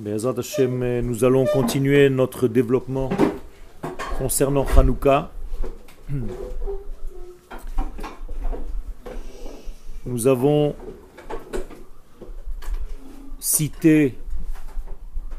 Euh, 0.00 1.02
nous 1.02 1.24
allons 1.24 1.44
continuer 1.44 2.08
notre 2.08 2.48
développement 2.48 3.10
concernant 4.16 4.64
Hanouka. 4.76 5.30
Nous 10.06 10.26
avons 10.26 10.74
cité 13.38 14.14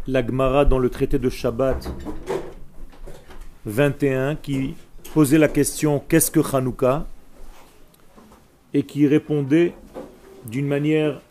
la 0.07 0.25
Gemara 0.25 0.65
dans 0.65 0.79
le 0.79 0.89
traité 0.89 1.17
de 1.17 1.29
Shabbat 1.29 1.91
21 3.65 4.35
qui 4.35 4.75
posait 5.13 5.39
la 5.39 5.47
question 5.47 5.99
qu'est-ce 6.07 6.29
que 6.29 6.55
Hanouka? 6.55 7.07
Et 8.75 8.83
qui 8.83 9.07
répondait 9.07 9.73
d'une 10.45 10.67
manière 10.67 11.21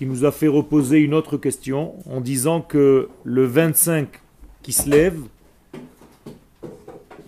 qui 0.00 0.06
nous 0.06 0.24
a 0.24 0.32
fait 0.32 0.48
reposer 0.48 1.00
une 1.00 1.12
autre 1.12 1.36
question 1.36 1.92
en 2.06 2.22
disant 2.22 2.62
que 2.62 3.10
le 3.22 3.44
25 3.44 4.08
qui 4.62 4.72
se 4.72 4.88
lève, 4.88 5.20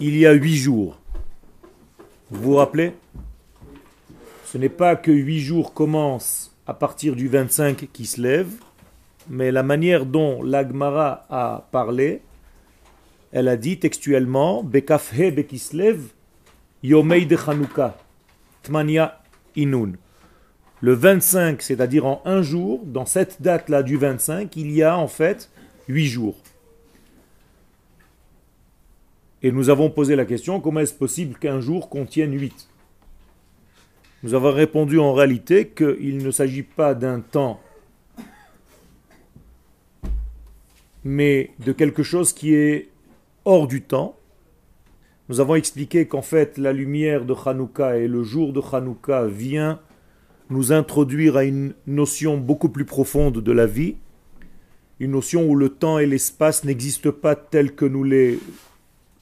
il 0.00 0.16
y 0.16 0.24
a 0.24 0.32
huit 0.32 0.56
jours. 0.56 0.98
Vous 2.30 2.40
vous 2.40 2.54
rappelez? 2.54 2.94
Ce 4.46 4.56
n'est 4.56 4.70
pas 4.70 4.96
que 4.96 5.10
huit 5.10 5.40
jours 5.40 5.74
commencent 5.74 6.56
à 6.66 6.72
partir 6.72 7.14
du 7.14 7.28
25 7.28 7.90
qui 7.92 8.06
se 8.06 8.22
lève, 8.22 8.54
mais 9.28 9.52
la 9.52 9.62
manière 9.62 10.06
dont 10.06 10.42
l'Agmara 10.42 11.26
a 11.28 11.68
parlé, 11.72 12.22
elle 13.32 13.48
a 13.48 13.58
dit 13.58 13.80
textuellement 13.80 14.62
Bekafhe 14.62 15.34
Bekislev 15.34 16.04
Yomei 16.82 17.26
de 17.26 17.36
Chanukah 17.36 17.98
Tmania 18.62 19.20
Inun. 19.56 19.92
Le 20.82 20.94
25, 20.94 21.62
c'est-à-dire 21.62 22.06
en 22.06 22.20
un 22.24 22.42
jour, 22.42 22.84
dans 22.84 23.06
cette 23.06 23.40
date-là 23.40 23.84
du 23.84 23.96
25, 23.96 24.56
il 24.56 24.72
y 24.72 24.82
a 24.82 24.98
en 24.98 25.06
fait 25.06 25.48
huit 25.86 26.08
jours. 26.08 26.34
Et 29.44 29.52
nous 29.52 29.70
avons 29.70 29.90
posé 29.90 30.16
la 30.16 30.24
question, 30.24 30.58
comment 30.60 30.80
est-ce 30.80 30.92
possible 30.92 31.38
qu'un 31.38 31.60
jour 31.60 31.88
contienne 31.88 32.36
huit? 32.36 32.68
Nous 34.24 34.34
avons 34.34 34.50
répondu 34.50 34.98
en 34.98 35.12
réalité 35.12 35.68
qu'il 35.68 36.18
ne 36.18 36.32
s'agit 36.32 36.64
pas 36.64 36.96
d'un 36.96 37.20
temps, 37.20 37.60
mais 41.04 41.52
de 41.60 41.70
quelque 41.70 42.02
chose 42.02 42.32
qui 42.32 42.54
est 42.54 42.88
hors 43.44 43.68
du 43.68 43.82
temps. 43.82 44.16
Nous 45.28 45.38
avons 45.38 45.54
expliqué 45.54 46.08
qu'en 46.08 46.22
fait 46.22 46.58
la 46.58 46.72
lumière 46.72 47.24
de 47.24 47.34
Hanouka 47.34 47.98
et 47.98 48.08
le 48.08 48.24
jour 48.24 48.52
de 48.52 48.60
Hanouka 48.60 49.26
vient 49.28 49.80
nous 50.52 50.72
introduire 50.72 51.36
à 51.36 51.44
une 51.44 51.74
notion 51.86 52.36
beaucoup 52.36 52.68
plus 52.68 52.84
profonde 52.84 53.42
de 53.42 53.52
la 53.52 53.66
vie, 53.66 53.96
une 55.00 55.12
notion 55.12 55.48
où 55.48 55.56
le 55.56 55.68
temps 55.68 55.98
et 55.98 56.06
l'espace 56.06 56.64
n'existent 56.64 57.10
pas 57.10 57.34
tels 57.34 57.74
que 57.74 57.84
nous 57.84 58.04
les 58.04 58.38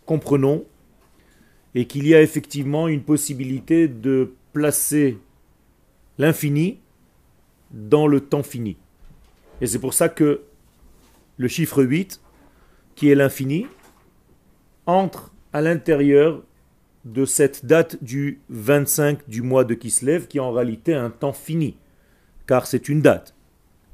comprenons, 0.04 0.64
et 1.74 1.86
qu'il 1.86 2.06
y 2.06 2.14
a 2.14 2.20
effectivement 2.20 2.88
une 2.88 3.02
possibilité 3.02 3.86
de 3.88 4.32
placer 4.52 5.18
l'infini 6.18 6.80
dans 7.70 8.06
le 8.06 8.20
temps 8.20 8.42
fini. 8.42 8.76
Et 9.60 9.66
c'est 9.66 9.78
pour 9.78 9.94
ça 9.94 10.08
que 10.08 10.42
le 11.36 11.48
chiffre 11.48 11.82
8, 11.82 12.20
qui 12.96 13.08
est 13.08 13.14
l'infini, 13.14 13.66
entre 14.86 15.32
à 15.52 15.60
l'intérieur 15.60 16.42
de 17.04 17.24
cette 17.24 17.64
date 17.64 18.02
du 18.02 18.40
25 18.50 19.28
du 19.28 19.42
mois 19.42 19.64
de 19.64 19.74
Kislev, 19.74 20.26
qui 20.26 20.38
est 20.38 20.40
en 20.40 20.52
réalité 20.52 20.94
un 20.94 21.10
temps 21.10 21.32
fini, 21.32 21.76
car 22.46 22.66
c'est 22.66 22.88
une 22.88 23.00
date. 23.00 23.34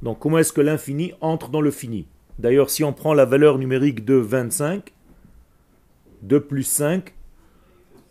Donc 0.03 0.19
comment 0.19 0.39
est-ce 0.39 0.53
que 0.53 0.61
l'infini 0.61 1.13
entre 1.21 1.51
dans 1.51 1.61
le 1.61 1.71
fini? 1.71 2.07
D'ailleurs, 2.39 2.71
si 2.71 2.85
on 2.85 2.93
prend 2.93 3.15
la 3.15 3.25
valeur 3.25 3.59
numérique 3.59 4.05
de 4.05 4.15
25, 4.15 4.93
2 6.23 6.41
plus 6.41 6.65
5, 6.65 7.15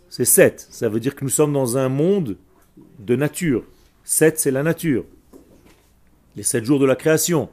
c'est 0.10 0.26
7. 0.26 0.68
Ça 0.70 0.90
veut 0.90 1.00
dire 1.00 1.16
que 1.16 1.24
nous 1.24 1.30
sommes 1.30 1.54
dans 1.54 1.78
un 1.78 1.90
monde 1.90 2.38
de 3.00 3.16
nature. 3.16 3.64
7, 4.04 4.40
c'est 4.40 4.52
la 4.52 4.64
nature. 4.64 5.06
Les 6.36 6.44
7 6.44 6.64
jours 6.64 6.80
de 6.80 6.86
la 6.86 6.96
création. 6.96 7.50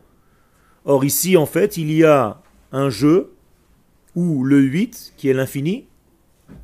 Or 0.84 1.05
ici, 1.05 1.37
en 1.37 1.47
fait, 1.47 1.77
il 1.77 1.93
y 1.93 2.05
a 2.05 2.41
un 2.72 2.88
jeu 2.88 3.33
où 4.15 4.44
le 4.44 4.61
8, 4.61 5.15
qui 5.17 5.28
est 5.28 5.34
l'infini, 5.34 5.87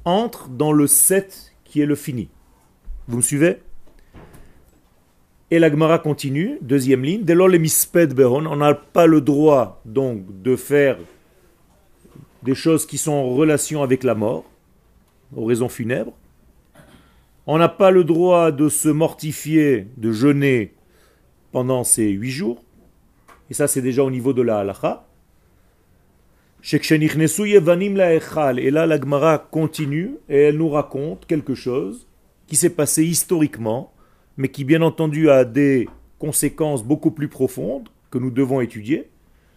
entre 0.05 0.49
dans 0.49 0.73
le 0.73 0.87
7 0.87 1.55
qui 1.65 1.81
est 1.81 1.87
le 1.87 1.95
fini. 1.95 2.29
Vous 3.07 3.19
me 3.19 3.23
suivez? 3.23 3.59
Et 5.51 5.59
la 5.59 5.71
Gemara 5.71 5.99
continue, 5.99 6.59
deuxième 6.61 7.03
ligne, 7.03 7.25
dès 7.25 7.35
lors 7.35 7.49
les 7.49 7.59
behon, 7.59 8.45
on 8.47 8.57
n'a 8.57 8.75
pas 8.75 9.07
le 9.07 9.23
droit 9.23 9.81
donc 9.87 10.43
de 10.43 10.57
faire 10.57 10.99
des 12.43 12.55
choses 12.55 12.87
qui 12.87 12.99
sont 12.99 13.13
en 13.13 13.31
relation 13.31 13.83
avec 13.83 14.05
la 14.05 14.15
mort, 14.15 14.45
aux 15.35 15.47
raisons 15.47 15.71
funèbres. 15.71 16.13
On 17.47 17.57
n'a 17.57 17.71
pas 17.71 17.91
le 17.91 18.05
droit 18.05 18.53
de 18.53 18.69
se 18.69 18.91
mortifier, 18.91 19.89
de 19.97 20.13
jeûner 20.13 20.75
pendant 21.51 21.83
ces 21.83 22.11
huit 22.11 22.31
jours. 22.31 22.63
Et 23.49 23.55
ça, 23.55 23.67
c'est 23.67 23.81
déjà 23.81 24.05
au 24.05 24.11
niveau 24.11 24.35
de 24.35 24.43
la 24.43 24.59
halacha. 24.59 25.08
Et 26.71 26.77
là, 28.71 28.87
la 28.87 29.01
Gemara 29.01 29.39
continue 29.39 30.17
et 30.29 30.37
elle 30.37 30.59
nous 30.59 30.69
raconte 30.69 31.25
quelque 31.25 31.55
chose 31.55 32.07
qui 32.47 32.57
s'est 32.57 32.69
passé 32.69 33.05
historiquement, 33.05 33.95
mais 34.37 34.49
qui 34.49 34.65
bien 34.65 34.83
entendu 34.83 35.31
a 35.31 35.47
des 35.47 35.89
conséquences 36.19 36.85
beaucoup 36.85 37.11
plus 37.11 37.29
profondes 37.29 37.89
que 38.11 38.19
nous 38.19 38.31
devons 38.31 38.61
étudier. 38.61 39.09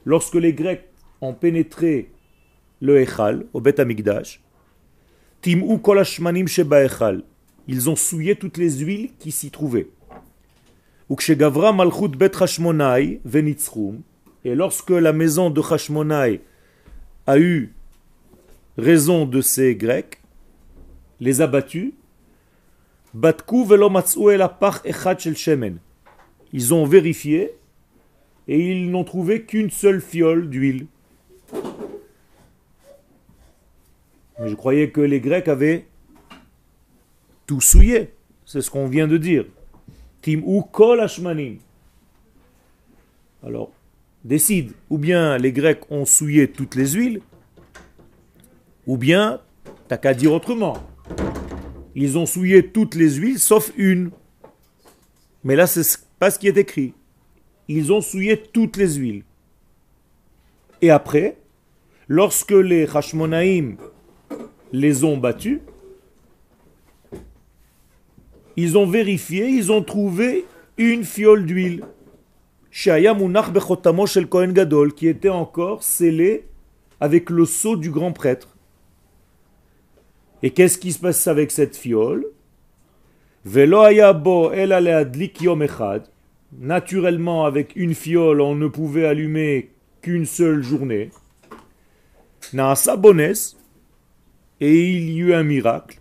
Lorsque 0.05 0.35
les 0.35 0.53
Grecs 0.53 0.87
ont 1.19 1.33
pénétré 1.33 2.11
le 2.79 3.01
Echal, 3.01 3.45
au 3.51 3.59
Bet 3.59 3.81
Amigdash, 3.81 4.41
Tim'u 5.41 5.79
sheba 6.47 6.83
ils 7.67 7.89
ont 7.89 7.97
souillé 7.97 8.37
toutes 8.37 8.57
les 8.57 8.79
huiles 8.79 9.09
qui 9.19 9.31
s'y 9.31 9.51
trouvaient. 9.51 9.89
et 14.43 14.55
lorsque 14.55 14.89
la 14.89 15.13
maison 15.13 15.49
de 15.49 15.61
Hashmonai 15.61 16.41
a 17.27 17.39
eu 17.39 17.73
raison 18.77 19.25
de 19.25 19.41
ces 19.41 19.75
Grecs, 19.75 20.21
les 21.19 21.41
a 21.41 21.47
battus. 21.47 21.93
Ils 26.53 26.73
ont 26.73 26.85
vérifié 26.85 27.55
et 28.47 28.71
ils 28.71 28.89
n'ont 28.89 29.03
trouvé 29.03 29.43
qu'une 29.43 29.69
seule 29.69 30.01
fiole 30.01 30.49
d'huile. 30.49 30.87
je 34.43 34.55
croyais 34.55 34.89
que 34.89 35.01
les 35.01 35.19
Grecs 35.19 35.47
avaient 35.47 35.85
tout 37.45 37.61
souillé. 37.61 38.09
C'est 38.45 38.61
ce 38.61 38.71
qu'on 38.71 38.87
vient 38.87 39.07
de 39.07 39.17
dire. 39.17 39.45
Tim 40.21 40.41
ou 40.43 40.63
kol. 40.63 41.05
Alors, 43.43 43.71
décide, 44.23 44.71
ou 44.89 44.97
bien 44.97 45.37
les 45.37 45.51
Grecs 45.51 45.89
ont 45.89 46.05
souillé 46.05 46.47
toutes 46.49 46.75
les 46.75 46.91
huiles, 46.91 47.21
ou 48.87 48.97
bien, 48.97 49.41
t'as 49.87 49.97
qu'à 49.97 50.13
dire 50.13 50.33
autrement. 50.33 50.77
Ils 51.95 52.17
ont 52.17 52.25
souillé 52.25 52.67
toutes 52.67 52.95
les 52.95 53.11
huiles 53.15 53.39
sauf 53.39 53.71
une. 53.75 54.11
Mais 55.43 55.55
là, 55.55 55.67
c'est 55.67 55.99
pas 56.19 56.31
ce 56.31 56.39
qui 56.39 56.47
est 56.47 56.57
écrit. 56.57 56.93
Ils 57.67 57.91
ont 57.91 58.01
souillé 58.01 58.37
toutes 58.37 58.77
les 58.77 58.93
huiles. 58.95 59.23
Et 60.81 60.89
après, 60.89 61.37
lorsque 62.07 62.51
les 62.51 62.87
Hashmonaïm 62.87 63.77
les 64.71 65.03
ont 65.03 65.17
battus, 65.17 65.59
ils 68.57 68.77
ont 68.77 68.85
vérifié, 68.85 69.47
ils 69.47 69.71
ont 69.71 69.83
trouvé 69.83 70.45
une 70.77 71.03
fiole 71.03 71.45
d'huile 71.45 71.83
qui 74.93 75.07
était 75.07 75.29
encore 75.29 75.83
scellé 75.83 76.45
avec 77.01 77.29
le 77.29 77.45
sceau 77.45 77.75
du 77.75 77.91
grand 77.91 78.13
prêtre. 78.13 78.55
Et 80.41 80.51
qu'est-ce 80.51 80.77
qui 80.77 80.93
se 80.93 80.99
passe 80.99 81.27
avec 81.27 81.51
cette 81.51 81.75
fiole? 81.75 82.25
Naturellement, 86.57 87.45
avec 87.45 87.75
une 87.75 87.93
fiole, 87.93 88.39
on 88.39 88.55
ne 88.55 88.67
pouvait 88.67 89.05
allumer 89.05 89.71
qu'une 90.01 90.25
seule 90.25 90.63
journée. 90.63 91.09
Et 94.61 94.89
il 94.91 95.09
y 95.09 95.19
eut 95.19 95.33
un 95.33 95.43
miracle. 95.43 95.99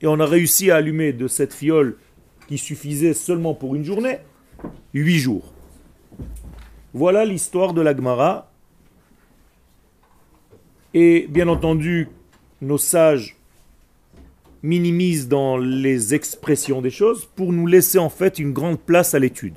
Et 0.00 0.06
on 0.06 0.20
a 0.20 0.26
réussi 0.26 0.70
à 0.70 0.76
allumer 0.76 1.12
de 1.12 1.26
cette 1.26 1.52
fiole 1.52 1.96
suffisait 2.58 3.14
seulement 3.14 3.54
pour 3.54 3.74
une 3.74 3.84
journée, 3.84 4.18
huit 4.94 5.18
jours. 5.18 5.52
Voilà 6.94 7.24
l'histoire 7.24 7.72
de 7.72 7.80
l'Agmara. 7.80 8.50
Et 10.94 11.26
bien 11.28 11.48
entendu, 11.48 12.08
nos 12.60 12.78
sages 12.78 13.36
minimise 14.62 15.28
dans 15.28 15.56
les 15.56 16.14
expressions 16.14 16.82
des 16.82 16.90
choses 16.90 17.24
pour 17.34 17.52
nous 17.52 17.66
laisser 17.66 17.98
en 17.98 18.10
fait 18.10 18.38
une 18.38 18.52
grande 18.52 18.78
place 18.78 19.14
à 19.14 19.18
l'étude. 19.18 19.56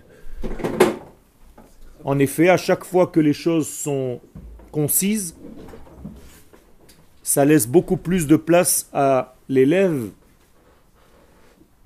En 2.03 2.19
effet, 2.19 2.49
à 2.49 2.57
chaque 2.57 2.85
fois 2.85 3.07
que 3.07 3.19
les 3.19 3.33
choses 3.33 3.67
sont 3.67 4.19
concises, 4.71 5.35
ça 7.23 7.45
laisse 7.45 7.67
beaucoup 7.67 7.97
plus 7.97 8.27
de 8.27 8.35
place 8.35 8.89
à 8.93 9.35
l'élève 9.49 10.09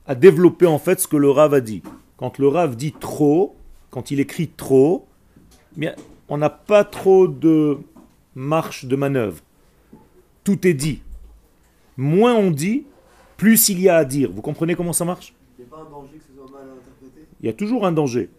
à 0.09 0.15
développer 0.15 0.65
en 0.65 0.79
fait 0.79 0.99
ce 0.99 1.07
que 1.07 1.17
le 1.17 1.29
Rav 1.29 1.53
a 1.53 1.61
dit. 1.61 1.83
Quand 2.17 2.39
le 2.39 2.47
Rav 2.47 2.75
dit 2.75 2.93
trop, 2.99 3.55
quand 3.91 4.09
il 4.09 4.19
écrit 4.19 4.47
trop, 4.47 5.05
bien, 5.77 5.93
on 6.27 6.37
n'a 6.37 6.49
pas 6.49 6.83
trop 6.83 7.27
de 7.27 7.77
marche 8.33 8.85
de 8.85 8.95
manœuvre. 8.95 9.43
Tout 10.43 10.65
est 10.65 10.73
dit. 10.73 11.03
Moins 11.95 12.33
on 12.33 12.49
dit, 12.49 12.87
plus 13.37 13.69
il 13.69 13.79
y 13.79 13.87
a 13.87 13.97
à 13.97 14.03
dire. 14.03 14.31
Vous 14.31 14.41
comprenez 14.41 14.73
comment 14.73 14.93
ça 14.93 15.05
marche? 15.05 15.35
Il 15.59 15.61
n'y 15.61 15.71
a 15.71 15.75
pas 15.75 15.83
un 15.83 15.91
danger 15.91 16.17
que 16.17 16.23
ce 16.23 16.33
soit 16.33 16.57
mal 16.57 16.67
interprété? 16.67 17.27
Il 17.39 17.45
y 17.45 17.49
a 17.49 17.53
toujours 17.53 17.85
un 17.85 17.91
danger. 17.91 18.31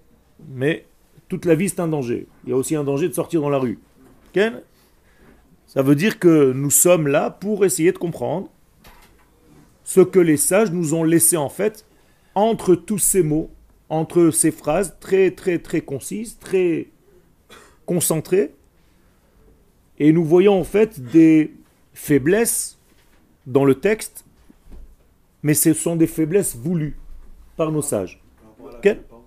Mais 0.48 0.86
toute 1.28 1.44
la 1.44 1.54
vie, 1.54 1.68
c'est 1.68 1.78
un 1.78 1.86
danger. 1.86 2.26
Il 2.44 2.50
y 2.50 2.52
a 2.52 2.56
aussi 2.56 2.74
un 2.74 2.82
danger 2.82 3.08
de 3.08 3.14
sortir 3.14 3.42
dans 3.42 3.48
la 3.48 3.58
rue. 3.58 3.78
Ken? 4.32 4.60
Ça 5.68 5.82
veut 5.82 5.94
dire 5.94 6.18
que 6.18 6.52
nous 6.52 6.70
sommes 6.70 7.06
là 7.06 7.30
pour 7.30 7.64
essayer 7.64 7.92
de 7.92 7.98
comprendre 7.98 8.48
ce 9.84 10.00
que 10.00 10.18
les 10.18 10.36
sages 10.36 10.70
nous 10.70 10.94
ont 10.94 11.04
laissé 11.04 11.36
en 11.36 11.48
fait 11.48 11.84
entre 12.34 12.74
tous 12.74 12.98
ces 12.98 13.22
mots, 13.22 13.50
entre 13.88 14.30
ces 14.30 14.50
phrases 14.50 14.96
très 15.00 15.30
très 15.32 15.58
très 15.58 15.80
concises, 15.80 16.38
très 16.38 16.88
concentrées. 17.86 18.54
Et 19.98 20.12
nous 20.12 20.24
voyons 20.24 20.58
en 20.58 20.64
fait 20.64 21.00
des 21.00 21.52
faiblesses 21.92 22.78
dans 23.46 23.64
le 23.64 23.74
texte, 23.74 24.24
mais 25.42 25.54
ce 25.54 25.72
sont 25.72 25.96
des 25.96 26.06
faiblesses 26.06 26.56
voulues 26.56 26.96
par 27.56 27.72
nos 27.72 27.82
sages. 27.82 28.22
Par 28.40 28.50
rapport 28.50 28.68
à 28.68 28.72
la 28.72 28.78
Quel- 28.78 29.02
par 29.02 29.18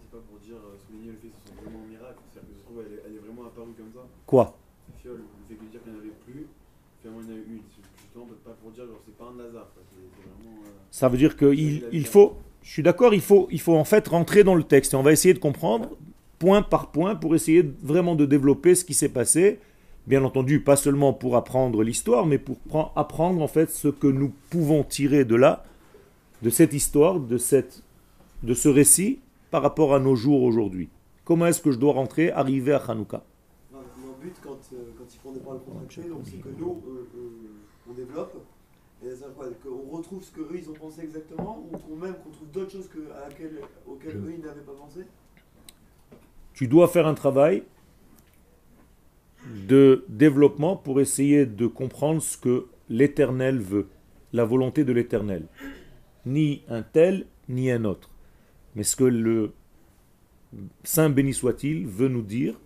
Ça 10.94 11.10
veut 11.10 11.18
dire 11.18 11.36
qu'il 11.36 11.84
il 11.92 12.06
faut, 12.06 12.36
je 12.62 12.69
suis 12.72 12.84
d'accord, 12.84 13.16
il 13.16 13.19
faut, 13.22 13.48
il 13.50 13.60
faut 13.60 13.75
en 13.75 13.84
fait 13.84 14.07
rentrer 14.07 14.44
dans 14.44 14.54
le 14.54 14.62
texte 14.63 14.94
et 14.94 14.95
on 14.95 15.01
va 15.01 15.12
essayer 15.12 15.34
de 15.34 15.40
comprendre 15.40 15.90
point 16.38 16.62
par 16.62 16.92
point 16.92 17.16
pour 17.16 17.34
essayer 17.34 17.63
vraiment 17.81 18.13
de 18.13 18.28
développer 18.28 18.75
ce 18.75 18.86
qui 18.86 18.94
s'est 18.94 19.10
passé. 19.10 19.60
Bien 20.06 20.24
entendu, 20.24 20.60
pas 20.60 20.75
seulement 20.75 21.12
pour 21.12 21.36
apprendre 21.36 21.81
l'histoire, 21.81 22.28
mais 22.28 22.38
pour 22.38 22.57
pren- 22.69 22.92
apprendre 22.95 23.42
en 23.42 23.48
fait 23.48 23.72
ce 23.72 23.88
que 23.88 24.06
nous 24.06 24.31
pouvons 24.51 24.84
tirer 24.84 25.25
de 25.25 25.34
là, 25.34 25.66
de 26.44 26.51
cette 26.51 26.74
histoire, 26.74 27.19
de, 27.19 27.40
cette, 27.40 27.81
de 28.44 28.54
ce 28.54 28.69
récit 28.69 29.19
par 29.50 29.63
rapport 29.63 29.95
à 29.95 30.00
nos 30.00 30.16
jours 30.16 30.44
aujourd'hui. 30.44 30.90
Comment 31.25 31.48
est-ce 31.48 31.62
que 31.62 31.72
je 31.72 31.80
dois 31.80 31.94
rentrer, 31.94 32.30
arriver 32.31 32.74
à 32.74 32.78
Hanouka? 32.88 33.24
Non, 33.74 33.80
Mon 34.00 34.13
but, 34.22 34.36
quand, 34.44 34.60
euh, 34.74 34.92
quand 34.95 35.06
ils 35.12 35.19
font 35.24 35.31
des 35.31 35.40
paroles 35.40 35.62
contractées, 35.66 36.01
c'est 36.24 36.38
que 36.38 36.50
nous, 36.60 36.81
euh, 36.86 37.07
euh, 37.18 37.90
on 37.90 37.94
développe, 37.94 38.36
Qu'on 39.62 39.96
retrouve 39.96 40.24
ce 40.24 40.32
qu'eux, 40.32 40.48
ils 40.56 40.70
ont 40.70 40.74
pensé 40.74 41.02
exactement, 41.02 41.68
ou 41.72 41.78
qu'on 41.78 41.96
même 41.96 42.16
qu'on 42.24 42.30
trouve 42.30 42.50
d'autres 42.52 42.72
choses 42.72 42.88
que, 42.88 43.12
à 43.12 43.28
laquelle, 43.28 43.60
auxquelles 43.86 44.16
eux, 44.16 44.34
ils 44.38 44.42
n'avaient 44.42 44.62
pas 44.62 44.74
pensé? 44.74 45.02
Tu 46.54 46.68
dois 46.68 46.88
faire 46.88 47.06
un 47.06 47.14
travail 47.14 47.64
de 49.68 50.06
développement 50.08 50.78
pour 50.78 51.02
essayer 51.02 51.46
de 51.46 51.68
comprendre 51.68 52.22
ce 52.22 52.38
que 52.38 52.68
l'Éternel 52.90 53.60
veut, 53.60 53.88
la 54.32 54.46
volonté 54.46 54.86
de 54.86 54.94
l'Éternel. 54.94 55.48
Ni 56.26 56.64
un 56.70 56.82
tel, 56.82 57.26
ni 57.50 57.72
un 57.72 57.84
autre. 57.84 58.10
Mais 58.76 58.84
ce 58.84 58.96
que 58.96 59.04
le 59.04 59.52
Saint 60.84 61.10
béni 61.10 61.34
soit-il 61.34 61.86
veut 61.88 62.08
nous 62.08 62.22
dire, 62.22 62.60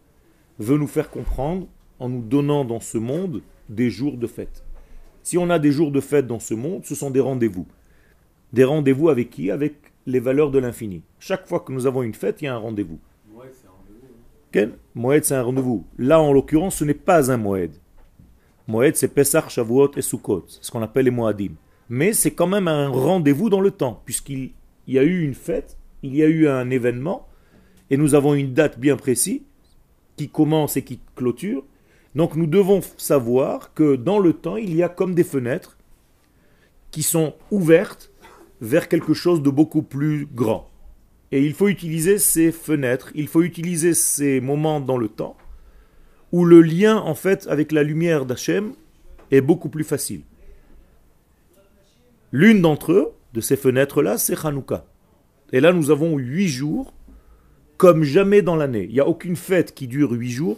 veut 0.59 0.77
nous 0.77 0.87
faire 0.87 1.09
comprendre 1.09 1.67
en 1.99 2.09
nous 2.09 2.21
donnant 2.21 2.63
dans 2.63 2.79
ce 2.79 2.99
monde 2.99 3.41
des 3.69 3.89
jours 3.89 4.17
de 4.17 4.27
fête. 4.27 4.66
Si 5.27 5.37
on 5.37 5.49
a 5.49 5.59
des 5.59 5.73
jours 5.73 5.91
de 5.91 5.99
fête 5.99 6.25
dans 6.25 6.39
ce 6.39 6.53
monde, 6.53 6.85
ce 6.85 6.95
sont 6.95 7.11
des 7.11 7.19
rendez-vous. 7.19 7.67
Des 8.53 8.63
rendez-vous 8.63 9.09
avec 9.09 9.29
qui? 9.29 9.51
Avec 9.51 9.73
les 10.05 10.21
valeurs 10.21 10.51
de 10.51 10.57
l'infini. 10.57 11.01
Chaque 11.19 11.45
fois 11.49 11.59
que 11.59 11.73
nous 11.73 11.85
avons 11.85 12.01
une 12.01 12.13
fête, 12.13 12.41
il 12.41 12.45
y 12.45 12.47
a 12.47 12.55
un 12.55 12.57
rendez-vous. 12.57 12.97
Ouais, 13.35 13.47
c'est 13.51 13.67
un 13.67 13.71
rendez-vous. 13.71 14.07
hein. 14.07 14.47
Ken? 14.53 14.71
Moed, 14.95 15.25
c'est 15.25 15.35
un 15.35 15.43
rendez-vous. 15.43 15.83
Là, 15.97 16.21
en 16.21 16.31
l'occurrence, 16.31 16.77
ce 16.77 16.85
n'est 16.85 16.93
pas 16.93 17.29
un 17.29 17.35
Moed. 17.35 17.71
Moed, 18.69 18.95
c'est 18.95 19.09
Pesach, 19.09 19.49
Shavuot 19.49 19.91
et 19.97 20.01
Sukkot, 20.01 20.45
c'est 20.47 20.63
ce 20.63 20.71
qu'on 20.71 20.81
appelle 20.81 21.03
les 21.03 21.11
Moadim. 21.11 21.55
Mais 21.89 22.13
c'est 22.13 22.31
quand 22.31 22.47
même 22.47 22.69
un 22.69 22.87
rendez-vous 22.87 23.49
dans 23.49 23.59
le 23.59 23.71
temps, 23.71 24.01
puisqu'il 24.05 24.51
il 24.87 24.93
y 24.93 24.97
a 24.97 25.03
eu 25.03 25.25
une 25.25 25.33
fête, 25.33 25.75
il 26.03 26.15
y 26.15 26.23
a 26.23 26.27
eu 26.27 26.47
un 26.47 26.69
événement, 26.69 27.27
et 27.89 27.97
nous 27.97 28.15
avons 28.15 28.33
une 28.33 28.53
date 28.53 28.79
bien 28.79 28.95
précise, 28.95 29.41
qui 30.15 30.29
commence 30.29 30.77
et 30.77 30.83
qui 30.85 31.01
clôture. 31.17 31.65
Donc 32.17 32.35
nous 32.35 32.47
devons 32.47 32.81
savoir 32.97 33.75
que 33.75 33.95
dans 33.95 34.17
le 34.17 34.33
temps, 34.33 34.57
il 34.57 34.75
y 34.75 34.81
a 34.81 34.89
comme 34.89 35.13
des 35.13 35.23
fenêtres 35.23 35.77
qui 36.89 37.03
sont 37.03 37.35
ouvertes 37.51 38.11
vers 38.59 38.87
quelque 38.87 39.13
chose 39.13 39.43
de 39.43 39.51
beaucoup 39.51 39.83
plus 39.83 40.25
grand. 40.25 40.67
Et 41.31 41.45
il 41.45 41.53
faut 41.53 41.67
utiliser 41.67 42.17
ces 42.17 42.51
fenêtres, 42.51 43.11
il 43.13 43.27
faut 43.27 43.43
utiliser 43.43 43.93
ces 43.93 44.41
moments 44.41 44.79
dans 44.79 44.97
le 44.97 45.09
temps 45.09 45.37
où 46.31 46.43
le 46.43 46.63
lien 46.63 46.97
en 46.97 47.13
fait 47.13 47.45
avec 47.51 47.71
la 47.71 47.83
lumière 47.83 48.25
d'Hachem 48.25 48.73
est 49.29 49.41
beaucoup 49.41 49.69
plus 49.69 49.83
facile. 49.83 50.21
L'une 52.31 52.63
d'entre 52.63 52.93
eux, 52.93 53.11
de 53.33 53.41
ces 53.41 53.57
fenêtres-là, 53.57 54.17
c'est 54.17 54.43
Hanouka. 54.43 54.87
Et 55.53 55.59
là, 55.59 55.71
nous 55.71 55.91
avons 55.91 56.17
huit 56.17 56.47
jours, 56.47 56.95
comme 57.77 58.01
jamais 58.01 58.41
dans 58.41 58.55
l'année. 58.55 58.85
Il 58.85 58.93
n'y 58.93 58.99
a 58.99 59.07
aucune 59.07 59.35
fête 59.35 59.75
qui 59.75 59.87
dure 59.87 60.11
huit 60.13 60.31
jours, 60.31 60.57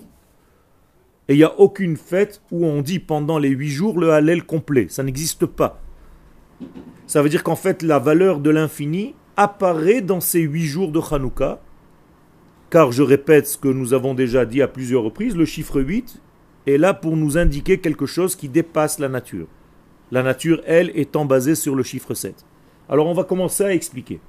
et 1.29 1.33
il 1.33 1.37
n'y 1.37 1.43
a 1.43 1.59
aucune 1.59 1.95
fête 1.95 2.41
où 2.51 2.65
on 2.65 2.81
dit 2.81 2.97
pendant 2.97 3.37
les 3.37 3.49
huit 3.49 3.69
jours 3.69 3.99
le 3.99 4.11
Hallel 4.11 4.43
complet. 4.43 4.87
Ça 4.89 5.03
n'existe 5.03 5.45
pas. 5.45 5.79
Ça 7.05 7.21
veut 7.21 7.29
dire 7.29 7.43
qu'en 7.43 7.55
fait, 7.55 7.83
la 7.83 7.99
valeur 7.99 8.39
de 8.39 8.49
l'infini 8.49 9.13
apparaît 9.37 10.01
dans 10.01 10.21
ces 10.21 10.39
huit 10.41 10.65
jours 10.65 10.91
de 10.91 10.99
Hanouka, 10.99 11.61
car 12.71 12.91
je 12.91 13.03
répète 13.03 13.45
ce 13.45 13.59
que 13.59 13.67
nous 13.67 13.93
avons 13.93 14.15
déjà 14.15 14.43
dit 14.43 14.63
à 14.63 14.67
plusieurs 14.67 15.03
reprises, 15.03 15.35
le 15.35 15.45
chiffre 15.45 15.79
8 15.79 16.19
est 16.65 16.77
là 16.77 16.95
pour 16.95 17.15
nous 17.15 17.37
indiquer 17.37 17.77
quelque 17.77 18.07
chose 18.07 18.35
qui 18.35 18.49
dépasse 18.49 18.97
la 18.97 19.07
nature. 19.07 19.47
La 20.11 20.23
nature, 20.23 20.61
elle, 20.65 20.91
étant 20.95 21.25
basée 21.25 21.55
sur 21.55 21.75
le 21.75 21.83
chiffre 21.83 22.15
7. 22.15 22.43
Alors 22.89 23.05
on 23.05 23.13
va 23.13 23.23
commencer 23.23 23.63
à 23.63 23.73
expliquer. 23.73 24.19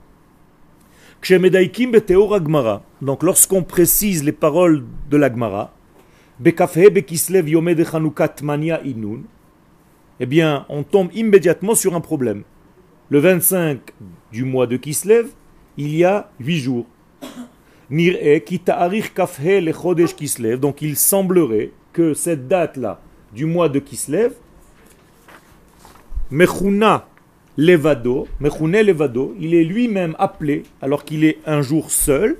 Donc 3.02 3.22
lorsqu'on 3.22 3.62
précise 3.62 4.22
les 4.22 4.32
paroles 4.32 4.84
de 5.10 5.16
l'Agmara, 5.16 5.74
eh 10.22 10.26
bien, 10.26 10.64
on 10.68 10.82
tombe 10.82 11.10
immédiatement 11.14 11.74
sur 11.74 11.94
un 11.94 12.00
problème. 12.00 12.44
Le 13.10 13.18
25 13.18 13.80
du 14.32 14.44
mois 14.44 14.66
de 14.66 14.76
Kislev, 14.76 15.28
il 15.76 15.94
y 15.94 16.04
a 16.04 16.30
8 16.40 16.58
jours. 16.58 16.86
Donc 20.58 20.82
il 20.82 20.96
semblerait 20.96 21.72
que 21.92 22.14
cette 22.14 22.48
date-là, 22.48 23.00
du 23.34 23.46
mois 23.46 23.68
de 23.68 23.78
Kislev, 23.78 24.32
Mechuna 26.30 27.06
Levado, 27.56 28.28
Mechune 28.40 28.80
Levado, 28.80 29.34
il 29.38 29.54
est 29.54 29.64
lui-même 29.64 30.16
appelé, 30.18 30.62
alors 30.80 31.04
qu'il 31.04 31.24
est 31.24 31.38
un 31.46 31.60
jour 31.62 31.90
seul, 31.90 32.38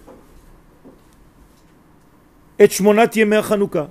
Et 2.63 2.69
Shmonat 2.69 3.09
Yemer 3.15 3.41
Chanukah. 3.43 3.91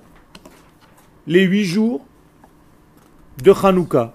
Les 1.26 1.42
huit 1.42 1.66
jours 1.66 2.06
de 3.44 3.52
Hanouka. 3.52 4.14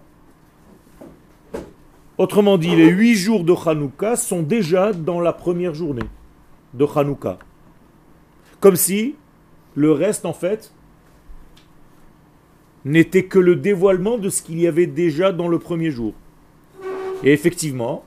Autrement 2.18 2.56
dit, 2.56 2.76
les 2.76 2.88
huit 2.88 3.16
jours 3.16 3.42
de 3.42 3.52
Hanouka 3.52 4.14
sont 4.14 4.42
déjà 4.42 4.92
dans 4.92 5.18
la 5.18 5.32
première 5.32 5.75
journée 5.75 6.08
de 6.73 6.87
Hanouka. 6.87 7.40
Comme 8.61 8.76
si 8.76 9.16
le 9.75 9.90
reste, 9.90 10.25
en 10.25 10.32
fait, 10.32 10.73
n'était 12.84 13.25
que 13.25 13.40
le 13.40 13.56
dévoilement 13.56 14.18
de 14.18 14.28
ce 14.28 14.40
qu'il 14.40 14.61
y 14.61 14.68
avait 14.68 14.87
déjà 14.87 15.32
dans 15.32 15.49
le 15.49 15.58
premier 15.58 15.90
jour. 15.90 16.14
Et 17.25 17.32
effectivement, 17.32 18.04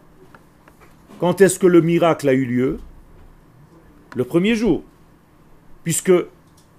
quand 1.20 1.42
est-ce 1.42 1.60
que 1.60 1.68
le 1.68 1.82
miracle 1.82 2.30
a 2.30 2.34
eu 2.34 2.46
lieu? 2.46 2.80
Le 4.16 4.24
premier 4.24 4.56
jour. 4.56 4.82
Puisque 5.84 6.14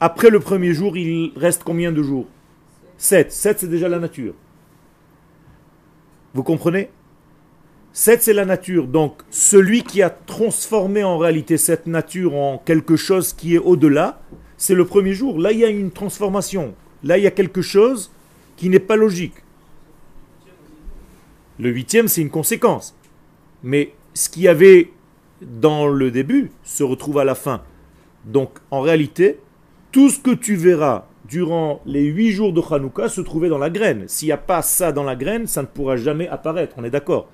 après 0.00 0.30
le 0.30 0.40
premier 0.40 0.72
jour, 0.72 0.96
il 0.96 1.32
reste 1.36 1.62
combien 1.64 1.92
de 1.92 2.02
jours? 2.02 2.26
7. 2.98 3.32
7, 3.32 3.60
c'est 3.60 3.68
déjà 3.68 3.88
la 3.88 3.98
nature. 3.98 4.34
Vous 6.34 6.42
comprenez? 6.42 6.90
7, 7.92 8.22
c'est 8.22 8.32
la 8.32 8.44
nature. 8.44 8.86
Donc, 8.86 9.22
celui 9.30 9.82
qui 9.82 10.02
a 10.02 10.10
transformé 10.10 11.02
en 11.02 11.18
réalité 11.18 11.56
cette 11.56 11.86
nature 11.86 12.34
en 12.34 12.58
quelque 12.58 12.96
chose 12.96 13.32
qui 13.32 13.54
est 13.54 13.58
au-delà, 13.58 14.20
c'est 14.56 14.74
le 14.74 14.84
premier 14.84 15.14
jour. 15.14 15.38
Là, 15.38 15.52
il 15.52 15.58
y 15.58 15.64
a 15.64 15.68
une 15.68 15.90
transformation. 15.90 16.74
Là, 17.02 17.18
il 17.18 17.24
y 17.24 17.26
a 17.26 17.32
quelque 17.32 17.62
chose 17.62 18.12
qui 18.56 18.68
n'est 18.68 18.78
pas 18.78 18.96
logique. 18.96 19.34
Le 21.58 21.70
huitième, 21.70 22.06
c'est 22.06 22.20
une 22.20 22.30
conséquence. 22.30 22.94
Mais 23.64 23.94
ce 24.14 24.28
qu'il 24.28 24.42
y 24.42 24.48
avait 24.48 24.92
dans 25.40 25.88
le 25.88 26.10
début 26.10 26.50
se 26.62 26.84
retrouve 26.84 27.18
à 27.18 27.24
la 27.24 27.34
fin. 27.34 27.62
Donc, 28.24 28.58
en 28.70 28.80
réalité, 28.80 29.40
tout 29.98 30.10
ce 30.10 30.20
que 30.20 30.30
tu 30.30 30.54
verras 30.54 31.06
durant 31.28 31.82
les 31.84 32.04
huit 32.04 32.30
jours 32.30 32.52
de 32.52 32.62
Hanouka 32.62 33.08
se 33.08 33.20
trouvait 33.20 33.48
dans 33.48 33.58
la 33.58 33.68
graine. 33.68 34.04
S'il 34.06 34.26
n'y 34.26 34.32
a 34.32 34.36
pas 34.36 34.62
ça 34.62 34.92
dans 34.92 35.02
la 35.02 35.16
graine, 35.16 35.48
ça 35.48 35.62
ne 35.62 35.66
pourra 35.66 35.96
jamais 35.96 36.28
apparaître. 36.28 36.76
On 36.78 36.84
est 36.84 36.90
d'accord 36.90 37.28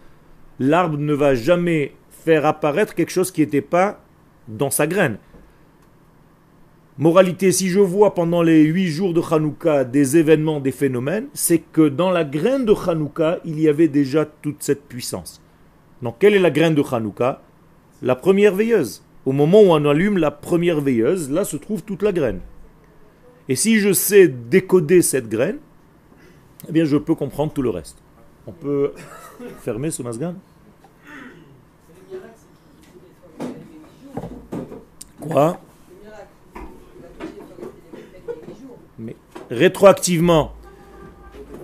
L'arbre 0.58 0.96
ne 0.96 1.12
va 1.12 1.34
jamais 1.34 1.92
faire 2.10 2.46
apparaître 2.46 2.94
quelque 2.94 3.10
chose 3.10 3.30
qui 3.30 3.42
n'était 3.42 3.60
pas 3.60 4.00
dans 4.48 4.70
sa 4.70 4.86
graine. 4.86 5.18
Moralité, 6.96 7.52
si 7.52 7.68
je 7.68 7.80
vois 7.80 8.14
pendant 8.14 8.40
les 8.40 8.62
huit 8.62 8.88
jours 8.88 9.12
de 9.12 9.20
Hanouka 9.20 9.84
des 9.84 10.16
événements, 10.16 10.60
des 10.60 10.72
phénomènes, 10.72 11.26
c'est 11.34 11.58
que 11.58 11.86
dans 11.86 12.10
la 12.10 12.24
graine 12.24 12.64
de 12.64 12.72
Hanouka, 12.72 13.40
il 13.44 13.60
y 13.60 13.68
avait 13.68 13.88
déjà 13.88 14.24
toute 14.24 14.62
cette 14.62 14.88
puissance. 14.88 15.42
Donc, 16.00 16.16
quelle 16.18 16.32
est 16.32 16.38
la 16.38 16.50
graine 16.50 16.74
de 16.74 16.82
Hanouka? 16.82 17.42
La 18.00 18.16
première 18.16 18.54
veilleuse. 18.54 19.04
Au 19.26 19.32
moment 19.32 19.60
où 19.60 19.66
on 19.66 19.84
allume 19.84 20.16
la 20.16 20.30
première 20.30 20.80
veilleuse, 20.80 21.30
là 21.30 21.44
se 21.44 21.58
trouve 21.58 21.82
toute 21.82 22.02
la 22.02 22.12
graine. 22.12 22.40
Et 23.48 23.56
si 23.56 23.78
je 23.78 23.92
sais 23.92 24.28
décoder 24.28 25.02
cette 25.02 25.28
graine, 25.28 25.58
eh 26.68 26.72
bien 26.72 26.84
je 26.84 26.96
peux 26.96 27.14
comprendre 27.14 27.52
tout 27.52 27.62
le 27.62 27.70
reste. 27.70 27.98
On 28.46 28.52
peut 28.52 28.92
fermer 29.60 29.90
ce 29.90 30.02
masgan 30.02 30.34
Quoi? 35.20 35.58
Mais 38.98 39.16
rétroactivement, 39.50 40.52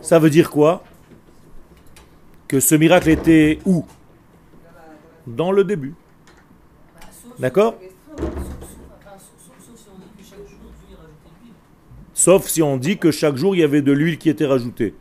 ça 0.00 0.18
veut 0.18 0.30
dire 0.30 0.50
quoi? 0.50 0.82
Que 2.48 2.58
ce 2.58 2.74
miracle 2.74 3.10
était 3.10 3.58
où? 3.66 3.84
Dans 5.26 5.52
le 5.52 5.62
début. 5.64 5.94
D'accord? 7.38 7.74
Sauf 12.20 12.48
si 12.48 12.60
on 12.60 12.76
dit 12.76 12.98
que 12.98 13.10
chaque 13.10 13.36
jour 13.36 13.56
il 13.56 13.60
y 13.60 13.62
avait 13.62 13.80
de 13.80 13.92
l'huile 13.92 14.18
qui 14.18 14.28
était 14.28 14.44
rajoutée. 14.44 14.94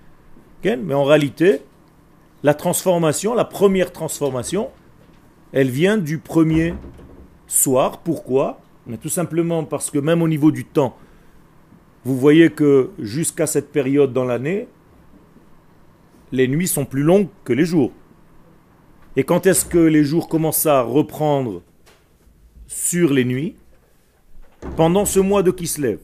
Mais 0.64 0.94
en 0.94 1.04
réalité, 1.04 1.60
la 2.44 2.54
transformation, 2.54 3.34
la 3.34 3.44
première 3.44 3.92
transformation, 3.92 4.70
elle 5.52 5.70
vient 5.70 5.98
du 5.98 6.20
premier 6.20 6.76
soir. 7.46 8.00
Pourquoi? 8.00 8.62
Tout 9.02 9.10
simplement 9.10 9.66
parce 9.66 9.92
que 9.92 10.00
même 10.00 10.22
au 10.22 10.30
niveau 10.30 10.50
du 10.50 10.64
temps, 10.64 10.96
vous 12.06 12.18
voyez 12.18 12.52
que 12.52 12.92
jusqu'à 13.00 13.48
cette 13.48 13.74
période 13.74 14.14
dans 14.14 14.24
l'année, 14.24 14.70
les 16.32 16.48
nuits 16.48 16.70
sont 16.70 16.86
plus 16.86 17.04
longues 17.04 17.28
que 17.44 17.52
les 17.52 17.66
jours. 17.66 17.92
Et 19.18 19.26
quand 19.26 19.46
est-ce 19.46 19.66
que 19.66 19.78
les 19.78 20.06
jours 20.06 20.30
commencent 20.30 20.68
à 20.68 20.84
reprendre 20.84 21.64
sur 22.68 23.12
les 23.12 23.26
nuits? 23.26 23.58
Pendant 24.78 25.04
ce 25.04 25.20
mois 25.20 25.44
de 25.44 25.52
Kislev. 25.52 26.00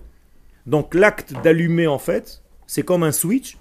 Donc 0.66 0.94
l'acte 0.94 1.34
d'allumer, 1.44 1.88
en 1.88 2.00
fait, 2.00 2.42
c'est 2.68 2.84
comme 2.84 3.04
un 3.04 3.12
switch. 3.12 3.58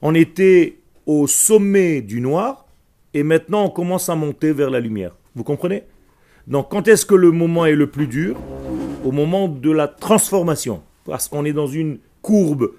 On 0.00 0.14
était 0.14 0.78
au 1.06 1.26
sommet 1.26 2.00
du 2.00 2.20
noir 2.20 2.66
et 3.14 3.22
maintenant 3.22 3.64
on 3.64 3.70
commence 3.70 4.08
à 4.08 4.14
monter 4.14 4.52
vers 4.52 4.70
la 4.70 4.80
lumière. 4.80 5.14
Vous 5.34 5.44
comprenez? 5.44 5.84
Donc 6.46 6.70
quand 6.70 6.88
est-ce 6.88 7.06
que 7.06 7.14
le 7.14 7.30
moment 7.30 7.66
est 7.66 7.74
le 7.74 7.88
plus 7.88 8.06
dur? 8.08 8.36
Au 9.04 9.12
moment 9.12 9.48
de 9.48 9.70
la 9.70 9.88
transformation. 9.88 10.82
Parce 11.04 11.28
qu'on 11.28 11.44
est 11.44 11.52
dans 11.52 11.66
une 11.66 11.98
courbe 12.20 12.72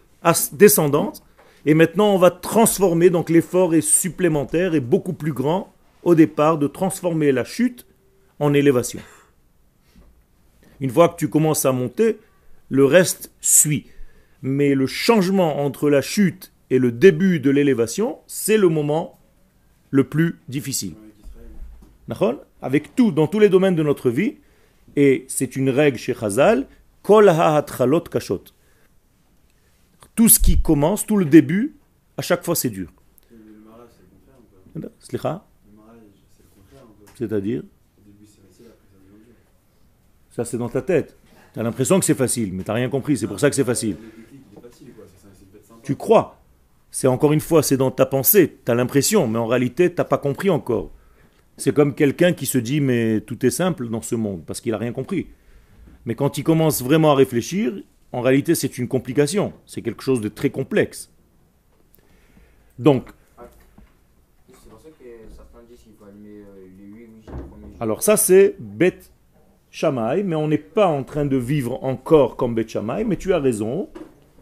descendante 0.54 1.24
et 1.66 1.74
maintenant 1.74 2.14
on 2.14 2.18
va 2.18 2.32
transformer, 2.32 3.10
donc 3.10 3.30
l'effort 3.30 3.74
est 3.74 3.82
supplémentaire 3.82 4.74
et 4.74 4.80
beaucoup 4.80 5.14
plus 5.14 5.34
grand 5.34 5.74
au 6.04 6.16
départ 6.16 6.58
de 6.58 6.68
transformer 6.68 7.32
la 7.32 7.46
chute 7.46 7.86
en 8.40 8.54
élévation. 8.54 9.00
Une 10.82 10.90
fois 10.90 11.10
que 11.10 11.18
tu 11.18 11.30
commences 11.30 11.66
à 11.66 11.72
monter, 11.72 12.18
le 12.70 12.86
reste 12.86 13.32
suit. 13.42 13.88
Mais 14.42 14.76
le 14.76 14.88
changement 14.88 15.60
entre 15.64 15.90
la 15.90 16.02
chute 16.02 16.52
et 16.70 16.80
le 16.80 16.92
début 16.92 17.40
de 17.40 17.50
l'élévation, 17.50 18.20
c'est 18.28 18.58
le 18.58 18.68
moment 18.68 19.20
le 19.92 20.04
plus 20.04 20.40
difficile. 20.50 20.96
Avec 22.62 22.96
tout, 22.96 23.12
dans 23.12 23.28
tous 23.28 23.40
les 23.40 23.50
domaines 23.50 23.76
de 23.76 23.84
notre 23.84 24.10
vie, 24.10 24.38
et 24.96 25.26
c'est 25.28 25.56
une 25.56 25.70
règle 25.70 25.98
chez 25.98 26.14
Chazal, 26.14 26.68
kol 27.02 27.32
kashot. 28.12 28.44
Tout 30.16 30.30
ce 30.30 30.40
qui 30.40 30.62
commence, 30.62 31.06
tout 31.06 31.18
le 31.18 31.26
début, 31.26 31.76
à 32.18 32.22
chaque 32.22 32.44
fois 32.44 32.56
c'est 32.56 32.70
dur. 32.70 32.92
C'est-à-dire? 37.16 37.64
Ça 40.32 40.44
c'est 40.44 40.58
dans 40.58 40.70
ta 40.70 40.82
tête. 40.82 41.16
Tu 41.54 41.60
as 41.60 41.64
l'impression 41.64 42.00
que 42.00 42.06
c'est 42.06 42.16
facile, 42.16 42.52
mais 42.54 42.64
tu 42.64 42.70
n'as 42.70 42.76
rien 42.76 42.90
compris, 42.90 43.18
c'est 43.18 43.28
pour 43.28 43.40
ça 43.40 43.50
que 43.50 43.56
c'est 43.56 43.64
facile. 43.64 43.98
Tu 45.84 45.96
crois. 45.96 46.40
C'est 46.90 47.08
encore 47.08 47.34
une 47.34 47.40
fois, 47.40 47.64
c'est 47.64 47.78
dans 47.78 47.92
ta 47.92 48.06
pensée, 48.06 48.58
tu 48.64 48.72
as 48.72 48.76
l'impression, 48.76 49.28
mais 49.28 49.40
en 49.40 49.48
réalité, 49.48 49.90
tu 49.90 49.96
n'as 49.98 50.04
pas 50.04 50.18
compris 50.18 50.50
encore. 50.50 50.92
C'est 51.58 51.74
comme 51.74 51.96
quelqu'un 51.96 52.34
qui 52.34 52.46
se 52.46 52.58
dit, 52.58 52.82
mais 52.82 53.22
tout 53.22 53.46
est 53.46 53.52
simple 53.52 53.90
dans 53.90 54.02
ce 54.02 54.16
monde, 54.16 54.44
parce 54.46 54.62
qu'il 54.62 54.72
n'a 54.72 54.78
rien 54.78 54.92
compris. 54.92 55.28
Mais 56.06 56.16
quand 56.16 56.38
il 56.38 56.44
commence 56.44 56.84
vraiment 56.84 57.12
à 57.12 57.16
réfléchir, 57.16 57.74
en 58.12 58.22
réalité, 58.22 58.54
c'est 58.56 58.78
une 58.78 58.88
complication, 58.88 59.54
c'est 59.66 59.82
quelque 59.82 60.04
chose 60.04 60.22
de 60.22 60.30
très 60.30 60.50
complexe. 60.50 61.12
Donc, 62.80 63.10
alors 67.80 68.02
ça 68.02 68.18
c'est 68.18 68.56
bête 68.60 69.12
mais 69.82 70.36
on 70.36 70.48
n'est 70.48 70.58
pas 70.58 70.88
en 70.88 71.04
train 71.04 71.26
de 71.26 71.38
vivre 71.38 71.84
encore 71.84 72.36
comme 72.36 72.54
Bet 72.54 72.68
mais 73.08 73.18
tu 73.18 73.34
as 73.34 73.40
raison. 73.40 73.90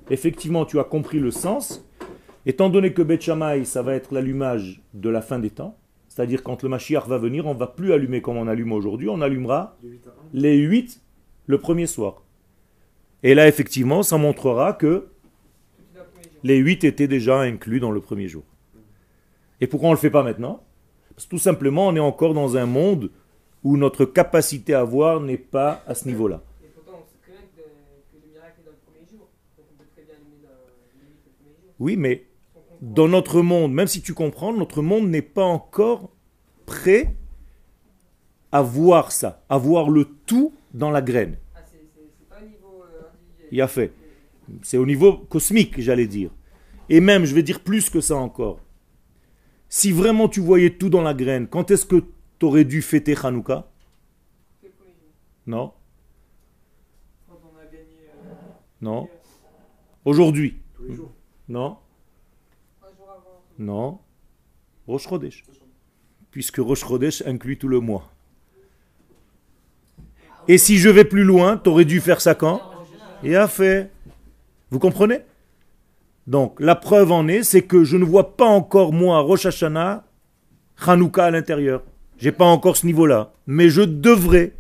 Effectivement, 0.10 0.66
tu 0.66 0.80
as 0.80 0.84
compris 0.84 1.20
le 1.20 1.32
sens. 1.32 1.88
Étant 2.46 2.70
donné 2.70 2.92
que 2.94 3.02
Bet 3.02 3.20
ça 3.22 3.82
va 3.82 3.96
être 3.96 4.14
l'allumage 4.14 4.82
de 4.94 5.10
la 5.10 5.22
fin 5.22 5.40
des 5.40 5.52
temps, 5.52 5.78
c'est-à-dire 6.08 6.44
quand 6.44 6.64
le 6.64 6.70
Mashiach 6.70 7.08
va 7.08 7.18
venir, 7.18 7.46
on 7.46 7.54
va 7.54 7.68
plus 7.68 7.94
allumer 7.94 8.22
comme 8.22 8.38
on 8.38 8.48
allume 8.48 8.74
aujourd'hui, 8.74 9.08
on 9.10 9.22
allumera 9.22 9.78
les 10.34 10.58
huit 10.58 11.02
le 11.46 11.60
premier 11.60 11.88
soir. 11.88 12.24
Et 13.24 13.36
là, 13.36 13.48
effectivement, 13.48 14.04
ça 14.04 14.18
montrera 14.18 14.74
que 14.74 15.08
les 16.44 16.58
huit 16.58 16.84
étaient 16.84 17.08
déjà 17.08 17.40
inclus 17.40 17.80
dans 17.80 17.92
le 17.92 18.02
premier 18.02 18.28
jour. 18.28 18.44
Et 19.62 19.68
pourquoi 19.68 19.90
on 19.90 19.92
ne 19.92 19.98
le 19.98 20.02
fait 20.02 20.10
pas 20.10 20.24
maintenant? 20.24 20.64
Parce 21.16 21.26
que 21.26 21.30
tout 21.30 21.38
simplement, 21.38 21.88
on 21.88 21.96
est 21.96 22.00
encore 22.00 22.34
dans 22.34 22.58
un 22.58 22.66
monde 22.66 23.12
où 23.63 23.77
notre 23.77 24.06
capacité 24.06 24.74
à 24.74 24.84
voir 24.84 25.20
n'est 25.22 25.38
pas 25.38 25.84
à 25.88 25.96
ce 25.96 26.08
niveau-là. 26.08 26.41
Oui, 31.80 31.98
mais 31.98 32.25
dans 32.82 33.08
notre 33.08 33.41
monde, 33.41 33.74
même 33.74 33.88
si 33.88 34.01
tu 34.01 34.13
comprends, 34.13 34.53
notre 34.53 34.82
monde 34.82 35.10
n'est 35.10 35.22
pas 35.22 35.44
encore 35.44 36.12
prêt 36.65 37.15
à 38.51 38.62
voir 38.62 39.12
ça, 39.12 39.44
à 39.50 39.58
voir 39.58 39.89
le 39.89 40.06
tout 40.25 40.53
dans 40.74 40.91
la 40.91 41.01
graine. 41.01 41.38
Il 43.51 43.62
a 43.62 43.68
fait. 43.68 43.91
C'est 44.62 44.77
au 44.77 44.86
niveau 44.86 45.13
cosmique, 45.13 45.80
j'allais 45.80 46.08
dire. 46.08 46.30
Et 46.89 47.00
même, 47.00 47.25
je 47.25 47.34
vais 47.34 47.44
dire 47.44 47.62
plus 47.62 47.89
que 47.89 48.01
ça 48.01 48.15
encore. 48.15 48.60
Si 49.70 49.91
vraiment 49.91 50.27
tu 50.27 50.39
voyais 50.39 50.72
tout 50.72 50.89
dans 50.89 51.01
la 51.01 51.13
graine, 51.13 51.48
quand 51.48 51.72
est-ce 51.72 51.86
que 51.86 52.03
T'aurais 52.42 52.66
dû 52.66 52.82
fêter 52.82 53.16
Hanouka. 53.24 53.68
Non. 55.46 55.74
Non. 58.82 59.08
Aujourd'hui. 60.06 60.58
Non. 61.48 61.78
Non. 63.60 64.00
Rosh 64.88 65.08
Chodesh. 65.08 65.44
Puisque 66.32 66.58
Rosh 66.58 66.84
Chodesh 66.84 67.22
inclut 67.28 67.60
tout 67.60 67.68
le 67.68 67.80
mois. 67.80 68.10
Et 70.48 70.58
si 70.58 70.80
je 70.80 70.90
vais 70.90 71.06
plus 71.06 71.24
loin, 71.24 71.58
t'aurais 71.58 71.86
dû 71.86 72.02
faire 72.02 72.22
ça 72.22 72.34
quand? 72.34 72.60
Et 73.22 73.36
a 73.36 73.48
fait. 73.48 73.92
Vous 74.72 74.80
comprenez? 74.80 75.20
Donc, 76.26 76.60
la 76.60 76.76
preuve 76.76 77.12
en 77.12 77.28
est, 77.28 77.44
c'est 77.44 77.62
que 77.62 77.84
je 77.84 77.98
ne 77.98 78.04
vois 78.04 78.36
pas 78.36 78.48
encore, 78.48 78.94
moi, 78.94 79.20
Rosh 79.20 79.46
Hashanah, 79.46 80.04
Hanouka 80.88 81.26
à 81.26 81.30
l'intérieur. 81.30 81.84
J'ai 82.22 82.32
pas 82.32 82.46
encore 82.46 82.78
ce 82.78 82.86
niveau-là, 82.86 83.34
mais 83.48 83.70
je 83.70 83.82
devrais. 83.82 84.54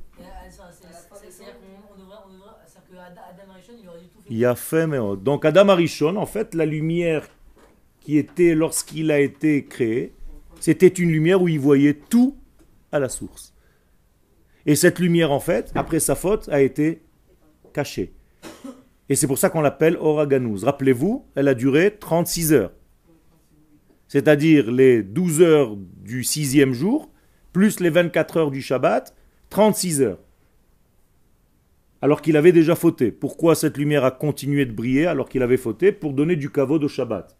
Il 4.29 4.45
a 4.45 4.55
fait, 4.55 4.87
mais 4.87 4.97
donc 5.17 5.45
Adam 5.45 5.69
Arishon, 5.69 6.15
en 6.15 6.25
fait, 6.25 6.55
la 6.55 6.65
lumière 6.65 7.27
qui 7.99 8.17
était 8.17 8.55
lorsqu'il 8.55 9.11
a 9.11 9.19
été 9.19 9.65
créé, 9.65 10.13
c'était 10.59 10.87
une 10.87 11.11
lumière 11.11 11.41
où 11.41 11.47
il 11.49 11.59
voyait 11.59 11.93
tout 11.93 12.35
à 12.91 12.97
la 12.97 13.09
source. 13.09 13.53
Et 14.65 14.75
cette 14.75 14.97
lumière, 14.97 15.31
en 15.31 15.39
fait, 15.39 15.71
après 15.75 15.99
sa 15.99 16.15
faute, 16.15 16.49
a 16.49 16.61
été 16.61 17.03
cachée. 17.73 18.13
Et 19.07 19.15
c'est 19.15 19.27
pour 19.27 19.37
ça 19.37 19.49
qu'on 19.51 19.61
l'appelle 19.61 19.97
Oraganouz. 19.97 20.63
Rappelez-vous, 20.63 21.25
elle 21.35 21.47
a 21.47 21.53
duré 21.53 21.95
36 21.99 22.53
heures. 22.53 22.71
c'est-à-dire 24.07 24.71
les 24.71 25.03
12 25.03 25.41
heures 25.41 25.75
du 25.77 26.23
sixième 26.23 26.73
jour, 26.73 27.10
plus 27.53 27.79
les 27.79 27.89
24 27.89 28.37
heures 28.37 28.51
du 28.51 28.61
Shabbat, 28.61 29.15
36 29.49 30.01
heures. 30.01 30.19
Alors 32.01 32.21
qu'il 32.21 32.37
avait 32.37 32.51
déjà 32.51 32.75
fauté. 32.75 33.11
Pourquoi 33.11 33.53
cette 33.53 33.77
lumière 33.77 34.05
a 34.05 34.11
continué 34.11 34.65
de 34.65 34.71
briller 34.71 35.05
alors 35.05 35.29
qu'il 35.29 35.43
avait 35.43 35.57
fauté 35.57 35.91
Pour 35.91 36.13
donner 36.13 36.35
du 36.35 36.49
kavod 36.49 36.83
au 36.83 36.87
Shabbat. 36.87 37.37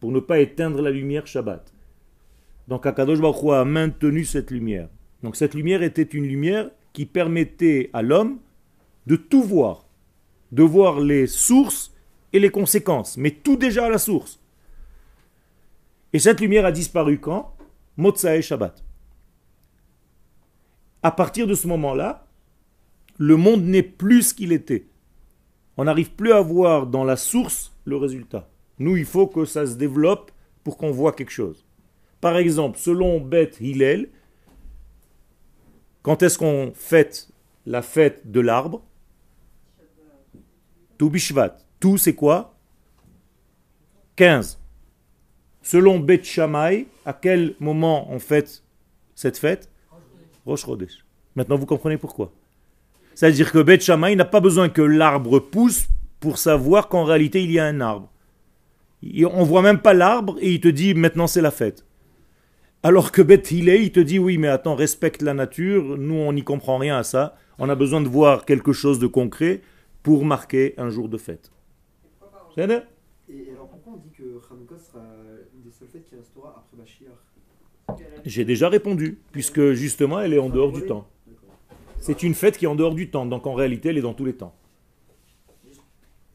Pour 0.00 0.12
ne 0.12 0.20
pas 0.20 0.38
éteindre 0.38 0.80
la 0.80 0.90
lumière 0.90 1.26
Shabbat. 1.26 1.72
Donc 2.68 2.86
Akadosh 2.86 3.20
Baruch 3.20 3.52
a 3.52 3.64
maintenu 3.64 4.24
cette 4.24 4.50
lumière. 4.50 4.88
Donc 5.22 5.36
cette 5.36 5.54
lumière 5.54 5.82
était 5.82 6.02
une 6.02 6.26
lumière 6.26 6.70
qui 6.92 7.04
permettait 7.04 7.90
à 7.92 8.02
l'homme 8.02 8.38
de 9.06 9.16
tout 9.16 9.42
voir. 9.42 9.86
De 10.52 10.62
voir 10.62 11.00
les 11.00 11.26
sources 11.26 11.94
et 12.32 12.38
les 12.38 12.50
conséquences. 12.50 13.16
Mais 13.18 13.32
tout 13.32 13.56
déjà 13.56 13.86
à 13.86 13.90
la 13.90 13.98
source. 13.98 14.40
Et 16.14 16.18
cette 16.18 16.40
lumière 16.40 16.64
a 16.64 16.72
disparu 16.72 17.18
quand? 17.18 17.54
Et 18.24 18.42
Shabbat. 18.42 18.87
À 21.08 21.10
partir 21.10 21.46
de 21.46 21.54
ce 21.54 21.66
moment-là, 21.68 22.26
le 23.16 23.36
monde 23.38 23.64
n'est 23.64 23.82
plus 23.82 24.24
ce 24.24 24.34
qu'il 24.34 24.52
était. 24.52 24.88
On 25.78 25.84
n'arrive 25.84 26.10
plus 26.10 26.32
à 26.32 26.42
voir 26.42 26.86
dans 26.86 27.02
la 27.02 27.16
source 27.16 27.72
le 27.86 27.96
résultat. 27.96 28.50
Nous, 28.78 28.94
il 28.98 29.06
faut 29.06 29.26
que 29.26 29.46
ça 29.46 29.64
se 29.64 29.76
développe 29.76 30.30
pour 30.64 30.76
qu'on 30.76 30.90
voit 30.90 31.12
quelque 31.12 31.30
chose. 31.30 31.64
Par 32.20 32.36
exemple, 32.36 32.78
selon 32.78 33.20
Beth 33.22 33.58
Hillel, 33.58 34.10
quand 36.02 36.22
est-ce 36.22 36.36
qu'on 36.36 36.72
fête 36.74 37.30
la 37.64 37.80
fête 37.80 38.30
de 38.30 38.40
l'arbre? 38.40 38.82
Tout 40.98 41.08
Bishvat. 41.08 41.56
Tout, 41.80 41.96
c'est 41.96 42.14
quoi? 42.14 42.54
15. 44.16 44.60
Selon 45.62 46.00
Beth 46.00 46.24
Shammai, 46.24 46.86
à 47.06 47.14
quel 47.14 47.54
moment 47.60 48.12
on 48.12 48.18
fête 48.18 48.62
cette 49.14 49.38
fête? 49.38 49.70
Maintenant, 51.34 51.56
vous 51.56 51.66
comprenez 51.66 51.98
pourquoi. 51.98 52.32
C'est-à-dire 53.14 53.50
que 53.50 53.58
Beth 53.58 53.82
Shammai 53.82 54.14
n'a 54.14 54.24
pas 54.24 54.40
besoin 54.40 54.68
que 54.68 54.80
l'arbre 54.82 55.40
pousse 55.40 55.88
pour 56.20 56.38
savoir 56.38 56.88
qu'en 56.88 57.04
réalité 57.04 57.42
il 57.42 57.50
y 57.50 57.58
a 57.58 57.64
un 57.64 57.80
arbre. 57.80 58.12
On 59.02 59.42
voit 59.42 59.62
même 59.62 59.80
pas 59.80 59.94
l'arbre 59.94 60.36
et 60.40 60.52
il 60.52 60.60
te 60.60 60.68
dit 60.68 60.94
maintenant 60.94 61.26
c'est 61.26 61.40
la 61.40 61.50
fête. 61.50 61.84
Alors 62.84 63.10
que 63.10 63.22
Beth 63.22 63.50
Hillel, 63.50 63.82
il 63.82 63.90
te 63.90 63.98
dit 63.98 64.20
oui, 64.20 64.38
mais 64.38 64.46
attends, 64.46 64.76
respecte 64.76 65.22
la 65.22 65.34
nature, 65.34 65.98
nous 65.98 66.14
on 66.14 66.32
n'y 66.32 66.44
comprend 66.44 66.78
rien 66.78 66.96
à 66.96 67.02
ça, 67.02 67.36
on 67.58 67.68
a 67.68 67.74
besoin 67.74 68.00
de 68.00 68.08
voir 68.08 68.44
quelque 68.44 68.72
chose 68.72 69.00
de 69.00 69.08
concret 69.08 69.62
pour 70.04 70.24
marquer 70.24 70.74
un 70.78 70.88
jour 70.88 71.08
de 71.08 71.18
fête. 71.18 71.50
Et 73.28 73.52
pourquoi 73.56 73.94
on 73.94 73.96
dit 73.96 74.10
que 74.10 74.40
sera 74.78 75.00
une 75.54 75.62
des 75.62 75.72
seules 75.72 75.88
fêtes 75.88 76.04
qui 76.04 76.14
restera 76.14 76.54
après 76.56 76.76
J'ai 78.24 78.44
déjà 78.44 78.68
répondu, 78.68 79.18
puisque 79.32 79.72
justement 79.72 80.20
elle 80.20 80.34
est 80.34 80.38
en 80.38 80.48
dehors 80.48 80.72
du 80.72 80.82
temps. 80.82 81.08
C'est 81.98 82.22
une 82.22 82.34
fête 82.34 82.58
qui 82.58 82.64
est 82.64 82.68
en 82.68 82.74
dehors 82.74 82.94
du 82.94 83.10
temps, 83.10 83.26
donc 83.26 83.46
en 83.46 83.54
réalité 83.54 83.88
elle 83.88 83.98
est 83.98 84.02
dans 84.02 84.14
tous 84.14 84.24
les 84.24 84.34
temps. 84.34 84.54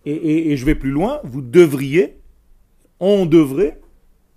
Et, 0.05 0.57
je 0.57 0.65
vais 0.65 0.75
plus 0.75 0.91
loin, 0.91 1.21
vous 1.23 1.41
devriez, 1.41 2.17
on 2.99 3.25
devrait 3.25 3.79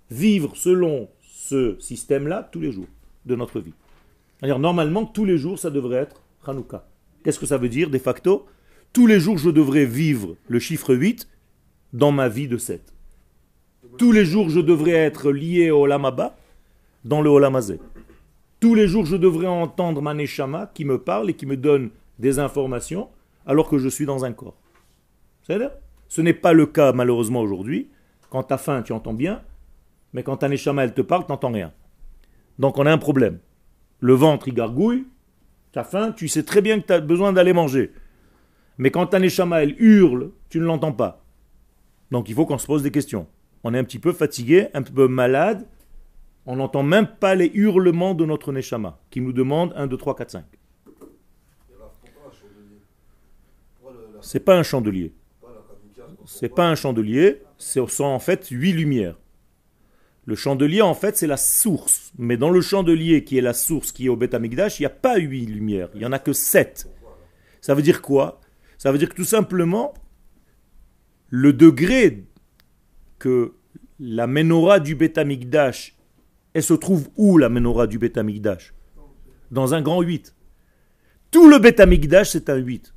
vivre 0.09 0.55
selon 0.55 1.09
ce 1.21 1.77
système-là 1.79 2.47
tous 2.51 2.61
les 2.61 2.71
jours 2.71 2.87
de 3.25 3.35
notre 3.35 3.59
vie. 3.59 3.73
C'est-à-dire, 4.39 4.59
normalement, 4.59 5.05
tous 5.05 5.25
les 5.25 5.37
jours, 5.37 5.59
ça 5.59 5.69
devrait 5.69 5.97
être 5.97 6.21
Hanouka. 6.45 6.87
Qu'est-ce 7.23 7.39
que 7.39 7.45
ça 7.45 7.57
veut 7.57 7.67
dire, 7.67 7.89
de 7.89 7.97
facto? 7.97 8.45
Tous 8.93 9.07
les 9.07 9.19
jours, 9.19 9.37
je 9.37 9.49
devrais 9.49 9.85
vivre 9.85 10.37
le 10.47 10.59
chiffre 10.59 10.95
8 10.95 11.27
dans 11.91 12.13
ma 12.13 12.29
vie 12.29 12.47
de 12.47 12.57
7. 12.57 12.93
Tous 13.97 14.13
les 14.13 14.25
jours, 14.25 14.49
je 14.49 14.61
devrais 14.61 14.91
être 14.91 15.31
lié 15.31 15.71
au 15.71 15.85
Lamaba 15.85 16.37
dans 17.03 17.21
le 17.21 17.29
Olamazé. 17.29 17.79
Tous 18.59 18.75
les 18.75 18.87
jours, 18.87 19.05
je 19.05 19.15
devrais 19.15 19.47
entendre 19.47 20.01
Maneshama 20.01 20.71
qui 20.73 20.85
me 20.85 20.97
parle 20.97 21.29
et 21.29 21.33
qui 21.33 21.45
me 21.45 21.57
donne 21.57 21.91
des 22.19 22.39
informations 22.39 23.09
alors 23.45 23.69
que 23.69 23.77
je 23.77 23.87
suis 23.87 24.05
dans 24.05 24.25
un 24.25 24.33
corps. 24.33 24.57
C'est-à-dire 25.43 25.71
Ce 26.07 26.21
n'est 26.21 26.33
pas 26.33 26.53
le 26.53 26.65
cas, 26.65 26.91
malheureusement, 26.91 27.41
aujourd'hui. 27.41 27.89
Quand 28.29 28.43
tu 28.43 28.53
as 28.53 28.57
faim, 28.57 28.81
tu 28.81 28.93
entends 28.93 29.13
bien. 29.13 29.41
Mais 30.13 30.23
quand 30.23 30.43
un 30.43 30.51
échama, 30.51 30.83
elle 30.83 30.93
te 30.93 31.01
parle, 31.01 31.25
tu 31.25 31.31
n'entends 31.31 31.51
rien. 31.51 31.71
Donc 32.59 32.77
on 32.77 32.85
a 32.85 32.91
un 32.91 32.97
problème. 32.97 33.39
Le 33.99 34.13
ventre, 34.13 34.47
il 34.47 34.53
gargouille, 34.53 35.05
tu 35.71 35.79
as 35.79 35.83
faim, 35.83 36.11
tu 36.11 36.27
sais 36.27 36.43
très 36.43 36.61
bien 36.61 36.79
que 36.79 36.87
tu 36.87 36.93
as 36.93 36.99
besoin 36.99 37.33
d'aller 37.33 37.53
manger. 37.53 37.91
Mais 38.77 38.91
quand 38.91 39.13
un 39.13 39.21
échama, 39.21 39.63
elle 39.63 39.75
hurle, 39.81 40.31
tu 40.49 40.59
ne 40.59 40.65
l'entends 40.65 40.91
pas. 40.91 41.23
Donc 42.11 42.29
il 42.29 42.35
faut 42.35 42.45
qu'on 42.45 42.57
se 42.57 42.67
pose 42.67 42.83
des 42.83 42.91
questions. 42.91 43.27
On 43.63 43.73
est 43.73 43.79
un 43.79 43.83
petit 43.83 43.99
peu 43.99 44.13
fatigué, 44.13 44.67
un 44.73 44.81
peu 44.81 45.07
malade. 45.07 45.65
On 46.47 46.55
n'entend 46.55 46.81
même 46.81 47.07
pas 47.19 47.35
les 47.35 47.51
hurlements 47.53 48.13
de 48.15 48.25
notre 48.25 48.53
Neshama, 48.53 48.99
qui 49.11 49.19
nous 49.19 49.33
demande 49.33 49.73
1, 49.75 49.87
2, 49.87 49.97
3, 49.97 50.15
4, 50.15 50.31
5. 50.31 50.45
C'est 54.21 54.39
pas 54.39 54.57
un 54.57 54.63
chandelier. 54.63 55.13
C'est 56.25 56.49
pas 56.49 56.67
un 56.67 56.75
chandelier, 56.75 57.43
ce 57.57 57.85
sont 57.87 58.05
en 58.05 58.19
fait 58.19 58.47
huit 58.47 58.71
lumières. 58.71 59.17
Le 60.25 60.35
chandelier, 60.35 60.81
en 60.81 60.93
fait, 60.93 61.17
c'est 61.17 61.27
la 61.27 61.37
source. 61.37 62.11
Mais 62.17 62.37
dans 62.37 62.49
le 62.49 62.61
chandelier 62.61 63.23
qui 63.23 63.37
est 63.37 63.41
la 63.41 63.53
source, 63.53 63.91
qui 63.91 64.05
est 64.05 64.09
au 64.09 64.15
Beth 64.15 64.33
Amikdash, 64.33 64.79
il 64.79 64.83
n'y 64.83 64.87
a 64.87 64.89
pas 64.89 65.17
huit 65.17 65.45
lumières. 65.45 65.89
Il 65.93 65.99
n'y 65.99 66.05
en 66.05 66.11
a 66.11 66.19
que 66.19 66.33
sept. 66.33 66.89
Ça 67.59 67.75
veut 67.75 67.81
dire 67.81 68.01
quoi? 68.01 68.39
Ça 68.77 68.91
veut 68.91 68.97
dire 68.97 69.09
que 69.09 69.15
tout 69.15 69.25
simplement, 69.25 69.93
le 71.29 71.51
degré 71.51 72.25
que 73.19 73.53
la 73.99 74.27
menorah 74.27 74.79
du 74.79 74.95
Beth 74.95 75.17
Amikdash, 75.17 75.96
elle 76.57 76.63
se 76.63 76.73
trouve 76.73 77.07
où 77.17 77.37
la 77.37 77.49
menorah 77.49 77.85
du 77.85 77.99
Beth 77.99 78.17
Amikdash 78.17 78.73
Dans 79.51 79.75
un 79.75 79.81
grand 79.83 80.01
8. 80.01 80.33
Tout 81.29 81.47
le 81.47 81.59
Beth 81.59 81.79
Amikdash, 81.79 82.31
c'est 82.31 82.49
un 82.49 82.55
8. 82.55 82.95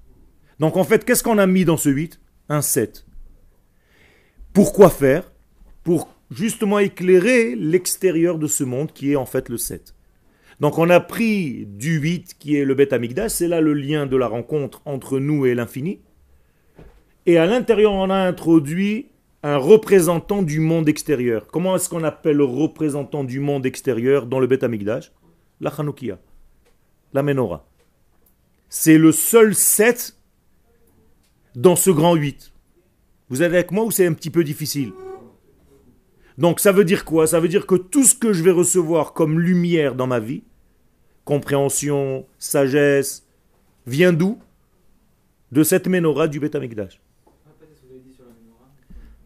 Donc 0.60 0.78
en 0.78 0.84
fait, 0.84 1.04
qu'est-ce 1.04 1.22
qu'on 1.22 1.36
a 1.36 1.46
mis 1.46 1.66
dans 1.66 1.76
ce 1.76 1.90
8 1.90 2.22
Un 2.48 2.62
7. 2.62 3.04
Pourquoi 4.54 4.88
faire? 4.88 5.30
Pour 5.84 6.08
justement 6.30 6.78
éclairer 6.78 7.54
l'extérieur 7.54 8.38
de 8.38 8.46
ce 8.46 8.64
monde 8.64 8.92
qui 8.94 9.12
est 9.12 9.16
en 9.16 9.26
fait 9.26 9.50
le 9.50 9.58
7. 9.58 9.94
Donc 10.60 10.78
on 10.78 10.88
a 10.88 10.98
pris 10.98 11.66
du 11.66 11.98
8 11.98 12.36
qui 12.38 12.56
est 12.56 12.64
le 12.64 12.74
Beth 12.74 12.94
Amigdash, 12.94 13.32
c'est 13.32 13.48
là 13.48 13.60
le 13.60 13.74
lien 13.74 14.06
de 14.06 14.16
la 14.16 14.26
rencontre 14.26 14.80
entre 14.86 15.18
nous 15.18 15.44
et 15.44 15.54
l'infini. 15.54 16.00
Et 17.26 17.36
à 17.36 17.44
l'intérieur, 17.44 17.92
on 17.92 18.08
a 18.08 18.16
introduit 18.16 19.08
un 19.42 19.56
représentant 19.56 20.42
du 20.42 20.60
monde 20.60 20.88
extérieur. 20.88 21.46
Comment 21.46 21.76
est-ce 21.76 21.88
qu'on 21.88 22.04
appelle 22.04 22.36
le 22.36 22.44
représentant 22.44 23.24
du 23.24 23.40
monde 23.40 23.64
extérieur 23.64 24.26
dans 24.26 24.38
le 24.38 24.46
Beth 24.46 24.62
Amigdash 24.62 25.12
La 25.60 25.70
Hanoukia, 25.70 26.18
la 27.14 27.22
Menorah. 27.22 27.66
C'est 28.68 28.98
le 28.98 29.12
seul 29.12 29.54
7 29.54 30.16
dans 31.56 31.76
ce 31.76 31.90
grand 31.90 32.14
8. 32.14 32.52
Vous 33.30 33.42
êtes 33.42 33.52
avec 33.52 33.70
moi 33.70 33.84
ou 33.84 33.90
c'est 33.90 34.06
un 34.06 34.12
petit 34.12 34.30
peu 34.30 34.44
difficile? 34.44 34.92
Donc 36.36 36.60
ça 36.60 36.72
veut 36.72 36.84
dire 36.84 37.04
quoi? 37.04 37.26
Ça 37.26 37.40
veut 37.40 37.48
dire 37.48 37.66
que 37.66 37.74
tout 37.74 38.04
ce 38.04 38.14
que 38.14 38.32
je 38.32 38.42
vais 38.42 38.50
recevoir 38.50 39.12
comme 39.12 39.40
lumière 39.40 39.94
dans 39.94 40.06
ma 40.06 40.20
vie, 40.20 40.42
compréhension, 41.24 42.26
sagesse, 42.38 43.26
vient 43.86 44.12
d'où? 44.12 44.38
De 45.52 45.62
cette 45.64 45.88
menorah 45.88 46.28
du 46.28 46.38
Beth 46.38 46.56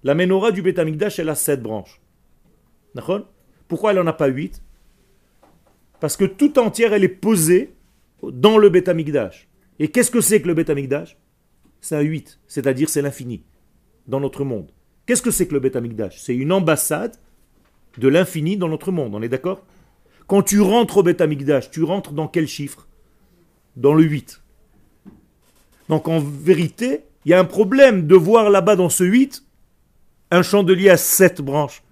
La 0.04 0.14
menorah 0.14 0.52
du 0.52 0.60
Beth 0.60 0.78
elle 0.78 1.28
a 1.30 1.34
sept 1.34 1.62
branches. 1.62 2.00
Pourquoi 3.66 3.90
elle 3.90 3.96
n'en 3.96 4.06
a 4.06 4.12
pas 4.12 4.28
huit? 4.28 4.62
Parce 5.98 6.18
que 6.18 6.26
tout 6.26 6.58
entière, 6.58 6.92
elle 6.92 7.04
est 7.04 7.08
posée 7.08 7.74
dans 8.22 8.58
le 8.58 8.68
Beth 8.68 8.90
Et 9.78 9.88
qu'est-ce 9.88 10.10
que 10.10 10.20
c'est 10.20 10.42
que 10.42 10.48
le 10.48 10.54
Beth 10.54 10.70
C'est 11.80 11.96
un 11.96 12.00
8, 12.00 12.38
c'est-à-dire 12.46 12.90
c'est 12.90 13.02
l'infini 13.02 13.42
dans 14.06 14.20
notre 14.20 14.44
monde. 14.44 14.70
Qu'est-ce 15.06 15.22
que 15.22 15.30
c'est 15.30 15.46
que 15.46 15.54
le 15.54 15.60
Beth 15.60 15.76
Amikdash 15.76 16.20
C'est 16.20 16.36
une 16.36 16.52
ambassade 16.52 17.16
de 17.98 18.08
l'infini 18.08 18.56
dans 18.56 18.68
notre 18.68 18.92
monde, 18.92 19.14
on 19.14 19.22
est 19.22 19.28
d'accord? 19.28 19.64
Quand 20.26 20.42
tu 20.42 20.60
rentres 20.60 20.98
au 20.98 21.02
Beth 21.02 21.20
Amikdash, 21.20 21.70
tu 21.70 21.82
rentres 21.82 22.12
dans 22.12 22.28
quel 22.28 22.46
chiffre? 22.46 22.88
Dans 23.76 23.94
le 23.94 24.04
8. 24.04 24.42
Donc 25.88 26.08
en 26.08 26.20
vérité, 26.20 27.00
il 27.24 27.30
y 27.30 27.34
a 27.34 27.40
un 27.40 27.44
problème 27.44 28.06
de 28.06 28.14
voir 28.14 28.50
là-bas 28.50 28.76
dans 28.76 28.88
ce 28.88 29.04
8 29.04 29.43
un 30.30 30.42
chandelier 30.42 30.90
à 30.90 30.96
7 30.96 31.40
branches. 31.40 31.82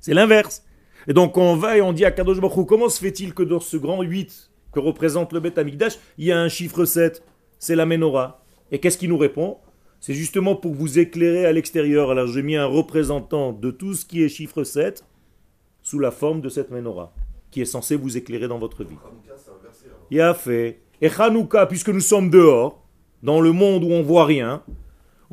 C'est 0.00 0.14
l'inverse. 0.14 0.64
Et 1.06 1.12
donc 1.12 1.36
on 1.36 1.56
va 1.56 1.76
et 1.76 1.82
on 1.82 1.92
dit 1.92 2.04
à 2.04 2.10
Kadosh 2.10 2.40
Baruch 2.40 2.66
comment 2.66 2.88
se 2.88 2.98
fait-il 2.98 3.34
que 3.34 3.42
dans 3.42 3.60
ce 3.60 3.76
grand 3.76 4.02
8 4.02 4.50
que 4.72 4.80
représente 4.80 5.32
le 5.32 5.40
Beth 5.40 5.58
Amikdash, 5.58 5.98
il 6.18 6.26
y 6.26 6.32
a 6.32 6.40
un 6.40 6.48
chiffre 6.48 6.84
7 6.84 7.22
C'est 7.58 7.76
la 7.76 7.86
menorah. 7.86 8.42
Et 8.70 8.80
qu'est-ce 8.80 8.98
qu'il 8.98 9.10
nous 9.10 9.18
répond? 9.18 9.58
C'est 10.00 10.14
justement 10.14 10.56
pour 10.56 10.74
vous 10.74 10.98
éclairer 10.98 11.46
à 11.46 11.52
l'extérieur. 11.52 12.10
Alors 12.10 12.26
j'ai 12.26 12.42
mis 12.42 12.56
un 12.56 12.66
représentant 12.66 13.52
de 13.52 13.70
tout 13.70 13.94
ce 13.94 14.04
qui 14.04 14.22
est 14.22 14.28
chiffre 14.28 14.64
7 14.64 15.04
sous 15.82 15.98
la 15.98 16.10
forme 16.10 16.40
de 16.40 16.48
cette 16.48 16.70
menorah, 16.70 17.14
qui 17.50 17.60
est 17.60 17.66
censé 17.66 17.96
vous 17.96 18.16
éclairer 18.16 18.48
dans 18.48 18.58
votre 18.58 18.84
vie. 18.84 18.96
Il 20.10 20.20
a 20.20 20.34
fait. 20.34 20.80
Et 21.00 21.08
Hanouka, 21.08 21.66
puisque 21.66 21.88
nous 21.88 22.00
sommes 22.00 22.30
dehors, 22.30 22.82
dans 23.22 23.40
le 23.40 23.52
monde 23.52 23.84
où 23.84 23.88
on 23.88 24.02
voit 24.02 24.26
rien, 24.26 24.62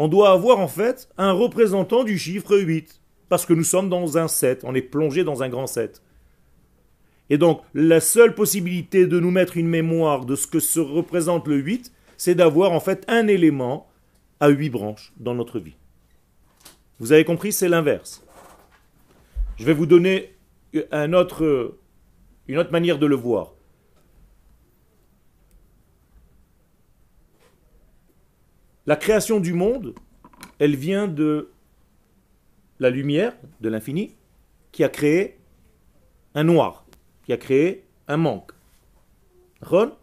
on 0.02 0.08
doit 0.08 0.32
avoir 0.32 0.60
en 0.60 0.68
fait 0.68 1.10
un 1.20 1.32
représentant 1.32 2.04
du 2.04 2.18
chiffre 2.18 2.58
8. 2.58 3.00
Parce 3.30 3.46
que 3.46 3.54
nous 3.54 3.64
sommes 3.64 3.88
dans 3.88 4.18
un 4.18 4.28
7, 4.28 4.64
on 4.64 4.74
est 4.74 4.82
plongé 4.82 5.24
dans 5.24 5.44
un 5.44 5.48
grand 5.48 5.68
7. 5.68 6.02
Et 7.30 7.38
donc, 7.38 7.62
la 7.76 8.00
seule 8.00 8.34
possibilité 8.34 9.06
de 9.06 9.20
nous 9.20 9.30
mettre 9.30 9.58
une 9.58 9.68
mémoire 9.68 10.26
de 10.26 10.36
ce 10.36 10.48
que 10.48 10.60
se 10.60 10.80
représente 10.80 11.48
le 11.48 11.58
8, 11.58 11.94
c'est 12.18 12.34
d'avoir 12.34 12.72
en 12.72 12.80
fait 12.80 13.06
un 13.08 13.28
élément 13.28 13.88
à 14.40 14.50
8 14.50 14.70
branches 14.72 15.14
dans 15.18 15.36
notre 15.36 15.60
vie. 15.60 15.76
Vous 17.00 17.12
avez 17.12 17.24
compris, 17.24 17.52
c'est 17.52 17.70
l'inverse. 17.70 18.26
Je 19.58 19.66
vais 19.66 19.74
vous 19.74 19.86
donner 19.86 20.34
une 20.74 21.14
autre 21.14 21.64
manière 22.72 22.98
de 22.98 23.06
le 23.06 23.16
voir. 23.16 23.54
La 28.92 28.98
création 28.98 29.40
du 29.40 29.54
monde, 29.54 29.96
elle 30.60 30.76
vient 30.76 31.08
de 31.08 31.54
la 32.78 32.90
lumière, 32.90 33.34
de 33.62 33.70
l'infini, 33.70 34.18
qui 34.74 34.84
a 34.84 34.90
créé 34.90 35.40
un 36.36 36.44
noir, 36.44 36.86
qui 37.24 37.32
a 37.32 37.38
créé 37.38 37.86
un 38.10 38.18
manque. 38.18 38.52
Ron, 39.62 39.94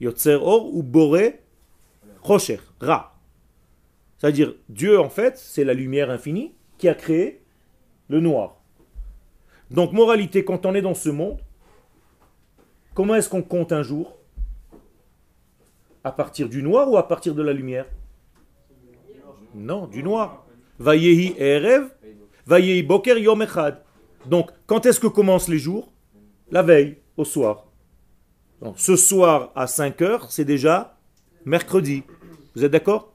Yotzer 0.00 0.38
Or 0.40 0.74
ou 0.74 0.82
Rocher, 2.22 2.60
Ra. 2.80 3.20
C'est-à-dire, 4.16 4.54
Dieu, 4.70 4.98
en 4.98 5.10
fait, 5.10 5.36
c'est 5.36 5.64
la 5.64 5.74
lumière 5.74 6.08
infinie 6.08 6.54
qui 6.78 6.88
a 6.88 6.94
créé 6.94 7.42
le 8.08 8.20
noir. 8.20 8.62
Donc, 9.70 9.92
moralité, 9.92 10.42
quand 10.42 10.64
on 10.64 10.74
est 10.74 10.80
dans 10.80 10.94
ce 10.94 11.10
monde, 11.10 11.38
comment 12.94 13.14
est-ce 13.16 13.28
qu'on 13.28 13.42
compte 13.42 13.72
un 13.72 13.82
jour? 13.82 14.16
À 16.02 16.12
partir 16.12 16.48
du 16.48 16.62
noir 16.62 16.90
ou 16.90 16.96
à 16.96 17.06
partir 17.06 17.34
de 17.34 17.42
la 17.42 17.52
lumière? 17.52 17.86
Non, 19.54 19.86
du 19.86 20.02
noir. 20.02 20.46
Vayehi 20.78 21.34
Erev, 21.38 21.90
Vayehi 22.46 22.82
Boker 22.82 23.18
Yom 23.18 23.42
Echad. 23.42 23.82
Donc, 24.26 24.50
quand 24.66 24.86
est-ce 24.86 25.00
que 25.00 25.06
commencent 25.06 25.48
les 25.48 25.58
jours? 25.58 25.92
La 26.50 26.62
veille, 26.62 26.98
au 27.16 27.24
soir. 27.24 27.66
Ce 28.76 28.96
soir 28.96 29.52
à 29.54 29.66
5 29.66 30.02
heures, 30.02 30.30
c'est 30.30 30.44
déjà 30.44 30.98
mercredi. 31.44 32.02
Vous 32.54 32.64
êtes 32.64 32.72
d'accord? 32.72 33.14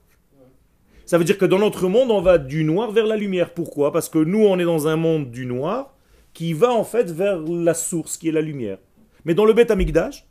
Ça 1.06 1.17
veut 1.17 1.24
dire 1.24 1.38
que 1.38 1.45
dans 1.45 1.60
notre 1.60 1.88
monde, 1.88 2.10
on 2.10 2.21
va 2.21 2.38
du 2.38 2.63
noir 2.63 2.91
vers 2.91 3.06
la 3.06 3.15
lumière. 3.15 3.54
Pourquoi? 3.54 3.91
Parce 3.91 4.10
que 4.10 4.17
nous, 4.17 4.43
on 4.43 4.58
est 4.58 4.63
dans 4.63 4.88
un 4.88 4.95
monde 4.95 5.30
du 5.32 5.45
noir 5.45 5.95
qui 6.34 6.54
va 6.54 6.71
en 6.71 6.84
fait 6.84 7.12
vers 7.12 7.39
la 7.39 7.74
source 7.74 8.17
qui 8.17 8.30
est 8.30 8.32
la 8.32 8.41
lumière. 8.41 8.80
Mais 9.24 9.34
dans 9.34 9.45
le 9.45 9.54
Beth 9.54 9.71
Amikdash, 9.71 10.28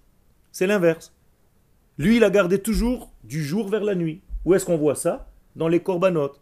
c'est 0.51 0.67
l'inverse. 0.67 1.14
Lui, 1.96 2.16
il 2.16 2.24
a 2.24 2.30
gardé 2.30 2.59
toujours 2.59 3.12
du 3.22 3.44
jour 3.44 3.68
vers 3.68 3.85
la 3.85 3.94
nuit. 3.94 4.20
Où 4.44 4.54
est-ce 4.54 4.66
qu'on 4.66 4.76
voit 4.76 4.96
ça? 4.96 5.30
Dans 5.54 5.68
les 5.68 5.80
corbanotes. 5.80 6.40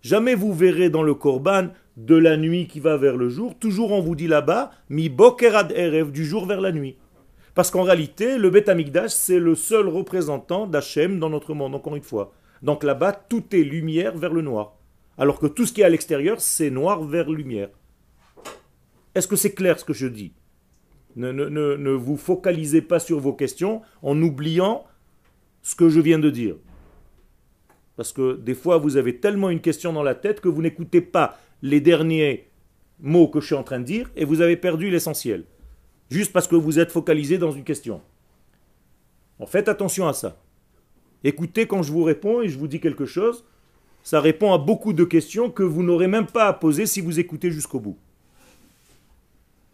Jamais 0.00 0.34
vous 0.34 0.54
verrez 0.54 0.88
dans 0.88 1.02
le 1.02 1.14
korban 1.14 1.68
de 1.96 2.16
la 2.16 2.36
nuit 2.36 2.66
qui 2.66 2.80
va 2.80 2.96
vers 2.96 3.16
le 3.16 3.28
jour. 3.28 3.58
Toujours 3.58 3.92
on 3.92 4.00
vous 4.00 4.16
dit 4.16 4.26
là-bas, 4.26 4.70
mi 4.88 5.10
bokerad 5.10 5.72
erev, 5.72 6.10
du 6.10 6.24
jour 6.24 6.46
vers 6.46 6.60
la 6.60 6.72
nuit. 6.72 6.96
Parce 7.54 7.70
qu'en 7.70 7.82
réalité, 7.82 8.38
le 8.38 8.50
Beth 8.50 8.70
c'est 9.08 9.38
le 9.38 9.54
seul 9.54 9.88
représentant 9.88 10.66
d'Hachem 10.66 11.20
dans 11.20 11.30
notre 11.30 11.54
monde, 11.54 11.74
encore 11.74 11.96
une 11.96 12.02
fois. 12.02 12.32
Donc 12.62 12.82
là-bas, 12.82 13.12
tout 13.12 13.44
est 13.54 13.62
lumière 13.62 14.16
vers 14.16 14.32
le 14.32 14.42
noir. 14.42 14.76
Alors 15.18 15.38
que 15.38 15.46
tout 15.46 15.66
ce 15.66 15.72
qui 15.72 15.82
est 15.82 15.84
à 15.84 15.90
l'extérieur, 15.90 16.40
c'est 16.40 16.70
noir 16.70 17.04
vers 17.04 17.30
lumière. 17.30 17.68
Est-ce 19.14 19.28
que 19.28 19.36
c'est 19.36 19.54
clair 19.54 19.78
ce 19.78 19.84
que 19.84 19.92
je 19.92 20.06
dis? 20.06 20.32
Ne, 21.14 21.30
ne, 21.30 21.48
ne 21.48 21.90
vous 21.90 22.16
focalisez 22.16 22.82
pas 22.82 22.98
sur 22.98 23.20
vos 23.20 23.34
questions 23.34 23.82
en 24.02 24.20
oubliant 24.20 24.84
ce 25.64 25.74
que 25.74 25.88
je 25.88 25.98
viens 25.98 26.20
de 26.20 26.30
dire. 26.30 26.54
Parce 27.96 28.12
que 28.12 28.36
des 28.36 28.54
fois, 28.54 28.78
vous 28.78 28.96
avez 28.96 29.18
tellement 29.18 29.50
une 29.50 29.60
question 29.60 29.92
dans 29.92 30.02
la 30.02 30.14
tête 30.14 30.40
que 30.40 30.48
vous 30.48 30.62
n'écoutez 30.62 31.00
pas 31.00 31.38
les 31.62 31.80
derniers 31.80 32.48
mots 33.00 33.28
que 33.28 33.40
je 33.40 33.46
suis 33.46 33.54
en 33.54 33.64
train 33.64 33.80
de 33.80 33.84
dire 33.84 34.10
et 34.14 34.24
vous 34.24 34.42
avez 34.42 34.56
perdu 34.56 34.90
l'essentiel. 34.90 35.44
Juste 36.10 36.32
parce 36.32 36.46
que 36.46 36.54
vous 36.54 36.78
êtes 36.78 36.92
focalisé 36.92 37.38
dans 37.38 37.50
une 37.50 37.64
question. 37.64 38.02
En 39.38 39.46
faites 39.46 39.68
attention 39.68 40.06
à 40.06 40.12
ça. 40.12 40.40
Écoutez 41.24 41.66
quand 41.66 41.82
je 41.82 41.92
vous 41.92 42.04
réponds 42.04 42.42
et 42.42 42.48
je 42.48 42.58
vous 42.58 42.68
dis 42.68 42.78
quelque 42.78 43.06
chose. 43.06 43.44
Ça 44.02 44.20
répond 44.20 44.52
à 44.52 44.58
beaucoup 44.58 44.92
de 44.92 45.04
questions 45.04 45.50
que 45.50 45.62
vous 45.62 45.82
n'aurez 45.82 46.08
même 46.08 46.26
pas 46.26 46.46
à 46.46 46.52
poser 46.52 46.84
si 46.84 47.00
vous 47.00 47.18
écoutez 47.18 47.50
jusqu'au 47.50 47.80
bout. 47.80 47.96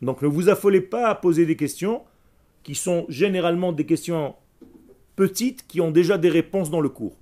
Donc 0.02 0.22
ne 0.22 0.28
vous 0.28 0.48
affolez 0.48 0.80
pas 0.80 1.08
à 1.08 1.16
poser 1.16 1.46
des 1.46 1.56
questions 1.56 2.02
qui 2.62 2.76
sont 2.76 3.06
généralement 3.08 3.72
des 3.72 3.86
questions 3.86 4.36
petites 5.20 5.66
qui 5.66 5.82
ont 5.82 5.90
déjà 5.90 6.16
des 6.16 6.30
réponses 6.30 6.70
dans 6.70 6.80
le 6.80 6.88
cours. 6.88 7.18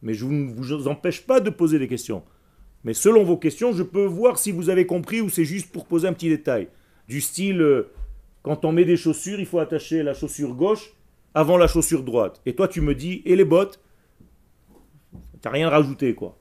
Mais 0.00 0.14
je 0.14 0.24
ne 0.24 0.50
vous 0.50 0.88
empêche 0.88 1.26
pas 1.26 1.40
de 1.40 1.50
poser 1.50 1.78
des 1.78 1.88
questions. 1.88 2.22
Mais 2.84 2.94
selon 2.94 3.22
vos 3.22 3.36
questions, 3.36 3.74
je 3.74 3.82
peux 3.82 4.06
voir 4.06 4.38
si 4.38 4.50
vous 4.50 4.70
avez 4.70 4.86
compris 4.86 5.20
ou 5.20 5.28
c'est 5.28 5.44
juste 5.44 5.70
pour 5.70 5.84
poser 5.84 6.08
un 6.08 6.14
petit 6.14 6.30
détail. 6.30 6.68
Du 7.06 7.20
style, 7.20 7.60
euh, 7.60 7.92
quand 8.42 8.64
on 8.64 8.72
met 8.72 8.86
des 8.86 8.96
chaussures, 8.96 9.38
il 9.38 9.44
faut 9.44 9.58
attacher 9.58 10.02
la 10.02 10.14
chaussure 10.14 10.54
gauche 10.54 10.94
avant 11.34 11.58
la 11.58 11.66
chaussure 11.66 12.02
droite. 12.02 12.40
Et 12.46 12.54
toi, 12.54 12.66
tu 12.66 12.80
me 12.80 12.94
dis, 12.94 13.20
et 13.26 13.36
les 13.36 13.44
bottes? 13.44 13.78
T'as 15.42 15.50
rien 15.50 15.68
rajouté, 15.68 16.14
quoi. 16.14 16.38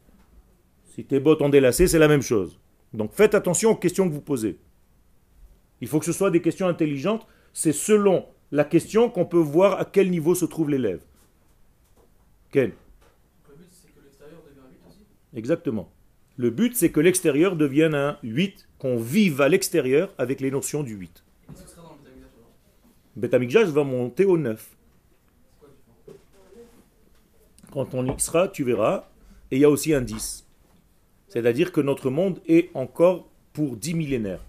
Si 0.85 1.03
tes 1.03 1.19
bottes 1.19 1.41
ont 1.41 1.49
délacé, 1.49 1.87
c'est 1.87 1.99
la 1.99 2.07
même 2.07 2.21
chose. 2.21 2.61
Donc 2.93 3.11
faites 3.11 3.35
attention 3.35 3.71
aux 3.71 3.75
questions 3.75 4.07
que 4.07 4.13
vous 4.13 4.21
posez. 4.21 4.57
Il 5.81 5.89
faut 5.89 5.99
que 5.99 6.05
ce 6.05 6.13
soit 6.13 6.31
des 6.31 6.41
questions 6.41 6.69
intelligentes. 6.69 7.27
C'est 7.51 7.73
selon 7.73 8.25
la 8.51 8.63
question 8.63 9.09
qu'on 9.09 9.25
peut 9.25 9.37
voir 9.37 9.79
à 9.79 9.85
quel 9.85 10.09
niveau 10.09 10.35
se 10.35 10.45
trouve 10.45 10.69
l'élève. 10.69 11.01
Ken 12.51 12.71
Le 12.71 13.55
but, 13.55 13.67
c'est 13.71 13.89
que 13.91 13.99
l'extérieur 14.03 14.41
devient 14.45 14.67
8 14.69 14.79
aussi? 14.87 15.05
Exactement. 15.33 15.91
Le 16.37 16.49
but, 16.49 16.75
c'est 16.75 16.91
que 16.91 16.99
l'extérieur 16.99 17.55
devienne 17.55 17.95
un 17.95 18.17
8, 18.23 18.67
qu'on 18.77 18.97
vive 18.97 19.41
à 19.41 19.49
l'extérieur 19.49 20.13
avec 20.17 20.41
les 20.41 20.51
notions 20.51 20.83
du 20.83 20.95
8. 20.95 21.23
Qu'est-ce 21.47 21.63
que 21.63 21.69
ce 21.69 21.75
sera 21.75 21.87
dans 21.87 21.93
le 21.93 21.97
Betamigdash 21.99 22.31
alors? 22.37 22.51
Betamikdash 23.15 23.67
va 23.67 23.83
monter 23.83 24.25
au 24.25 24.37
9. 24.37 24.57
C'est 24.57 25.59
quoi 25.59 25.69
le 26.07 26.13
différent 26.13 27.87
Quand 27.87 27.93
on 27.93 28.05
y 28.05 28.19
sera, 28.19 28.47
tu 28.47 28.63
verras. 28.63 29.09
Et 29.51 29.57
il 29.57 29.61
y 29.61 29.65
a 29.65 29.69
aussi 29.69 29.93
un 29.93 30.01
10. 30.01 30.45
C'est-à-dire 31.29 31.71
que 31.71 31.81
notre 31.81 32.09
monde 32.09 32.39
est 32.47 32.69
encore 32.73 33.27
pour 33.53 33.75
10 33.77 33.93
millénaires. 33.93 34.43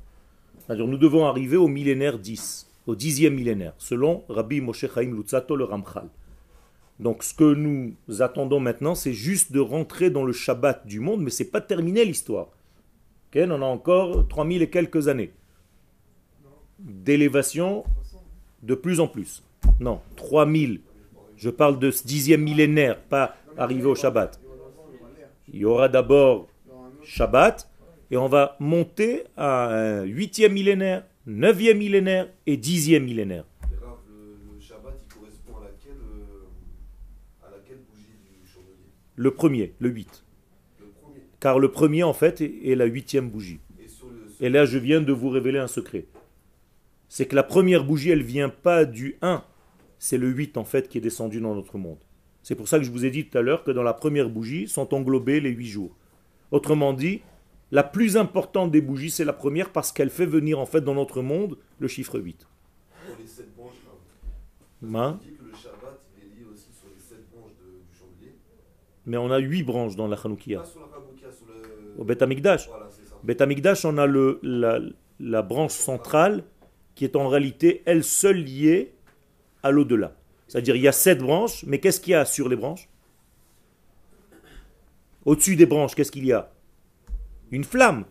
C'est-à-dire 0.67 0.87
nous 0.87 0.99
devons 0.99 1.27
arriver 1.27 1.57
au 1.57 1.69
millénaire 1.69 2.19
10, 2.19 2.66
au 2.87 2.95
dixième 2.95 3.35
millénaire, 3.35 3.75
selon 3.79 4.25
Rabbi 4.29 4.61
Moshe 4.61 4.87
Chaim 4.93 5.15
Lutzato 5.15 5.57
le 5.57 5.65
Ramchal. 5.65 6.09
Donc 6.99 7.23
ce 7.23 7.35
que 7.35 7.55
nous 7.55 7.95
attendons 8.21 8.61
maintenant, 8.61 8.95
c'est 8.95 9.13
juste 9.13 9.53
de 9.53 9.61
rentrer 9.61 10.11
dans 10.11 10.25
le 10.25 10.33
Shabbat 10.33 10.87
du 10.87 11.01
monde, 11.01 11.23
mais 11.23 11.31
c'est 11.31 11.51
pas 11.51 11.61
terminé 11.61 12.05
l'histoire. 12.05 12.49
Ok, 13.29 13.43
on 13.43 13.63
a 13.63 13.67
encore 13.67 14.27
3000 14.29 14.63
et 14.63 14.71
quelques 14.71 15.09
années 15.09 15.33
d'élévation 16.79 17.85
de 18.63 18.75
plus 18.75 19.01
en 19.01 19.09
plus. 19.09 19.43
Non, 19.81 20.01
3000. 20.17 20.81
Je 21.37 21.51
parle 21.51 21.79
de 21.79 21.91
ce 21.91 22.07
dixième 22.07 22.43
millénaire, 22.43 22.99
pas 23.01 23.37
arriver 23.59 23.87
au 23.87 23.95
Shabbat. 23.95 24.41
Il 25.53 25.61
y 25.61 25.65
aura 25.65 25.89
d'abord 25.89 26.49
Shabbat, 27.03 27.69
et 28.11 28.17
on 28.17 28.29
va 28.29 28.57
monter 28.59 29.25
à 29.37 29.69
un 29.69 30.03
huitième 30.05 30.53
millénaire, 30.53 31.05
neuvième 31.27 31.79
millénaire 31.79 32.29
et 32.47 32.57
dixième 32.57 33.05
millénaire. 33.05 33.45
Le, 33.69 33.77
euh, 33.77 34.37
Le 39.17 39.31
premier, 39.33 39.75
le 39.79 39.89
8. 39.89 40.25
Le 40.79 40.87
premier. 40.87 41.21
Car 41.41 41.59
le 41.59 41.71
premier, 41.71 42.03
en 42.03 42.13
fait, 42.13 42.41
est 42.41 42.69
est 42.71 42.77
la 42.77 42.85
huitième 42.85 43.29
bougie. 43.29 43.61
Et 43.83 43.89
sur 43.89 44.09
le. 44.09 44.27
Et 44.41 44.49
là, 44.49 44.65
je 44.65 44.79
viens 44.79 45.01
de 45.01 45.13
vous 45.13 45.29
révéler 45.29 45.59
un 45.59 45.67
secret. 45.67 46.07
C'est 47.09 47.27
que 47.27 47.35
la 47.35 47.43
première 47.43 47.85
bougie, 47.85 48.11
elle 48.11 48.23
vient 48.23 48.49
pas 48.49 48.85
du 48.85 49.17
1, 49.23 49.43
c'est 49.99 50.19
le 50.19 50.29
8, 50.29 50.57
en 50.57 50.65
fait, 50.65 50.89
qui 50.89 50.99
est 50.99 51.01
descendu 51.01 51.41
dans 51.41 51.55
notre 51.55 51.79
monde. 51.79 51.99
C'est 52.43 52.55
pour 52.55 52.69
ça 52.69 52.79
que 52.79 52.85
je 52.85 52.91
vous 52.91 53.05
ai 53.05 53.11
dit 53.11 53.27
tout 53.27 53.39
à 53.39 53.43
l'heure 53.43 53.65
que 53.65 53.71
dans 53.73 53.83
la 53.83 53.95
première 53.95 54.29
bougie 54.29 54.69
sont 54.69 54.95
englobés 54.95 55.41
les 55.41 55.51
8 55.51 55.67
jours. 55.67 55.97
Autrement 56.53 56.93
dit, 56.93 57.23
la 57.77 57.83
plus 57.85 58.17
importante 58.17 58.71
des 58.71 58.81
bougies, 58.81 59.11
c'est 59.11 59.25
la 59.27 59.35
première 59.35 59.71
parce 59.71 59.93
qu'elle 59.93 60.09
fait 60.11 60.25
venir, 60.27 60.59
en 60.59 60.65
fait, 60.67 60.81
dans 60.81 60.95
notre 60.95 61.21
monde, 61.23 61.59
le 61.79 61.89
chiffre 61.89 62.19
8. 62.19 62.47
Pour 63.07 63.17
les 63.21 63.27
sept 63.27 63.55
branches, 63.55 63.75
Rav. 63.87 64.95
Hein 64.97 65.19
On 65.21 65.25
dit 65.25 65.33
que 65.37 65.45
le 65.45 65.53
Shabbat, 65.55 66.01
il 66.17 66.23
est 66.25 66.35
lié 66.41 66.47
aussi 66.53 66.71
sur 66.73 66.89
les 66.95 67.01
sept 67.01 67.25
branches 67.33 67.53
de- 67.61 67.81
du 67.91 67.99
chandelier. 67.99 68.33
Mais 69.05 69.19
on 69.19 69.31
a 69.31 69.39
8 69.39 69.63
branches 69.63 69.95
dans 69.95 70.09
la 70.09 70.17
Hanoukia. 70.17 70.61
Pas 70.61 70.65
sur 70.65 70.81
la 70.81 70.87
Hanouka, 70.97 71.31
sur 71.37 71.47
le. 71.47 72.01
Au 72.01 72.05
Beth 72.05 72.23
Amikdash. 72.23 72.69
Voilà, 72.69 72.87
c'est 72.91 73.07
ça. 73.09 73.17
Beth 73.23 73.41
Amikdash, 73.43 73.85
on 73.85 73.99
a 73.99 74.07
le, 74.07 74.39
la, 74.43 74.81
la 75.21 75.43
branche 75.43 75.73
centrale 75.73 76.45
qui 76.95 77.05
est 77.05 77.15
en 77.15 77.29
réalité 77.29 77.83
elle 77.85 78.05
seule 78.05 78.39
liée 78.43 78.95
à 79.63 79.71
l'au-delà. 79.71 80.15
C'est-à-dire 80.49 80.77
il 80.77 80.83
y 80.83 80.89
a 80.89 80.93
sept 80.93 81.19
branches, 81.19 81.63
mais 81.67 81.79
qu'est-ce 81.79 82.01
qu'il 82.01 82.13
y 82.13 82.15
a 82.15 82.25
sur 82.25 82.49
les 82.49 82.57
branches? 82.57 82.89
Au-dessus 85.27 85.57
des 85.57 85.67
branches, 85.67 85.95
qu'est-ce 85.95 86.13
qu'il 86.13 86.25
y 86.25 86.33
a? 86.33 86.53
Une 87.51 87.65
flamme. 87.65 88.05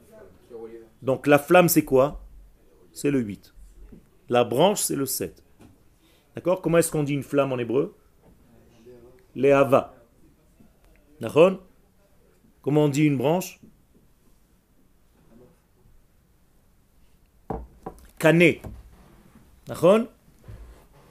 Donc 1.01 1.27
la 1.27 1.39
flamme, 1.39 1.69
c'est 1.69 1.85
quoi? 1.85 2.23
C'est 2.91 3.11
le 3.11 3.19
8. 3.19 3.53
La 4.29 4.43
branche, 4.43 4.81
c'est 4.81 4.95
le 4.95 5.05
7. 5.05 5.43
D'accord? 6.35 6.61
Comment 6.61 6.77
est-ce 6.77 6.91
qu'on 6.91 7.03
dit 7.03 7.13
une 7.13 7.23
flamme 7.23 7.51
en 7.51 7.57
hébreu? 7.57 7.95
Léhava. 9.35 9.95
D'accord? 11.19 11.63
Comment 12.61 12.85
on 12.85 12.89
dit 12.89 13.03
une 13.03 13.17
branche? 13.17 13.59
Kané. 18.17 18.61
D'accord? 19.67 20.05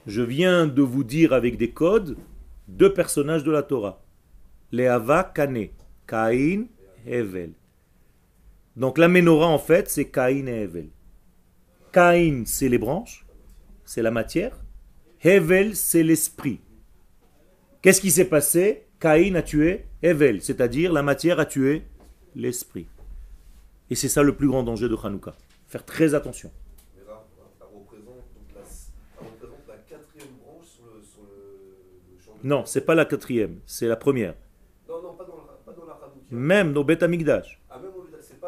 Je 0.05 0.21
viens 0.21 0.67
de 0.67 0.81
vous 0.81 1.03
dire 1.03 1.33
avec 1.33 1.57
des 1.57 1.71
codes 1.71 2.17
deux 2.67 2.93
personnages 2.93 3.43
de 3.43 3.51
la 3.51 3.63
Torah. 3.63 4.03
Léhava, 4.71 5.23
Kané. 5.23 5.73
Caïn, 6.07 6.65
Hevel. 7.05 7.53
Donc 8.75 8.97
la 8.97 9.07
menorah 9.07 9.47
en 9.47 9.59
fait 9.59 9.89
c'est 9.89 10.05
Caïn 10.05 10.47
et 10.47 10.63
Evel. 10.63 10.89
Caïn 11.91 12.43
c'est 12.45 12.69
les 12.69 12.77
branches, 12.77 13.25
c'est 13.85 14.01
la 14.01 14.11
matière. 14.11 14.57
Hevel 15.23 15.75
c'est 15.75 16.03
l'esprit. 16.03 16.59
Qu'est-ce 17.81 18.01
qui 18.01 18.11
s'est 18.11 18.25
passé? 18.25 18.87
Caïn 18.99 19.35
a 19.35 19.41
tué 19.41 19.85
Evel, 20.01 20.41
c'est-à-dire 20.41 20.91
la 20.91 21.03
matière 21.03 21.39
a 21.39 21.45
tué 21.45 21.83
l'esprit. 22.35 22.87
Et 23.89 23.95
c'est 23.95 24.09
ça 24.09 24.23
le 24.23 24.35
plus 24.35 24.47
grand 24.47 24.63
danger 24.63 24.89
de 24.89 24.95
Hanouka. 24.95 25.35
Faire 25.67 25.85
très 25.85 26.13
attention. 26.15 26.51
Mais 26.97 27.03
là, 27.07 27.23
elle 27.59 27.77
représente, 27.77 28.05
donc 28.07 28.53
la, 28.55 28.61
elle 28.61 29.27
représente 29.27 29.67
la 29.67 29.75
quatrième 29.75 30.33
branche 30.43 30.65
sur 30.65 30.85
le, 30.85 31.03
sur 31.03 31.21
le, 31.21 32.13
le 32.13 32.19
champ 32.19 32.31
de 32.41 32.47
Non, 32.47 32.65
c'est 32.65 32.81
pas 32.81 32.95
la 32.95 33.05
quatrième, 33.05 33.59
c'est 33.65 33.87
la 33.87 33.95
première. 33.95 34.33
Non, 34.89 35.01
non, 35.01 35.13
pas 35.13 35.23
dans 35.23 35.37
la, 35.37 35.53
pas 35.65 35.71
dans 35.71 35.85
la 35.85 35.93
Hanouka. 35.93 36.25
Même 36.31 36.73
dans 36.73 36.83
Beth 36.83 37.03
Amikdash. 37.03 37.61
Ah, 37.69 37.79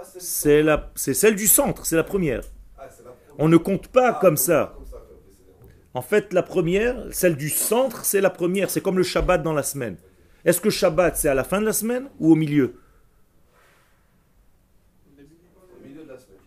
c'est 0.04 0.64
la, 0.64 0.92
c'est 0.96 1.14
celle 1.14 1.36
du 1.36 1.48
centre, 1.48 1.86
c'est 1.86 1.96
la 1.96 2.04
première. 2.04 2.42
On 3.38 3.48
ne 3.48 3.58
compte 3.58 3.88
pas 3.88 4.14
comme 4.14 4.38
ça. 4.38 4.76
En 5.94 6.02
fait, 6.02 6.34
la 6.34 6.44
première, 6.44 7.08
celle 7.12 7.36
du 7.36 7.50
centre, 7.50 8.06
c'est 8.06 8.22
la 8.22 8.30
première. 8.30 8.70
C'est 8.70 8.82
comme 8.82 8.98
le 8.98 9.04
Shabbat 9.04 9.42
dans 9.42 9.54
la 9.54 9.64
semaine. 9.64 9.98
Est-ce 10.46 10.62
que 10.62 10.70
Shabbat, 10.70 11.18
c'est 11.18 11.30
à 11.30 11.34
la 11.34 11.44
fin 11.44 11.60
de 11.60 11.66
la 11.66 11.74
semaine 11.74 12.10
ou 12.20 12.32
au 12.32 12.36
milieu? 12.36 12.76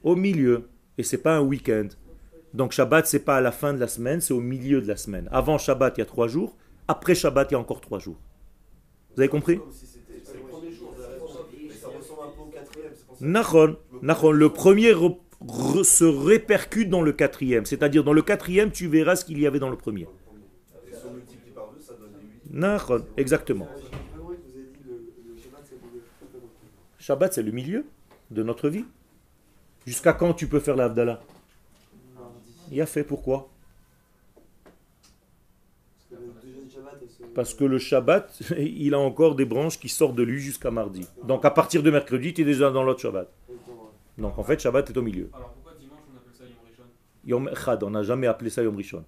Au 0.02 0.16
milieu. 0.16 0.68
Et 0.96 1.02
c'est 1.02 1.18
pas 1.18 1.36
un 1.36 1.40
week-end. 1.40 1.88
Donc 2.54 2.72
Shabbat, 2.72 3.06
c'est 3.06 3.20
pas 3.20 3.36
à 3.36 3.40
la 3.40 3.52
fin 3.52 3.72
de 3.74 3.78
la 3.78 3.88
semaine, 3.88 4.20
c'est 4.20 4.34
au 4.34 4.40
milieu 4.40 4.80
de 4.80 4.88
la 4.88 4.96
semaine. 4.96 5.28
Avant 5.30 5.58
Shabbat, 5.58 5.96
il 5.98 6.00
y 6.00 6.02
a 6.02 6.06
trois 6.06 6.28
jours. 6.28 6.56
Après 6.88 7.14
Shabbat, 7.14 7.50
il 7.50 7.54
y 7.54 7.56
a 7.56 7.60
encore 7.60 7.80
trois 7.80 7.98
jours. 7.98 8.20
Vous 9.14 9.20
avez 9.20 9.28
compris 9.28 9.58
Comme 9.58 9.72
si 9.72 9.86
c'était 9.86 10.20
c'est 10.24 10.34
le 10.34 10.40
premier 10.40 10.72
jour, 10.72 10.92
vous 10.96 11.02
avez 11.02 11.14
raison. 11.14 11.26
Mais 11.52 11.74
ça 11.74 11.88
ressemble 11.88 12.20
un 12.22 12.30
peu 12.30 12.42
au 12.42 12.46
quatrième, 12.46 12.58
c'est 12.58 12.58
pour 12.58 12.59
ça. 12.59 12.59
Nachon, 13.20 13.76
Nachon, 14.02 14.30
le 14.32 14.48
premier 14.52 14.92
re- 14.92 15.18
re- 15.46 15.84
se 15.84 16.04
répercute 16.04 16.88
dans 16.90 17.02
le 17.02 17.12
quatrième. 17.12 17.66
C'est-à-dire, 17.66 18.02
dans 18.04 18.12
le 18.12 18.22
quatrième, 18.22 18.70
tu 18.70 18.86
verras 18.88 19.16
ce 19.16 19.24
qu'il 19.24 19.38
y 19.40 19.46
avait 19.46 19.58
dans 19.58 19.68
le 19.70 19.76
premier. 19.76 20.02
Et 20.88 20.94
si 20.94 21.00
on 21.06 21.12
multiplie 21.12 21.50
par 21.52 21.70
deux, 21.72 21.80
ça 21.80 21.92
donne 21.94 22.10
8. 22.50 22.54
Nachon, 22.54 23.04
exactement. 23.16 23.68
Le 26.98 27.04
Shabbat, 27.04 27.32
c'est 27.34 27.42
le 27.42 27.52
milieu. 27.52 27.84
De 28.30 28.42
notre 28.44 28.68
vie. 28.68 28.84
Jusqu'à 29.86 30.12
quand 30.12 30.34
tu 30.34 30.46
peux 30.46 30.60
faire 30.60 30.76
la 30.76 30.84
Havdalah 30.84 31.20
Mardi. 32.14 32.38
Il 32.70 32.80
a 32.80 32.86
fait, 32.86 33.02
pourquoi 33.02 33.50
Parce 35.96 36.20
que 36.20 36.26
le 36.26 36.32
deuxième 36.40 36.70
Shabbat, 36.70 37.00
c'est. 37.08 37.19
Parce 37.34 37.54
que 37.54 37.64
le 37.64 37.78
Shabbat, 37.78 38.42
il 38.58 38.94
a 38.94 38.98
encore 38.98 39.34
des 39.34 39.44
branches 39.44 39.78
qui 39.78 39.88
sortent 39.88 40.16
de 40.16 40.22
lui 40.22 40.40
jusqu'à 40.40 40.70
mardi. 40.70 41.06
Donc 41.24 41.44
à 41.44 41.50
partir 41.50 41.82
de 41.82 41.90
mercredi, 41.90 42.34
tu 42.34 42.42
es 42.42 42.44
déjà 42.44 42.70
dans 42.70 42.82
l'autre 42.82 43.00
Shabbat. 43.00 43.28
Donc 44.18 44.38
en 44.38 44.42
fait, 44.42 44.60
Shabbat 44.60 44.90
est 44.90 44.96
au 44.96 45.02
milieu. 45.02 45.30
Alors 45.32 45.50
pourquoi 45.50 45.72
dimanche 45.78 46.00
on 46.12 46.16
appelle 46.16 46.34
ça 46.34 46.44
Yom 46.44 46.58
Rishon? 46.66 46.84
Yom 47.24 47.48
Echad, 47.48 47.82
on 47.84 47.90
n'a 47.90 48.02
jamais 48.02 48.26
appelé 48.26 48.50
ça 48.50 48.62
Yom 48.62 48.76
Rishon. 48.76 49.04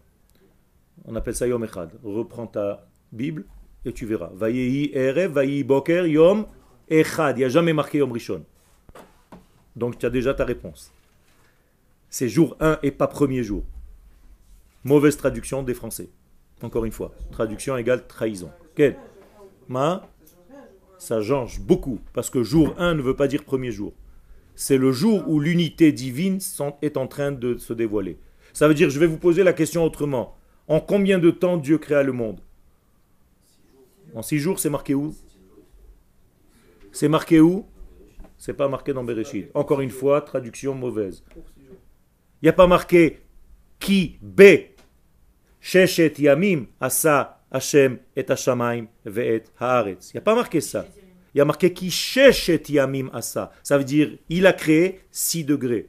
On 1.04 1.16
appelle 1.16 1.34
ça 1.34 1.46
Yom 1.46 1.64
Echad. 1.64 1.90
Reprends 2.02 2.46
ta 2.46 2.86
Bible 3.10 3.44
et 3.84 3.92
tu 3.92 4.06
verras. 4.06 4.30
Vayehi 4.32 4.90
Erev, 4.94 5.32
Vayehi 5.32 5.64
Boker, 5.64 6.06
Yom 6.06 6.46
Echad. 6.88 7.36
Il 7.36 7.40
n'y 7.40 7.44
a 7.44 7.48
jamais 7.48 7.72
marqué 7.72 7.98
Yom 7.98 8.12
Rishon. 8.12 8.44
Donc 9.74 9.98
tu 9.98 10.06
as 10.06 10.10
déjà 10.10 10.34
ta 10.34 10.44
réponse. 10.44 10.92
C'est 12.08 12.28
jour 12.28 12.56
1 12.60 12.78
et 12.82 12.90
pas 12.90 13.06
premier 13.06 13.42
jour. 13.42 13.64
Mauvaise 14.84 15.16
traduction 15.16 15.62
des 15.62 15.74
Français. 15.74 16.10
Encore 16.62 16.84
une 16.84 16.92
fois. 16.92 17.12
Traduction 17.30 17.76
égale 17.76 18.06
trahison. 18.06 18.50
Quel 18.74 18.96
Ma 19.68 20.08
Ça 20.98 21.20
change 21.20 21.60
beaucoup. 21.60 22.00
Parce 22.12 22.30
que 22.30 22.42
jour 22.42 22.74
1 22.78 22.94
ne 22.94 23.02
veut 23.02 23.16
pas 23.16 23.28
dire 23.28 23.44
premier 23.44 23.72
jour. 23.72 23.92
C'est 24.54 24.78
le 24.78 24.92
jour 24.92 25.24
où 25.28 25.40
l'unité 25.40 25.92
divine 25.92 26.38
est 26.82 26.96
en 26.96 27.06
train 27.06 27.32
de 27.32 27.56
se 27.56 27.72
dévoiler. 27.72 28.18
Ça 28.52 28.68
veut 28.68 28.74
dire, 28.74 28.90
je 28.90 29.00
vais 29.00 29.06
vous 29.06 29.16
poser 29.16 29.42
la 29.42 29.52
question 29.52 29.84
autrement. 29.84 30.36
En 30.68 30.80
combien 30.80 31.18
de 31.18 31.30
temps 31.30 31.56
Dieu 31.56 31.78
créa 31.78 32.02
le 32.02 32.12
monde? 32.12 32.40
En 34.14 34.22
six 34.22 34.38
jours, 34.38 34.58
c'est 34.58 34.70
marqué 34.70 34.94
où? 34.94 35.14
C'est 36.92 37.08
marqué 37.08 37.40
où? 37.40 37.66
C'est 38.36 38.52
pas 38.52 38.68
marqué 38.68 38.92
dans 38.92 39.04
Bereshit. 39.04 39.50
Encore 39.54 39.80
une 39.80 39.90
fois, 39.90 40.20
traduction 40.20 40.74
mauvaise. 40.74 41.24
Il 41.36 42.44
n'y 42.44 42.48
a 42.48 42.52
pas 42.52 42.66
marqué 42.66 43.22
qui 43.78 44.18
B 44.20 44.42
Sheshet 45.62 46.14
Yamim 46.18 46.66
Asa 46.80 47.38
Hashem 47.50 47.98
et 48.16 48.28
Hashamaim 48.28 48.86
ve'et 49.06 49.44
Haaretz. 49.60 50.10
Il 50.10 50.16
n'y 50.16 50.18
a 50.18 50.22
pas 50.22 50.34
marqué 50.34 50.60
ça. 50.60 50.84
Il 51.34 51.38
y 51.38 51.40
a 51.40 51.44
marqué 51.44 51.72
qui 51.72 51.88
Sheshet 51.90 52.62
Yamim 52.68 53.08
Asa. 53.12 53.52
Ça 53.62 53.78
veut 53.78 53.84
dire 53.84 54.10
il 54.28 54.46
a 54.46 54.52
créé 54.52 55.00
6 55.12 55.44
degrés. 55.44 55.88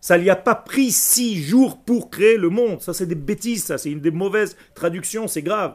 Ça 0.00 0.16
lui 0.16 0.30
a 0.30 0.36
pas 0.36 0.54
pris 0.54 0.90
6 0.92 1.42
jours 1.42 1.82
pour 1.82 2.10
créer 2.10 2.36
le 2.36 2.48
monde. 2.48 2.80
Ça 2.80 2.94
c'est 2.94 3.06
des 3.06 3.16
bêtises, 3.16 3.64
ça 3.64 3.76
c'est 3.76 3.90
une 3.90 4.00
des 4.00 4.10
mauvaises 4.12 4.56
traductions, 4.74 5.26
c'est 5.26 5.42
grave. 5.42 5.74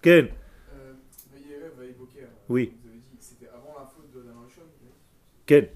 Ken 0.00 0.26
Euh, 0.26 0.28
euh, 0.78 0.92
Oui. 2.48 2.72
Vous 2.82 2.88
avez 2.88 2.98
dit 2.98 3.16
que 3.18 3.24
c'était 3.24 3.48
avant 3.48 3.74
la 3.78 3.86
faute 3.86 4.10
de 4.14 4.20
la 4.28 4.32
Rishon. 4.46 4.62
Ken 5.46 5.66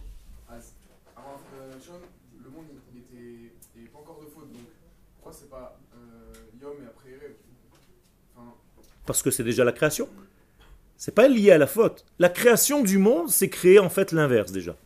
Ah, 0.49 0.55
c'est- 0.61 0.75
Avant 1.17 1.33
la 1.33 1.39
faute 1.39 1.53
de 1.55 1.71
la 1.71 1.77
Rishon, 1.77 2.01
le 2.45 2.51
monde 2.51 2.67
il 2.93 3.01
était, 3.01 3.15
il 3.17 3.81
n'y 3.81 3.83
avait 3.83 3.91
pas 3.93 3.99
encore 4.01 4.21
de 4.21 4.27
faute. 4.27 4.51
Donc 4.53 4.63
pourquoi 5.27 5.33
c'est 5.41 5.51
pas 5.51 5.77
euh, 5.95 6.33
Yom 6.63 6.73
et 6.83 6.87
après 6.87 7.11
Erev 7.11 7.33
Enfin, 8.37 8.53
Parce 9.07 9.23
que 9.23 9.31
c'est 9.31 9.43
déjà 9.43 9.65
la 9.65 9.73
création. 9.73 10.09
C'est 10.97 11.15
pas 11.15 11.27
lié 11.29 11.51
à 11.51 11.59
la 11.59 11.67
faute. 11.67 12.05
La 12.19 12.29
création 12.29 12.83
du 12.83 12.99
monde, 12.99 13.29
c'est 13.29 13.49
créer 13.49 13.79
en 13.79 13.89
fait 13.91 14.13
l'inverse 14.13 14.53
déjà. 14.53 14.77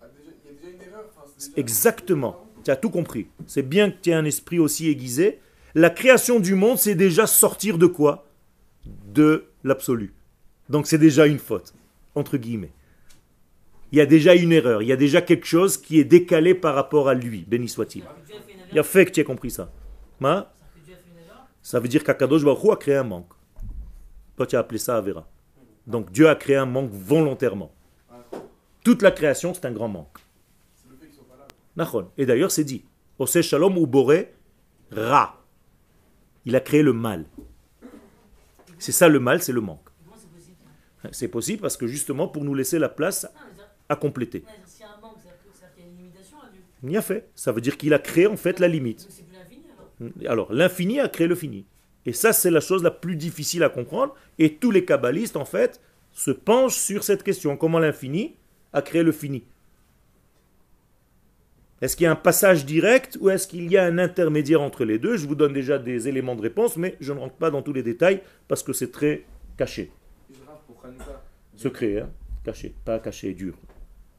ah, 0.00 0.06
déjà- 0.16 0.30
y 0.44 0.48
a 0.48 0.52
déjà 0.54 0.68
une 0.70 0.82
erreur. 0.90 1.04
Enfin, 1.14 1.30
c'est 1.36 1.48
déjà- 1.50 1.60
Exactement. 1.60 2.46
Tu 2.64 2.70
as 2.70 2.76
tout 2.76 2.90
compris. 2.90 3.26
C'est 3.46 3.62
bien 3.62 3.90
que 3.90 3.96
tu 4.00 4.10
aies 4.10 4.14
un 4.14 4.24
esprit 4.24 4.58
aussi 4.58 4.88
aiguisé. 4.88 5.40
La 5.74 5.90
création 5.90 6.40
du 6.40 6.54
monde, 6.54 6.78
c'est 6.78 6.94
déjà 6.94 7.26
sortir 7.26 7.76
de 7.78 7.86
quoi? 7.86 8.26
De 8.86 9.44
l'absolu. 9.64 10.12
Donc 10.70 10.86
c'est 10.86 10.98
déjà 10.98 11.26
une 11.26 11.38
faute, 11.38 11.74
entre 12.14 12.36
guillemets. 12.38 12.72
Il 13.90 13.98
y 13.98 14.00
a 14.00 14.06
déjà 14.06 14.34
une 14.34 14.52
erreur, 14.52 14.80
il 14.82 14.88
y 14.88 14.92
a 14.92 14.96
déjà 14.96 15.20
quelque 15.20 15.44
chose 15.46 15.76
qui 15.76 16.00
est 16.00 16.04
décalé 16.04 16.54
par 16.54 16.74
rapport 16.74 17.08
à 17.10 17.14
lui, 17.14 17.44
béni 17.46 17.68
soit-il. 17.68 18.02
Il 18.72 18.76
y 18.76 18.78
a 18.78 18.82
fait 18.82 19.04
que 19.06 19.10
tu 19.10 19.20
aies 19.20 19.24
compris 19.24 19.50
ça. 19.50 19.70
Ça 21.62 21.78
veut 21.78 21.88
dire 21.88 22.02
qu'Akadosh 22.02 22.44
Baruch 22.44 22.64
Hu 22.64 22.70
a 22.72 22.76
créé 22.76 22.96
un 22.96 23.04
manque. 23.04 23.32
Toi, 24.36 24.46
tu 24.46 24.56
as 24.56 24.60
appelé 24.60 24.78
ça 24.78 24.96
Avera. 24.96 25.28
Donc 25.86 26.10
Dieu 26.10 26.28
a 26.28 26.34
créé 26.34 26.56
un 26.56 26.66
manque 26.66 26.90
volontairement. 26.90 27.72
Toute 28.84 29.02
la 29.02 29.10
création, 29.10 29.54
c'est 29.54 29.64
un 29.66 29.72
grand 29.72 29.88
manque. 29.88 30.18
Et 32.18 32.26
d'ailleurs, 32.26 32.50
c'est 32.50 32.64
dit. 32.64 32.84
Ose 33.18 33.40
Shalom 33.40 33.78
ou 33.78 33.86
Boré 33.86 34.34
Ra. 34.90 35.38
Il 36.44 36.56
a 36.56 36.60
créé 36.60 36.82
le 36.82 36.92
mal. 36.92 37.24
C'est 38.78 38.92
ça 38.92 39.08
le 39.08 39.20
mal, 39.20 39.42
c'est 39.42 39.52
le 39.52 39.60
manque. 39.60 39.88
C'est 41.12 41.28
possible? 41.28 41.62
Parce 41.62 41.76
que 41.76 41.86
justement 41.86 42.28
pour 42.28 42.44
nous 42.44 42.54
laisser 42.54 42.78
la 42.78 42.88
place 42.88 43.20
ça- 43.22 43.32
à 43.88 43.96
compléter. 43.96 44.44
Il 46.82 46.96
a 46.96 47.02
fait. 47.02 47.28
Ça 47.34 47.52
veut 47.52 47.60
dire 47.60 47.76
qu'il 47.76 47.94
a 47.94 47.98
créé 47.98 48.26
en 48.26 48.36
fait 48.36 48.58
la 48.58 48.68
limite. 48.68 49.08
Alors. 50.26 50.52
L'infini 50.52 51.00
a 51.00 51.08
créé 51.08 51.26
le 51.26 51.34
fini. 51.34 51.64
Et 52.04 52.12
ça, 52.12 52.32
c'est 52.32 52.50
la 52.50 52.60
chose 52.60 52.82
la 52.82 52.90
plus 52.90 53.16
difficile 53.16 53.62
à 53.62 53.68
comprendre. 53.68 54.14
Et 54.38 54.56
tous 54.56 54.70
les 54.70 54.84
kabbalistes, 54.84 55.36
en 55.36 55.44
fait, 55.44 55.80
se 56.12 56.30
penchent 56.30 56.76
sur 56.76 57.04
cette 57.04 57.22
question. 57.22 57.56
Comment 57.56 57.78
l'infini 57.78 58.34
a 58.72 58.82
créé 58.82 59.02
le 59.02 59.12
fini? 59.12 59.44
Est-ce 61.80 61.96
qu'il 61.96 62.04
y 62.04 62.06
a 62.06 62.12
un 62.12 62.16
passage 62.16 62.64
direct 62.64 63.18
ou 63.20 63.28
est-ce 63.28 63.48
qu'il 63.48 63.68
y 63.70 63.76
a 63.76 63.84
un 63.84 63.98
intermédiaire 63.98 64.62
entre 64.62 64.84
les 64.84 64.98
deux? 64.98 65.16
Je 65.16 65.26
vous 65.26 65.34
donne 65.34 65.52
déjà 65.52 65.78
des 65.78 66.06
éléments 66.06 66.36
de 66.36 66.42
réponse, 66.42 66.76
mais 66.76 66.96
je 67.00 67.12
ne 67.12 67.18
rentre 67.18 67.34
pas 67.34 67.50
dans 67.50 67.60
tous 67.60 67.72
les 67.72 67.82
détails 67.82 68.22
parce 68.46 68.62
que 68.62 68.72
c'est 68.72 68.92
très 68.92 69.24
caché. 69.56 69.90
Secret, 71.56 71.98
hein 71.98 72.10
caché, 72.44 72.74
pas 72.84 72.98
caché, 73.00 73.34
dur. 73.34 73.54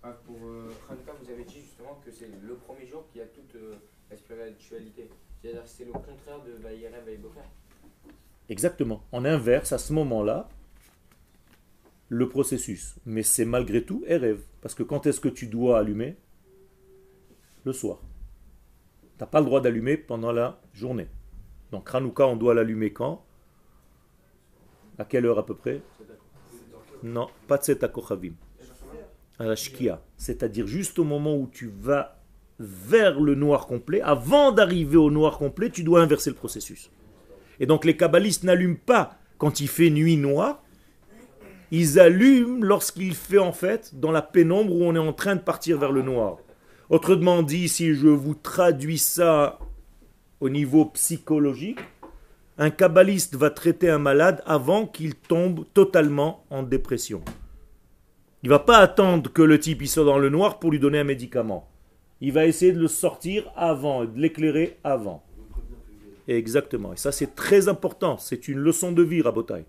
Ah, 0.04 0.18
pour 0.26 0.36
euh, 0.46 0.72
Hanouka, 0.90 1.14
vous 1.22 1.32
avez 1.32 1.46
dit 1.46 1.62
justement 1.62 2.02
que 2.06 2.12
c'est 2.12 2.30
le 2.46 2.56
premier 2.56 2.86
jour 2.86 3.06
qui 3.12 3.22
a 3.22 3.26
toute 3.26 3.56
euh, 3.56 3.76
la 4.12 4.18
spiritualité. 4.18 5.10
C'est 5.66 5.86
le 5.86 5.92
contraire 5.92 6.42
de. 6.46 6.58
Exactement. 8.50 9.04
On 9.12 9.26
inverse 9.26 9.74
à 9.74 9.78
ce 9.78 9.92
moment-là 9.94 10.48
le 12.08 12.30
processus. 12.30 12.96
Mais 13.06 13.24
c'est 13.24 13.46
malgré 13.46 13.84
tout 13.84 14.04
rêve. 14.08 14.42
Parce 14.62 14.74
que 14.74 14.84
quand 14.84 15.06
est-ce 15.06 15.20
que 15.20 15.28
tu 15.28 15.48
dois 15.48 15.80
allumer? 15.80 16.16
Le 17.66 17.74
soir. 17.74 18.00
Tu 19.02 19.08
n'as 19.20 19.28
pas 19.28 19.40
le 19.40 19.46
droit 19.46 19.60
d'allumer 19.62 19.98
pendant 19.98 20.32
la 20.32 20.62
journée. 20.74 21.08
Donc 21.72 21.94
Hanouka, 21.94 22.26
on 22.26 22.38
doit 22.38 22.54
l'allumer 22.54 22.94
quand? 22.94 23.26
À 24.98 25.06
quelle 25.06 25.26
heure 25.26 25.40
à 25.40 25.46
peu 25.46 25.56
près? 25.56 25.82
Non, 27.02 27.30
pas 27.48 27.58
de 27.58 27.64
cet 27.64 27.84
akochavim. 27.84 28.34
À 29.40 29.46
la 29.46 29.56
shkia. 29.56 30.02
C'est-à-dire 30.16 30.68
juste 30.68 31.00
au 31.00 31.04
moment 31.04 31.36
où 31.36 31.48
tu 31.48 31.68
vas 31.68 32.23
vers 32.64 33.20
le 33.20 33.36
noir 33.36 33.68
complet, 33.68 34.02
avant 34.02 34.52
d'arriver 34.52 34.98
au 34.98 35.12
noir 35.12 35.38
complet, 35.38 35.70
tu 35.70 35.84
dois 35.84 36.02
inverser 36.02 36.30
le 36.30 36.36
processus. 36.36 36.90
Et 37.60 37.66
donc 37.66 37.86
les 37.86 37.98
kabbalistes 37.98 38.44
n'allument 38.44 38.80
pas 38.86 39.18
quand 39.38 39.60
il 39.60 39.68
fait 39.68 39.90
nuit 39.90 40.18
noire, 40.18 40.64
ils 41.72 42.00
allument 42.00 42.64
lorsqu'il 42.64 43.14
fait 43.14 43.40
en 43.40 43.52
fait 43.52 44.00
dans 44.00 44.12
la 44.12 44.22
pénombre 44.22 44.74
où 44.74 44.84
on 44.84 44.96
est 44.96 45.00
en 45.00 45.14
train 45.14 45.36
de 45.36 45.42
partir 45.42 45.78
vers 45.78 45.92
le 45.92 46.02
noir. 46.02 46.38
Autrement 46.90 47.42
dit, 47.42 47.68
si 47.68 47.94
je 47.94 48.08
vous 48.08 48.36
traduis 48.36 48.98
ça 48.98 49.60
au 50.40 50.50
niveau 50.50 50.86
psychologique, 50.86 51.80
un 52.58 52.70
kabbaliste 52.70 53.36
va 53.36 53.50
traiter 53.50 53.90
un 53.90 53.98
malade 53.98 54.44
avant 54.46 54.86
qu'il 54.86 55.16
tombe 55.16 55.66
totalement 55.74 56.46
en 56.50 56.62
dépression. 56.62 57.22
Il 58.44 58.50
va 58.50 58.60
pas 58.60 58.78
attendre 58.78 59.32
que 59.32 59.42
le 59.42 59.60
type 59.60 59.86
soit 59.88 60.04
dans 60.04 60.20
le 60.20 60.30
noir 60.30 60.60
pour 60.60 60.70
lui 60.70 60.80
donner 60.80 61.00
un 61.00 61.06
médicament. 61.06 61.70
Il 62.22 62.32
va 62.32 62.46
essayer 62.46 62.72
de 62.72 62.80
le 62.80 62.88
sortir 62.88 63.52
avant, 63.56 64.06
de 64.06 64.18
l'éclairer 64.20 64.78
avant. 64.84 65.24
Exactement. 66.28 66.94
Et 66.94 66.98
ça 66.98 67.12
c'est 67.12 67.36
très 67.36 67.68
important. 67.68 68.18
C'est 68.18 68.48
une 68.48 68.60
leçon 68.60 68.92
de 68.92 69.04
vie, 69.04 69.22
Rabotai. 69.22 69.66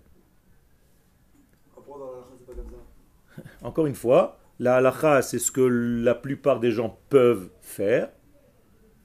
Encore 3.61 3.85
une 3.85 3.95
fois, 3.95 4.39
la 4.59 4.77
halakha, 4.77 5.21
c'est 5.21 5.39
ce 5.39 5.51
que 5.51 5.61
la 5.61 6.15
plupart 6.15 6.59
des 6.59 6.71
gens 6.71 6.97
peuvent 7.09 7.49
faire, 7.61 8.09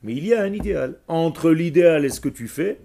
mais 0.03 0.14
il 0.14 0.26
y 0.26 0.35
a 0.35 0.42
un 0.42 0.53
idéal. 0.53 1.00
Entre 1.09 1.50
l'idéal 1.50 2.05
et 2.05 2.09
ce 2.11 2.20
que 2.20 2.29
tu 2.29 2.46
fais, 2.46 2.81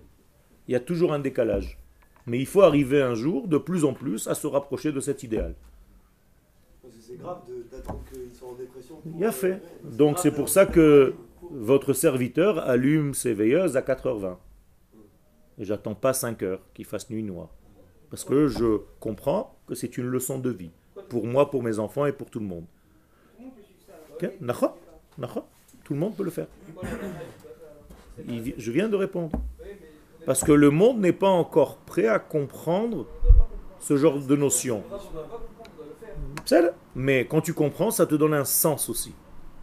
il 0.68 0.72
y 0.74 0.76
a 0.76 0.80
toujours 0.80 1.14
un 1.14 1.20
décalage. 1.20 1.78
Mais 2.26 2.40
il 2.40 2.48
faut 2.48 2.62
arriver 2.62 3.02
un 3.04 3.14
jour, 3.14 3.48
de 3.48 3.60
plus 3.60 3.86
en 3.86 3.94
plus, 3.94 4.28
à 4.28 4.34
se 4.34 4.48
rapprocher 4.48 4.92
de 4.92 5.00
cet 5.00 5.22
idéal. 5.22 5.54
C'est 7.00 7.18
grave 7.18 7.42
d'attendre 7.72 8.02
soient 8.34 8.50
en 8.50 8.54
dépression. 8.56 8.95
pour- 8.95 8.95
Il 9.06 9.24
a 9.24 9.32
fait. 9.32 9.62
Donc 9.84 10.20
c'est 10.20 10.32
pour 10.32 10.50
ça 10.50 10.66
que 10.66 11.14
votre 11.52 11.94
serviteur 11.94 12.60
allume 12.60 13.14
ses 13.14 13.34
veilleuses 13.34 13.78
à 13.78 13.82
4h20. 13.82 14.38
Et 15.58 15.66
j'attends 15.66 15.96
pas 15.96 16.14
5 16.14 16.42
heures 16.44 16.62
qu'il 16.74 16.86
fasse 16.86 17.10
nuit 17.10 17.24
noire. 17.24 17.50
Parce 18.10 18.24
que 18.24 18.48
je 18.48 18.82
comprends 19.00 19.56
que 19.68 19.76
c'est 19.76 19.98
une 19.98 20.08
leçon 20.08 20.40
de 20.40 20.50
vie. 20.50 20.72
Pour 21.10 21.26
moi, 21.28 21.50
pour 21.50 21.64
mes 21.64 21.80
enfants 21.80 22.06
et 22.06 22.12
pour 22.12 22.30
tout 22.30 22.40
le 22.40 22.46
monde. 22.46 22.66
Ok 24.14 24.30
D'accord 24.42 24.78
D'accord 25.18 25.48
Tout 25.84 25.94
le 25.94 26.00
monde 26.00 26.16
peut 26.16 26.24
le 26.24 26.32
faire. 26.32 26.48
Je 28.18 28.72
viens 28.72 28.90
de 28.90 28.96
répondre. 28.96 29.32
Parce 30.26 30.44
que 30.44 30.52
le 30.52 30.72
monde 30.72 31.00
n'est 31.00 31.14
pas 31.14 31.30
encore 31.30 31.78
prêt 31.78 32.08
à 32.08 32.20
comprendre 32.20 33.06
ce 33.80 33.96
genre 33.98 34.20
de 34.20 34.36
notion. 34.36 34.84
Mais 36.96 37.26
quand 37.26 37.42
tu 37.42 37.54
comprends, 37.54 37.92
ça 37.92 38.06
te 38.06 38.16
donne 38.16 38.34
un 38.34 38.46
sens 38.46 38.90
aussi. 38.90 39.14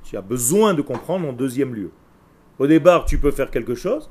Tu 0.05 0.17
as 0.17 0.23
besoin 0.23 0.75
de 0.75 0.83
comprendre 0.83 1.29
en 1.29 1.33
deuxième 1.33 1.75
lieu. 1.75 1.91
Au 2.59 2.67
départ, 2.67 3.05
tu 3.05 3.19
peux 3.19 3.31
faire 3.31 3.51
quelque 3.51 3.75
chose, 3.75 4.11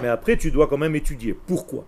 mais 0.00 0.08
après, 0.08 0.36
tu 0.36 0.50
dois 0.50 0.66
quand 0.66 0.78
même 0.78 0.94
étudier. 0.94 1.38
Pourquoi? 1.46 1.84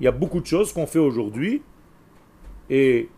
Il 0.00 0.04
y 0.04 0.06
a 0.06 0.12
beaucoup 0.12 0.40
de 0.40 0.46
choses 0.46 0.72
qu'on 0.72 0.86
fait 0.86 0.98
aujourd'hui 0.98 1.62
et 2.68 3.08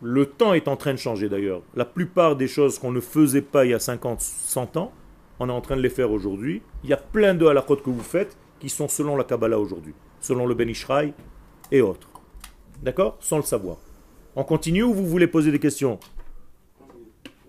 le 0.00 0.26
temps 0.26 0.54
est 0.54 0.68
en 0.68 0.76
train 0.76 0.92
de 0.92 0.98
changer 0.98 1.28
d'ailleurs. 1.28 1.62
La 1.74 1.84
plupart 1.84 2.36
des 2.36 2.48
choses 2.48 2.78
qu'on 2.78 2.92
ne 2.92 3.00
faisait 3.00 3.42
pas 3.42 3.64
il 3.64 3.70
y 3.70 3.74
a 3.74 3.78
50, 3.78 4.20
100 4.20 4.76
ans, 4.76 4.92
on 5.38 5.48
est 5.48 5.52
en 5.52 5.60
train 5.60 5.76
de 5.76 5.80
les 5.80 5.90
faire 5.90 6.10
aujourd'hui. 6.10 6.62
Il 6.84 6.90
y 6.90 6.92
a 6.92 6.96
plein 6.96 7.34
de 7.34 7.46
halakot 7.46 7.76
que 7.76 7.90
vous 7.90 8.02
faites 8.02 8.36
qui 8.60 8.68
sont 8.68 8.88
selon 8.88 9.16
la 9.16 9.24
Kabbalah 9.24 9.58
aujourd'hui, 9.58 9.94
selon 10.20 10.46
le 10.46 10.54
Ben 10.54 10.68
Ishraï 10.68 11.14
et 11.72 11.80
autres. 11.80 12.08
D'accord? 12.82 13.16
Sans 13.20 13.36
le 13.38 13.42
savoir. 13.42 13.78
On 14.36 14.44
continue 14.44 14.82
ou 14.84 14.92
vous 14.94 15.06
voulez 15.06 15.26
poser 15.26 15.50
des 15.50 15.58
questions? 15.58 15.98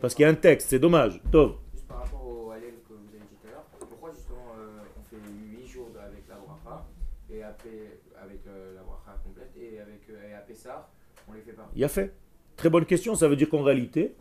Parce 0.02 0.16
qu'il 0.16 0.24
y 0.24 0.26
a 0.26 0.30
un 0.30 0.34
texte, 0.36 0.70
c'est 0.70 0.80
dommage. 0.80 1.22
Tov. 1.32 1.54
Juste 1.74 1.88
par 1.88 2.00
rapport 2.04 2.26
au 2.28 2.52
Hallel 2.52 2.74
que 2.88 2.94
vous 2.94 3.08
avez 3.10 3.20
dit 3.20 3.36
tout 3.42 3.48
à 3.48 3.52
l'heure, 3.52 3.64
pourquoi 3.80 4.12
justement 4.12 4.54
euh, 4.60 4.80
on 5.00 5.04
fait 5.10 5.22
8 5.62 5.68
jours 5.68 5.90
de- 5.94 6.00
avec 6.00 6.24
la 6.28 6.36
bracha 6.36 6.86
et 7.32 7.42
après 7.44 8.00
avec 8.22 8.40
euh, 8.48 8.76
la 8.76 8.82
bracha 8.82 9.18
complète 9.24 9.52
et 9.58 9.80
avec 9.80 10.02
euh, 10.10 10.30
et 10.30 10.34
à 10.34 10.40
Pessah 10.40 10.90
on 11.30 11.34
les 11.34 11.42
fait 11.42 11.54
pas? 11.54 11.70
Il 11.76 11.82
y 11.82 11.86
a 11.86 11.88
fait. 11.88 12.12
Très 12.58 12.70
bonne 12.70 12.86
question. 12.86 13.16
Ça 13.16 13.28
veut 13.30 13.36
dire 13.38 13.50
qu'en 13.50 13.64
réalité, 13.64 14.14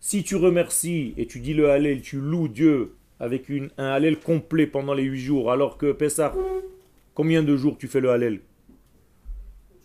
si 0.00 0.24
tu 0.24 0.34
remercies 0.36 1.14
et 1.16 1.26
tu 1.26 1.38
dis 1.38 1.54
le 1.54 1.70
Hallel, 1.70 2.02
tu 2.02 2.16
loues 2.20 2.48
Dieu 2.48 2.96
avec 3.20 3.48
une, 3.48 3.70
un 3.78 3.86
Hallel 3.90 4.18
complet 4.18 4.66
pendant 4.66 4.92
les 4.94 5.04
huit 5.04 5.20
jours, 5.20 5.52
alors 5.52 5.78
que 5.78 5.92
Pessah, 5.92 6.34
combien 7.14 7.44
de 7.44 7.56
jours 7.56 7.78
tu 7.78 7.86
fais 7.86 8.00
le 8.00 8.10
Hallel 8.10 8.40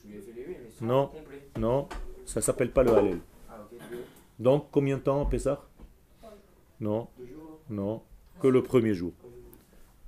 Je 0.03 0.07
lui 0.09 0.17
ai 0.17 0.21
fait 0.21 0.31
les 0.35 0.41
8 0.41 0.47
mais 0.63 0.66
sans 0.66 0.66
Non. 0.81 1.11
Non, 1.57 1.87
ça 2.25 2.41
s'appelle 2.41 2.71
pas 2.71 2.83
le 2.83 2.93
Hallel. 2.93 3.19
Ah. 3.49 3.57
Donc, 4.39 4.67
combien 4.71 4.97
de 4.97 5.01
temps 5.01 5.25
Pessah? 5.25 5.63
Non, 6.79 7.07
Deux 7.17 7.25
jours, 7.25 7.59
non, 7.69 8.03
que 8.39 8.47
le 8.47 8.61
premier 8.61 8.93
jour. 8.93 9.13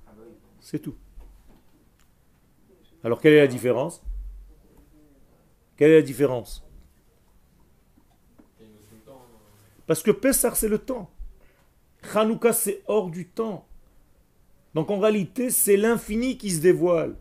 Ah 0.06 0.12
bah. 0.16 0.22
C'est 0.60 0.78
tout. 0.78 0.94
Alors, 3.02 3.20
quelle 3.20 3.32
est 3.32 3.40
la 3.40 3.48
différence? 3.48 4.04
Quelle 5.76 5.90
est 5.90 5.96
la 5.96 6.02
différence? 6.02 6.64
Hein. 8.60 8.64
Parce 9.86 10.04
que 10.04 10.12
Pessah, 10.12 10.54
c'est 10.54 10.68
le 10.68 10.78
temps. 10.78 11.10
Hanouka, 12.14 12.52
c'est 12.52 12.82
hors 12.86 13.10
du 13.10 13.26
temps. 13.26 13.66
Donc 14.74 14.90
en 14.90 15.00
réalité, 15.00 15.50
c'est 15.50 15.76
l'infini 15.76 16.38
qui 16.38 16.50
se 16.50 16.60
dévoile. 16.60 17.16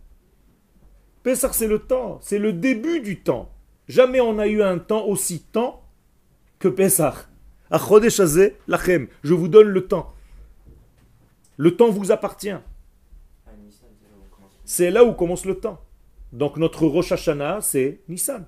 Pessah, 1.23 1.51
c'est 1.53 1.67
le 1.67 1.79
temps. 1.79 2.19
C'est 2.21 2.39
le 2.39 2.53
début 2.53 3.01
du 3.01 3.19
temps. 3.19 3.51
Jamais 3.88 4.21
on 4.21 4.39
a 4.39 4.47
eu 4.47 4.62
un 4.62 4.77
temps 4.79 5.05
aussi 5.05 5.41
temps 5.41 5.84
que 6.60 6.67
Pessah. 6.67 7.15
Lachem. 8.67 9.08
Je 9.23 9.34
vous 9.34 9.47
donne 9.47 9.67
le 9.67 9.88
temps. 9.88 10.13
Le 11.58 11.75
temps 11.75 11.89
vous 11.89 12.12
appartient. 12.12 12.55
Nissan, 13.58 13.89
c'est 13.99 14.08
là 14.08 14.15
où 14.15 14.23
on 14.23 14.36
commence. 14.36 14.51
C'est 14.63 14.91
là 14.91 15.03
où 15.03 15.13
commence 15.13 15.45
le 15.45 15.60
temps. 15.60 15.82
Donc 16.32 16.58
notre 16.58 16.86
Rosh 16.86 17.12
Hashanah, 17.12 17.62
c'est 17.62 18.01
Nissan. 18.08 18.45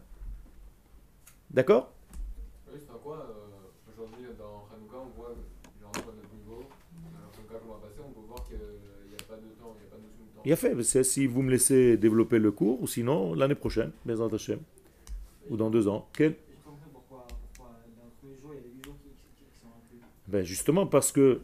D'accord 1.50 1.92
Oui, 2.72 2.80
c'est 2.80 3.02
quoi 3.04 3.18
euh, 3.18 3.92
Aujourd'hui, 3.92 4.28
dans 4.40 4.68
Hanouka, 4.72 4.98
on 4.98 5.20
voit, 5.20 5.36
genre, 5.82 5.92
à 5.94 6.16
notre 6.16 6.34
niveau, 6.34 6.64
dans 7.04 7.20
Hanouka 7.20 7.56
qu'on 7.60 7.74
va 7.74 7.80
passer, 7.82 8.00
on 8.00 8.12
peut 8.14 8.26
voir 8.28 8.44
qu'il 8.46 8.56
n'y 8.56 9.16
a 9.16 9.24
pas 9.28 9.36
de 9.36 9.50
temps, 9.60 9.76
il 10.46 10.54
a 10.54 10.56
fait. 10.56 10.82
Si 11.04 11.28
vous 11.28 11.42
me 11.42 11.52
laissez 11.52 11.98
développer 11.98 12.40
le 12.40 12.52
cours, 12.52 12.82
ou 12.82 12.88
sinon 12.88 13.34
l'année 13.34 13.56
prochaine, 13.56 13.92
Bezrat 14.06 14.34
Hashem, 14.34 14.60
ou 15.50 15.58
dans 15.58 15.70
deux 15.70 15.88
ans. 15.88 16.08
Quel 16.14 16.32
Je 16.32 16.64
comprends 16.66 16.90
pourquoi, 16.94 17.28
pourquoi 17.56 17.72
dans 17.98 18.06
le 18.06 18.12
premier 18.22 18.40
jour, 18.42 18.52
il 18.54 18.58
y 18.58 18.60
a 18.60 18.64
les 18.64 18.74
8 18.78 18.86
jours 18.86 18.96
qui, 19.04 19.10
qui- 19.10 19.44
qui 19.46 19.60
sont 19.60 19.68
inclus? 19.68 20.00
Ben 20.28 20.44
justement 20.44 20.86
parce 20.88 21.12
que 21.12 21.42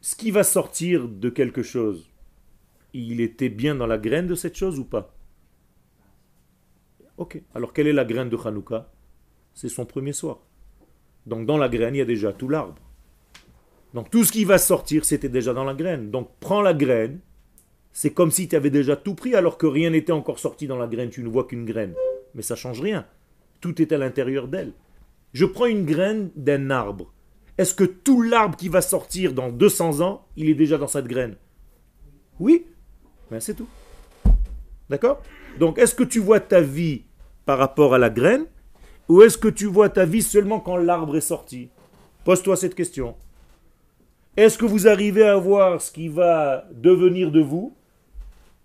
ce 0.00 0.14
qui 0.16 0.30
va 0.30 0.44
sortir 0.44 1.08
de 1.08 1.30
quelque 1.30 1.62
chose, 1.62 2.10
il 2.92 3.20
était 3.20 3.48
bien 3.48 3.74
dans 3.74 3.86
la 3.86 3.98
graine 3.98 4.26
de 4.26 4.34
cette 4.34 4.56
chose 4.56 4.78
ou 4.78 4.84
pas? 4.84 5.14
Ok. 7.16 7.40
Alors 7.54 7.72
quelle 7.72 7.86
est 7.86 7.92
la 7.92 8.04
graine 8.04 8.28
de 8.28 8.36
Hanouka? 8.36 8.90
C'est 9.54 9.68
son 9.68 9.86
premier 9.86 10.12
soir. 10.12 10.38
Donc 11.26 11.46
dans 11.46 11.56
la 11.56 11.68
graine, 11.68 11.94
il 11.94 11.98
y 11.98 12.02
a 12.02 12.04
déjà 12.04 12.32
tout 12.32 12.48
l'arbre. 12.48 12.74
Donc 13.94 14.10
tout 14.10 14.24
ce 14.24 14.32
qui 14.32 14.44
va 14.44 14.58
sortir, 14.58 15.04
c'était 15.04 15.28
déjà 15.28 15.54
dans 15.54 15.64
la 15.64 15.74
graine. 15.74 16.10
Donc 16.10 16.28
prends 16.40 16.60
la 16.60 16.74
graine. 16.74 17.20
C'est 17.96 18.12
comme 18.12 18.32
si 18.32 18.48
tu 18.48 18.56
avais 18.56 18.70
déjà 18.70 18.96
tout 18.96 19.14
pris 19.14 19.36
alors 19.36 19.56
que 19.56 19.68
rien 19.68 19.90
n'était 19.90 20.12
encore 20.12 20.40
sorti 20.40 20.66
dans 20.66 20.76
la 20.76 20.88
graine. 20.88 21.10
Tu 21.10 21.22
ne 21.22 21.28
vois 21.28 21.44
qu'une 21.44 21.64
graine. 21.64 21.94
Mais 22.34 22.42
ça 22.42 22.56
change 22.56 22.80
rien. 22.80 23.06
Tout 23.60 23.80
est 23.80 23.92
à 23.92 23.98
l'intérieur 23.98 24.48
d'elle. 24.48 24.72
Je 25.32 25.44
prends 25.44 25.66
une 25.66 25.86
graine 25.86 26.30
d'un 26.34 26.70
arbre. 26.70 27.12
Est-ce 27.56 27.72
que 27.72 27.84
tout 27.84 28.20
l'arbre 28.20 28.56
qui 28.56 28.68
va 28.68 28.82
sortir 28.82 29.32
dans 29.32 29.48
200 29.48 30.00
ans, 30.00 30.26
il 30.36 30.48
est 30.48 30.54
déjà 30.54 30.76
dans 30.76 30.88
cette 30.88 31.06
graine? 31.06 31.36
Oui. 32.40 32.66
Ben 33.30 33.38
c'est 33.38 33.54
tout. 33.54 33.68
D'accord? 34.90 35.22
Donc 35.60 35.78
est-ce 35.78 35.94
que 35.94 36.02
tu 36.02 36.18
vois 36.18 36.40
ta 36.40 36.60
vie 36.60 37.02
par 37.46 37.58
rapport 37.58 37.94
à 37.94 37.98
la 37.98 38.10
graine 38.10 38.46
ou 39.08 39.22
est-ce 39.22 39.38
que 39.38 39.48
tu 39.48 39.66
vois 39.66 39.88
ta 39.88 40.04
vie 40.04 40.22
seulement 40.22 40.58
quand 40.58 40.76
l'arbre 40.76 41.16
est 41.16 41.20
sorti? 41.20 41.68
Pose-toi 42.24 42.56
cette 42.56 42.74
question. 42.74 43.14
Est-ce 44.36 44.58
que 44.58 44.64
vous 44.64 44.88
arrivez 44.88 45.22
à 45.22 45.36
voir 45.36 45.80
ce 45.80 45.92
qui 45.92 46.08
va 46.08 46.66
devenir 46.72 47.30
de 47.30 47.40
vous 47.40 47.76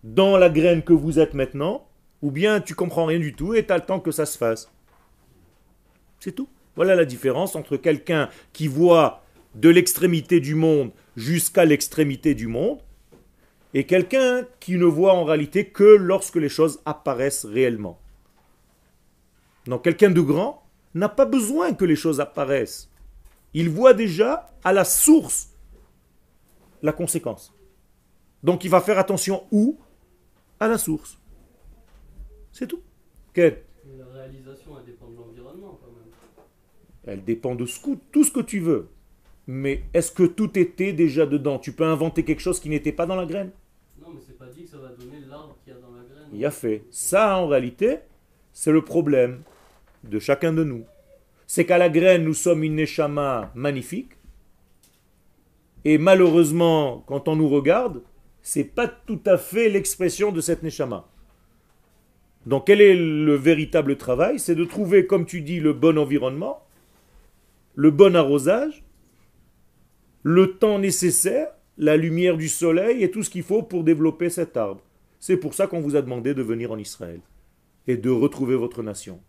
dans 0.03 0.37
la 0.37 0.49
graine 0.49 0.83
que 0.83 0.93
vous 0.93 1.19
êtes 1.19 1.33
maintenant 1.33 1.87
ou 2.21 2.31
bien 2.31 2.61
tu 2.61 2.75
comprends 2.75 3.05
rien 3.05 3.19
du 3.19 3.33
tout 3.33 3.53
et 3.53 3.65
tu 3.65 3.73
as 3.73 3.77
le 3.77 3.85
temps 3.85 3.99
que 3.99 4.11
ça 4.11 4.25
se 4.25 4.37
fasse 4.37 4.71
C'est 6.19 6.33
tout. 6.33 6.49
Voilà 6.75 6.95
la 6.95 7.05
différence 7.05 7.55
entre 7.55 7.77
quelqu'un 7.77 8.29
qui 8.53 8.67
voit 8.67 9.23
de 9.55 9.69
l'extrémité 9.69 10.39
du 10.39 10.55
monde 10.55 10.91
jusqu'à 11.15 11.65
l'extrémité 11.65 12.35
du 12.35 12.47
monde 12.47 12.79
et 13.73 13.85
quelqu'un 13.85 14.45
qui 14.59 14.75
ne 14.75 14.85
voit 14.85 15.13
en 15.13 15.23
réalité 15.23 15.65
que 15.67 15.83
lorsque 15.83 16.37
les 16.37 16.49
choses 16.49 16.81
apparaissent 16.85 17.45
réellement. 17.45 17.99
Donc 19.65 19.83
quelqu'un 19.83 20.09
de 20.09 20.21
grand 20.21 20.63
n'a 20.95 21.09
pas 21.09 21.25
besoin 21.25 21.73
que 21.73 21.85
les 21.85 21.95
choses 21.95 22.19
apparaissent. 22.19 22.89
Il 23.53 23.69
voit 23.69 23.93
déjà 23.93 24.49
à 24.63 24.73
la 24.73 24.85
source 24.85 25.49
la 26.81 26.93
conséquence. 26.93 27.53
Donc 28.43 28.63
il 28.63 28.69
va 28.69 28.81
faire 28.81 28.99
attention 28.99 29.43
où? 29.51 29.77
À 30.59 30.67
la 30.67 30.77
source. 30.77 31.17
C'est 32.51 32.67
tout. 32.67 32.81
Quel? 33.33 33.61
La 33.97 34.05
réalisation, 34.05 34.71
elle 34.79 34.85
dépend 34.85 35.07
de 35.09 35.15
l'environnement 35.15 35.79
quand 35.81 35.91
même. 35.91 36.11
Elle 37.05 37.23
dépend 37.23 37.55
de 37.55 37.65
ce 37.65 37.79
que- 37.79 37.97
tout 38.11 38.23
ce 38.23 38.31
que 38.31 38.41
tu 38.41 38.59
veux. 38.59 38.87
Mais 39.47 39.83
est-ce 39.93 40.11
que 40.11 40.23
tout 40.23 40.57
était 40.59 40.93
déjà 40.93 41.25
dedans? 41.25 41.57
Tu 41.57 41.71
peux 41.71 41.85
inventer 41.85 42.23
quelque 42.23 42.41
chose 42.41 42.59
qui 42.59 42.69
n'était 42.69 42.91
pas 42.91 43.05
dans 43.05 43.15
la 43.15 43.25
graine? 43.25 43.51
Non, 44.01 44.09
mais 44.13 44.19
c'est 44.25 44.37
pas 44.37 44.45
dit 44.47 44.63
que 44.63 44.69
ça 44.69 44.77
va 44.77 44.89
donner 44.89 45.19
l'arbre 45.27 45.55
qu'il 45.63 45.73
y 45.73 45.75
a 45.75 45.79
dans 45.79 45.91
la 45.91 46.03
graine. 46.03 46.27
Il 46.33 46.39
y 46.39 46.45
a 46.45 46.51
fait. 46.51 46.83
Ça, 46.91 47.37
en 47.37 47.47
réalité, 47.47 47.99
c'est 48.53 48.71
le 48.71 48.83
problème 48.83 49.41
de 50.03 50.19
chacun 50.19 50.53
de 50.53 50.63
nous. 50.63 50.83
C'est 51.47 51.65
qu'à 51.65 51.77
la 51.79 51.89
graine, 51.89 52.23
nous 52.23 52.33
sommes 52.35 52.63
une 52.63 52.75
neshama 52.75 53.51
magnifique. 53.55 54.11
Et 55.85 55.97
malheureusement, 55.97 57.03
quand 57.07 57.27
on 57.27 57.35
nous 57.35 57.49
regarde, 57.49 58.01
c'est 58.41 58.63
pas 58.63 58.87
tout 58.87 59.21
à 59.25 59.37
fait 59.37 59.69
l'expression 59.69 60.31
de 60.31 60.41
cette 60.41 60.63
neshama. 60.63 61.07
Donc, 62.45 62.67
quel 62.67 62.81
est 62.81 62.95
le 62.95 63.35
véritable 63.35 63.97
travail? 63.97 64.39
C'est 64.39 64.55
de 64.55 64.65
trouver, 64.65 65.05
comme 65.05 65.25
tu 65.25 65.41
dis, 65.41 65.59
le 65.59 65.73
bon 65.73 65.97
environnement, 65.97 66.63
le 67.75 67.91
bon 67.91 68.15
arrosage, 68.15 68.83
le 70.23 70.57
temps 70.57 70.79
nécessaire, 70.79 71.49
la 71.77 71.97
lumière 71.97 72.37
du 72.37 72.49
soleil 72.49 73.03
et 73.03 73.11
tout 73.11 73.23
ce 73.23 73.29
qu'il 73.29 73.43
faut 73.43 73.61
pour 73.61 73.83
développer 73.83 74.29
cet 74.29 74.57
arbre. 74.57 74.81
C'est 75.19 75.37
pour 75.37 75.53
ça 75.53 75.67
qu'on 75.67 75.81
vous 75.81 75.95
a 75.95 76.01
demandé 76.01 76.33
de 76.33 76.41
venir 76.41 76.71
en 76.71 76.77
Israël 76.77 77.19
et 77.87 77.97
de 77.97 78.09
retrouver 78.09 78.55
votre 78.55 78.83
nation. 78.83 79.19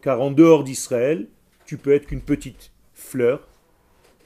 Car 0.00 0.20
en 0.20 0.30
dehors 0.30 0.64
d'Israël, 0.64 1.28
tu 1.66 1.76
peux 1.76 1.92
être 1.92 2.06
qu'une 2.06 2.20
petite 2.20 2.72
fleur 2.92 3.48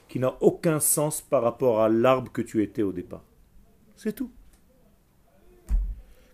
qui 0.08 0.18
n'a 0.18 0.36
aucun 0.40 0.80
sens 0.80 1.20
par 1.20 1.42
rapport 1.42 1.80
à 1.80 1.88
l'arbre 1.88 2.32
que 2.32 2.42
tu 2.42 2.62
étais 2.62 2.82
au 2.82 2.92
départ. 2.92 3.24
C'est 3.98 4.12
tout. 4.12 4.30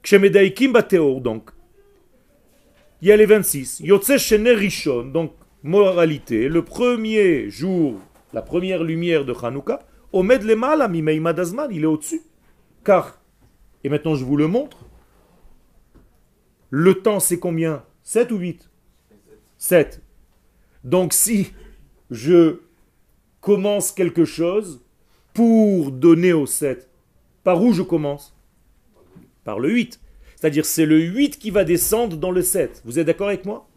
Kshemedaikim 0.02 0.72
bateor, 0.72 1.22
donc. 1.22 1.50
Il 3.00 3.08
y 3.08 3.12
a 3.12 3.16
les 3.16 3.24
26. 3.24 3.80
Yotse 3.80 4.18
shene 4.18 4.48
rishon, 4.48 5.06
donc 5.06 5.32
moralité, 5.62 6.50
le 6.50 6.62
premier 6.62 7.48
jour, 7.48 7.98
la 8.34 8.42
première 8.42 8.84
lumière 8.84 9.24
de 9.24 9.32
Hanouka, 9.32 9.78
Omed 10.12 10.42
lemala 10.42 10.88
mimeimad 10.88 11.40
azman, 11.40 11.70
il 11.72 11.84
est 11.84 11.86
au-dessus. 11.86 12.20
Car, 12.84 13.18
et 13.82 13.88
maintenant 13.88 14.14
je 14.14 14.26
vous 14.26 14.36
le 14.36 14.46
montre, 14.46 14.84
le 16.68 16.92
temps 17.00 17.18
c'est 17.18 17.38
combien? 17.38 17.82
7 18.02 18.30
ou 18.30 18.36
8 18.36 18.70
7. 19.56 20.02
Donc 20.84 21.14
si 21.14 21.52
je 22.10 22.60
commence 23.40 23.90
quelque 23.90 24.26
chose 24.26 24.84
pour 25.32 25.92
donner 25.92 26.34
au 26.34 26.44
7, 26.44 26.90
par 27.44 27.62
où 27.62 27.72
je 27.72 27.82
commence? 27.82 28.34
Par 29.44 29.60
le 29.60 29.70
8. 29.70 30.00
C'est-à-dire 30.34 30.64
c'est 30.64 30.86
le 30.86 30.98
8 31.00 31.38
qui 31.38 31.50
va 31.50 31.64
descendre 31.64 32.16
dans 32.16 32.30
le 32.30 32.42
7. 32.42 32.82
Vous 32.84 32.98
êtes 32.98 33.06
d'accord 33.06 33.28
avec 33.28 33.44
moi? 33.44 33.68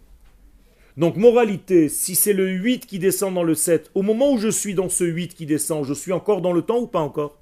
Donc 0.95 1.15
moralité, 1.15 1.89
si 1.89 2.15
c'est 2.15 2.33
le 2.33 2.49
8 2.49 2.87
qui 2.87 2.97
descend 2.97 3.35
dans 3.35 3.43
le 3.43 3.53
7, 3.53 3.91
au 3.93 4.01
moment 4.01 4.31
où 4.31 4.39
je 4.39 4.47
suis 4.47 4.73
dans 4.73 4.89
ce 4.89 5.03
8 5.03 5.35
qui 5.35 5.45
descend, 5.45 5.85
je 5.85 5.93
suis 5.93 6.11
encore 6.11 6.41
dans 6.41 6.53
le 6.53 6.63
temps 6.63 6.79
ou 6.79 6.87
pas 6.87 7.01
encore? 7.01 7.37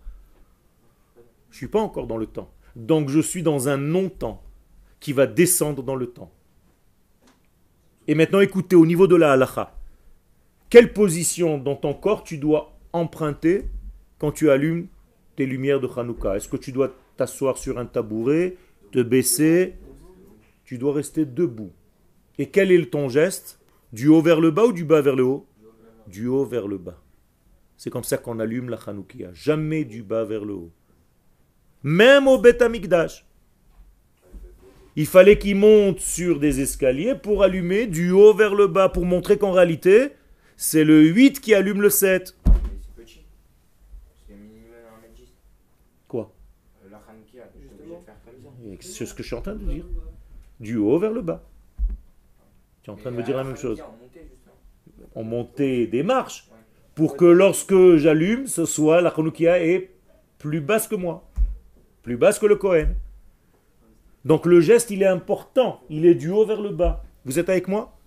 Je 1.52 1.58
suis 1.58 1.68
pas 1.68 1.80
encore 1.80 2.08
dans 2.08 2.18
le 2.18 2.26
temps. 2.26 2.50
Donc 2.76 3.08
je 3.08 3.22
suis 3.22 3.44
dans 3.44 3.70
un 3.70 3.78
non-temps 3.78 4.44
qui 5.00 5.14
va 5.14 5.26
descendre 5.26 5.84
dans 5.84 5.96
le 5.96 6.08
temps. 6.08 6.32
Et 8.08 8.16
maintenant 8.16 8.42
écoutez, 8.42 8.76
au 8.76 8.86
niveau 8.86 9.08
de 9.08 9.16
la 9.16 9.32
halacha, 9.32 9.74
quelle 10.70 10.92
position 10.92 11.58
dans 11.58 11.76
ton 11.76 11.94
corps 11.94 12.24
tu 12.24 12.38
dois 12.38 12.78
emprunter 12.92 13.70
quand 14.20 14.32
tu 14.32 14.50
allumes 14.50 14.88
tes 15.36 15.46
lumières 15.46 15.80
de 15.80 15.88
Hanouka 15.88 16.36
Est-ce 16.36 16.50
que 16.50 16.58
tu 16.58 16.72
dois 16.72 16.94
t'asseoir 17.18 17.58
sur 17.58 17.78
un 17.78 17.86
tabouret, 17.86 18.58
te 18.92 19.02
baisser? 19.02 19.76
Tu 20.64 20.78
dois 20.78 20.94
rester 20.94 21.26
debout. 21.26 21.72
Et 22.38 22.50
quel 22.50 22.72
est 22.72 22.92
ton 22.92 23.10
geste? 23.10 23.60
Du 23.94 24.08
haut 24.08 24.22
vers 24.22 24.42
le 24.42 24.52
bas 24.52 24.66
ou 24.66 24.74
du 24.74 24.84
bas 24.84 25.02
vers 25.02 25.16
le 25.16 25.24
haut? 25.24 25.48
Du 26.08 26.28
haut 26.28 26.46
vers 26.46 26.68
le 26.68 26.78
bas. 26.78 27.02
C'est 27.78 27.90
comme 27.90 28.04
ça 28.04 28.18
qu'on 28.18 28.40
allume 28.40 28.70
la 28.70 28.78
Hanoukia. 28.78 29.30
Jamais 29.34 29.84
du 29.86 30.04
bas 30.04 30.24
vers 30.24 30.46
le 30.46 30.54
haut. 30.54 30.72
Même 31.84 32.28
au 32.28 32.38
Beth 32.38 32.62
Amikdash. 32.62 33.26
Il 34.96 35.06
fallait 35.06 35.38
qu'il 35.38 35.58
monte 35.58 36.00
sur 36.00 36.40
des 36.40 36.62
escaliers 36.62 37.16
pour 37.16 37.44
allumer 37.44 37.86
du 37.86 38.12
haut 38.12 38.34
vers 38.34 38.56
le 38.56 38.68
bas, 38.68 38.88
pour 38.88 39.06
montrer 39.06 39.38
qu'en 39.38 39.52
réalité, 39.52 40.12
c'est 40.56 40.86
le 40.86 41.04
8 41.04 41.42
qui 41.42 41.54
allume 41.54 41.82
le 41.82 41.90
7. 41.90 42.38
Mais 42.46 42.52
c'est 42.82 43.04
petit. 43.04 43.26
C'est 44.26 44.36
minimum 44.36 44.72
1m10. 45.04 45.28
Quoi 46.08 46.32
Euh, 46.86 46.90
La 46.92 46.98
Hanoukia, 47.10 47.44
t'es 47.54 47.60
obligé 47.60 47.96
de 47.96 48.06
faire 48.06 48.16
comme 48.26 48.44
ça. 48.44 48.74
Et 48.74 48.78
C'est 48.82 49.06
ce 49.06 49.14
que 49.14 49.24
je 49.24 49.28
suis 49.28 49.36
en 49.36 49.42
train 49.42 49.56
de 49.56 49.64
dire. 49.66 49.86
Du 50.60 50.78
haut 50.78 50.98
vers 51.00 51.12
le 51.12 51.22
bas. 51.22 51.44
Tu 52.84 52.90
es 52.90 52.94
en 52.94 52.98
train 52.98 53.12
de 53.12 53.18
me 53.18 53.24
dire 53.24 53.36
la 53.38 53.44
même 53.44 53.58
chose. 53.58 53.82
On 55.16 55.24
montait, 55.24 55.88
des 55.88 56.04
marches 56.04 56.50
pour 56.94 57.18
que 57.18 57.26
lorsque 57.26 57.96
j'allume, 57.98 58.48
ce 58.48 58.66
soit 58.66 59.02
la 59.02 59.10
Hanoukia 59.10 59.60
est 59.62 59.90
plus 60.38 60.62
basse 60.62 60.88
que 60.88 60.96
moi. 60.96 61.28
Plus 62.04 62.18
basse 62.18 62.40
que 62.40 62.46
le 62.46 62.56
Cohen. 62.56 62.90
Donc 64.24 64.46
le 64.46 64.60
geste, 64.62 64.92
il 64.92 65.04
est 65.04 65.08
important. 65.08 65.82
Il 65.90 66.06
est 66.06 66.16
du 66.16 66.30
haut 66.30 66.46
vers 66.46 66.62
le 66.62 66.70
bas. 66.70 67.04
Vous 67.26 67.40
êtes 67.40 67.50
avec 67.50 67.68
moi? 67.68 67.98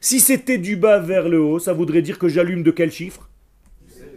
Si 0.00 0.18
c'était 0.18 0.58
du 0.58 0.76
bas 0.76 0.98
vers 0.98 1.28
le 1.28 1.40
haut, 1.40 1.58
ça 1.58 1.72
voudrait 1.72 2.02
dire 2.02 2.18
que 2.18 2.28
j'allume 2.28 2.62
de 2.62 2.70
quel 2.70 2.90
chiffre? 2.90 3.28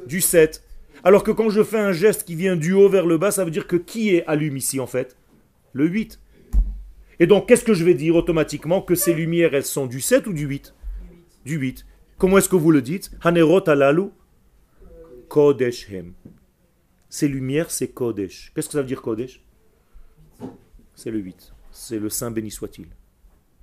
Du 0.07 0.21
7. 0.21 0.63
Alors 1.05 1.23
que 1.23 1.29
quand 1.29 1.49
je 1.51 1.63
fais 1.63 1.77
un 1.77 1.91
geste 1.91 2.23
qui 2.23 2.33
vient 2.33 2.55
du 2.55 2.73
haut 2.73 2.89
vers 2.89 3.05
le 3.05 3.19
bas, 3.19 3.29
ça 3.29 3.45
veut 3.45 3.51
dire 3.51 3.67
que 3.67 3.75
qui 3.75 4.15
est 4.15 4.25
allume 4.25 4.57
ici 4.57 4.79
en 4.79 4.87
fait? 4.87 5.15
Le 5.71 5.85
8. 5.85 6.19
Et 7.19 7.27
donc 7.27 7.47
qu'est-ce 7.47 7.63
que 7.63 7.75
je 7.75 7.85
vais 7.85 7.93
dire 7.93 8.15
automatiquement 8.15 8.81
Que 8.81 8.95
ces 8.95 9.13
lumières, 9.13 9.53
elles 9.53 9.65
sont 9.65 9.85
du 9.85 10.01
7 10.01 10.25
ou 10.25 10.33
du 10.33 10.47
8 10.47 10.73
Du 11.45 11.57
8. 11.57 11.85
Comment 12.17 12.39
est-ce 12.39 12.49
que 12.49 12.55
vous 12.55 12.71
le 12.71 12.81
dites? 12.81 13.11
Hanerot 13.21 13.69
alalu 13.69 14.05
Kodesh 15.29 15.91
hem. 15.91 16.13
Ces 17.07 17.27
lumières, 17.27 17.69
c'est 17.69 17.89
Kodesh. 17.89 18.51
Qu'est-ce 18.55 18.67
que 18.67 18.73
ça 18.73 18.81
veut 18.81 18.87
dire 18.87 19.03
Kodesh? 19.03 19.43
C'est 20.95 21.11
le 21.11 21.19
8. 21.19 21.53
C'est 21.69 21.99
le 21.99 22.09
Saint 22.09 22.31
béni 22.31 22.49
soit-il. 22.49 22.87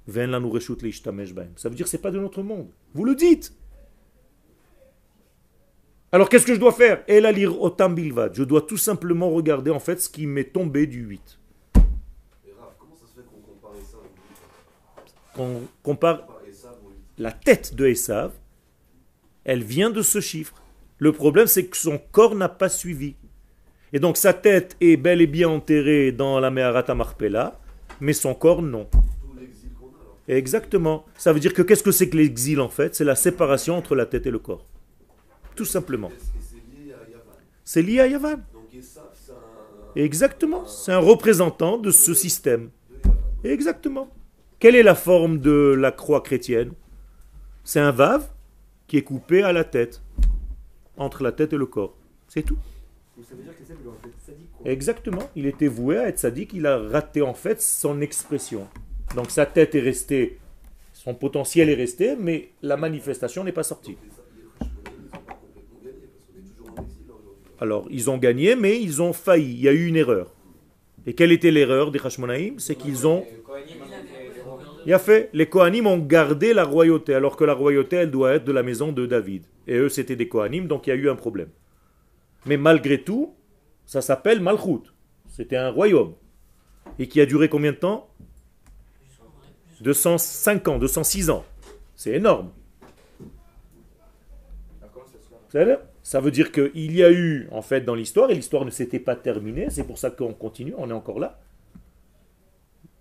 Ça 0.06 1.68
veut 1.68 1.74
dire 1.74 1.84
que 1.86 1.90
c'est 1.90 1.98
pas 1.98 2.12
de 2.12 2.20
notre 2.20 2.42
monde. 2.42 2.68
Vous 2.94 3.04
le 3.04 3.16
dites. 3.16 3.52
Alors 6.14 6.28
qu'est-ce 6.28 6.44
que 6.44 6.52
je 6.54 6.60
dois 6.60 6.72
faire? 6.72 7.02
Alir 7.08 7.60
otam 7.62 7.94
bilvad. 7.94 8.34
Je 8.34 8.42
dois 8.44 8.60
tout 8.60 8.76
simplement 8.76 9.30
regarder 9.30 9.70
en 9.70 9.80
fait 9.80 9.98
ce 9.98 10.10
qui 10.10 10.26
m'est 10.26 10.52
tombé 10.52 10.86
du 10.86 11.00
8. 11.00 11.38
Et 11.74 12.50
Raph, 12.60 12.76
comment 12.78 12.94
ça 12.94 13.06
se 13.06 13.14
fait 13.14 13.26
qu'on 15.34 15.62
compare 15.82 16.28
la 17.16 17.32
tête 17.32 17.74
de 17.74 17.86
Esav, 17.86 18.32
elle 19.44 19.62
vient 19.62 19.88
de 19.90 20.02
ce 20.02 20.20
chiffre. 20.20 20.62
Le 20.98 21.12
problème, 21.12 21.46
c'est 21.46 21.66
que 21.66 21.76
son 21.76 21.98
corps 21.98 22.34
n'a 22.34 22.48
pas 22.48 22.68
suivi. 22.68 23.16
Et 23.94 23.98
donc 23.98 24.18
sa 24.18 24.34
tête 24.34 24.76
est 24.80 24.96
bel 24.98 25.22
et 25.22 25.26
bien 25.26 25.48
enterrée 25.48 26.12
dans 26.12 26.40
la 26.40 26.50
Meharata 26.50 26.94
Marpella, 26.94 27.58
mais 28.00 28.12
son 28.12 28.34
corps 28.34 28.60
non. 28.60 28.86
Exactement. 30.28 31.06
Ça 31.16 31.32
veut 31.32 31.40
dire 31.40 31.54
que 31.54 31.62
qu'est-ce 31.62 31.82
que 31.82 31.90
c'est 31.90 32.08
que 32.10 32.16
l'exil 32.18 32.60
en 32.60 32.68
fait? 32.68 32.94
C'est 32.94 33.04
la 33.04 33.16
séparation 33.16 33.76
entre 33.76 33.94
la 33.94 34.04
tête 34.04 34.26
et 34.26 34.30
le 34.30 34.38
corps. 34.38 34.66
Tout 35.54 35.64
simplement. 35.64 36.10
C'est 37.64 37.82
lié 37.82 38.00
à 38.00 38.06
Yavan? 38.06 38.40
Exactement. 39.94 40.66
C'est 40.66 40.92
un 40.92 40.98
représentant 40.98 41.78
de 41.78 41.90
ce 41.90 42.14
système. 42.14 42.70
Exactement. 43.44 44.08
Quelle 44.58 44.76
est 44.76 44.82
la 44.82 44.94
forme 44.94 45.38
de 45.38 45.74
la 45.78 45.92
croix 45.92 46.20
chrétienne? 46.20 46.72
C'est 47.64 47.80
un 47.80 47.92
vave 47.92 48.28
qui 48.86 48.96
est 48.96 49.02
coupé 49.02 49.42
à 49.42 49.52
la 49.52 49.64
tête, 49.64 50.02
entre 50.96 51.22
la 51.22 51.32
tête 51.32 51.52
et 51.52 51.56
le 51.56 51.66
corps. 51.66 51.96
C'est 52.28 52.42
tout. 52.42 52.58
Exactement. 54.64 55.30
Il 55.36 55.46
était 55.46 55.68
voué 55.68 55.98
à 55.98 56.08
être 56.08 56.18
sadique, 56.18 56.52
il 56.54 56.66
a 56.66 56.78
raté 56.78 57.22
en 57.22 57.34
fait 57.34 57.60
son 57.60 58.00
expression. 58.00 58.66
Donc 59.14 59.30
sa 59.30 59.46
tête 59.46 59.74
est 59.74 59.80
restée, 59.80 60.38
son 60.92 61.14
potentiel 61.14 61.68
est 61.68 61.74
resté, 61.74 62.16
mais 62.16 62.50
la 62.62 62.76
manifestation 62.76 63.44
n'est 63.44 63.52
pas 63.52 63.62
sortie. 63.62 63.96
Les 64.00 64.08
Hashmonaïm, 64.68 64.70
ils 64.70 65.12
n'ont 65.12 65.24
pas 65.24 65.50
complètement 65.52 65.78
gagné 65.80 66.00
parce 66.06 66.24
qu'on 66.24 66.38
est 66.38 66.46
toujours 66.48 66.70
en 66.78 66.82
exil 66.82 67.06
là, 67.08 67.14
aujourd'hui. 67.20 67.51
Alors, 67.62 67.86
ils 67.90 68.10
ont 68.10 68.18
gagné, 68.18 68.56
mais 68.56 68.82
ils 68.82 69.00
ont 69.02 69.12
failli. 69.12 69.52
Il 69.52 69.60
y 69.60 69.68
a 69.68 69.72
eu 69.72 69.86
une 69.86 69.94
erreur. 69.94 70.34
Et 71.06 71.14
quelle 71.14 71.30
était 71.30 71.52
l'erreur 71.52 71.92
des 71.92 72.00
Hashmonaïm? 72.04 72.58
C'est 72.58 72.74
qu'ils 72.74 73.06
ont. 73.06 73.24
Il 74.84 74.92
a 74.92 74.98
fait, 74.98 75.30
les 75.32 75.46
Kohanim 75.46 75.86
ont 75.86 75.98
gardé 75.98 76.54
la 76.54 76.64
royauté, 76.64 77.14
alors 77.14 77.36
que 77.36 77.44
la 77.44 77.54
royauté, 77.54 77.94
elle 77.94 78.10
doit 78.10 78.32
être 78.32 78.44
de 78.44 78.50
la 78.50 78.64
maison 78.64 78.90
de 78.90 79.06
David. 79.06 79.44
Et 79.68 79.76
eux, 79.76 79.88
c'était 79.88 80.16
des 80.16 80.26
Kohanim, 80.26 80.66
donc 80.66 80.88
il 80.88 80.90
y 80.90 80.92
a 80.92 80.96
eu 80.96 81.08
un 81.08 81.14
problème. 81.14 81.50
Mais 82.46 82.56
malgré 82.56 83.00
tout, 83.00 83.32
ça 83.86 84.00
s'appelle 84.00 84.40
Malchut. 84.40 84.90
C'était 85.28 85.56
un 85.56 85.70
royaume. 85.70 86.14
Et 86.98 87.06
qui 87.06 87.20
a 87.20 87.26
duré 87.26 87.48
combien 87.48 87.70
de 87.70 87.76
temps? 87.76 88.10
205 89.82 90.66
ans, 90.66 90.78
206 90.80 91.30
ans. 91.30 91.44
C'est 91.94 92.14
énorme. 92.14 92.50
Comment 95.52 95.91
ça 96.12 96.20
veut- 96.20 96.30
dire 96.30 96.52
qu'il 96.52 96.92
y 96.92 97.02
a 97.02 97.10
eu, 97.10 97.48
en 97.50 97.62
fait, 97.62 97.80
dans 97.82 97.94
l'histoire, 97.94 98.30
et 98.30 98.34
l'histoire 98.34 98.64
ne 98.64 98.70
s'était 98.70 98.98
pas 98.98 99.16
terminée, 99.16 99.68
c'est 99.70 99.84
pour 99.84 99.98
ça 99.98 100.10
qu'on 100.10 100.34
continue, 100.34 100.74
on 100.76 100.88
est 100.90 100.92
encore 100.92 101.18
là. 101.18 101.40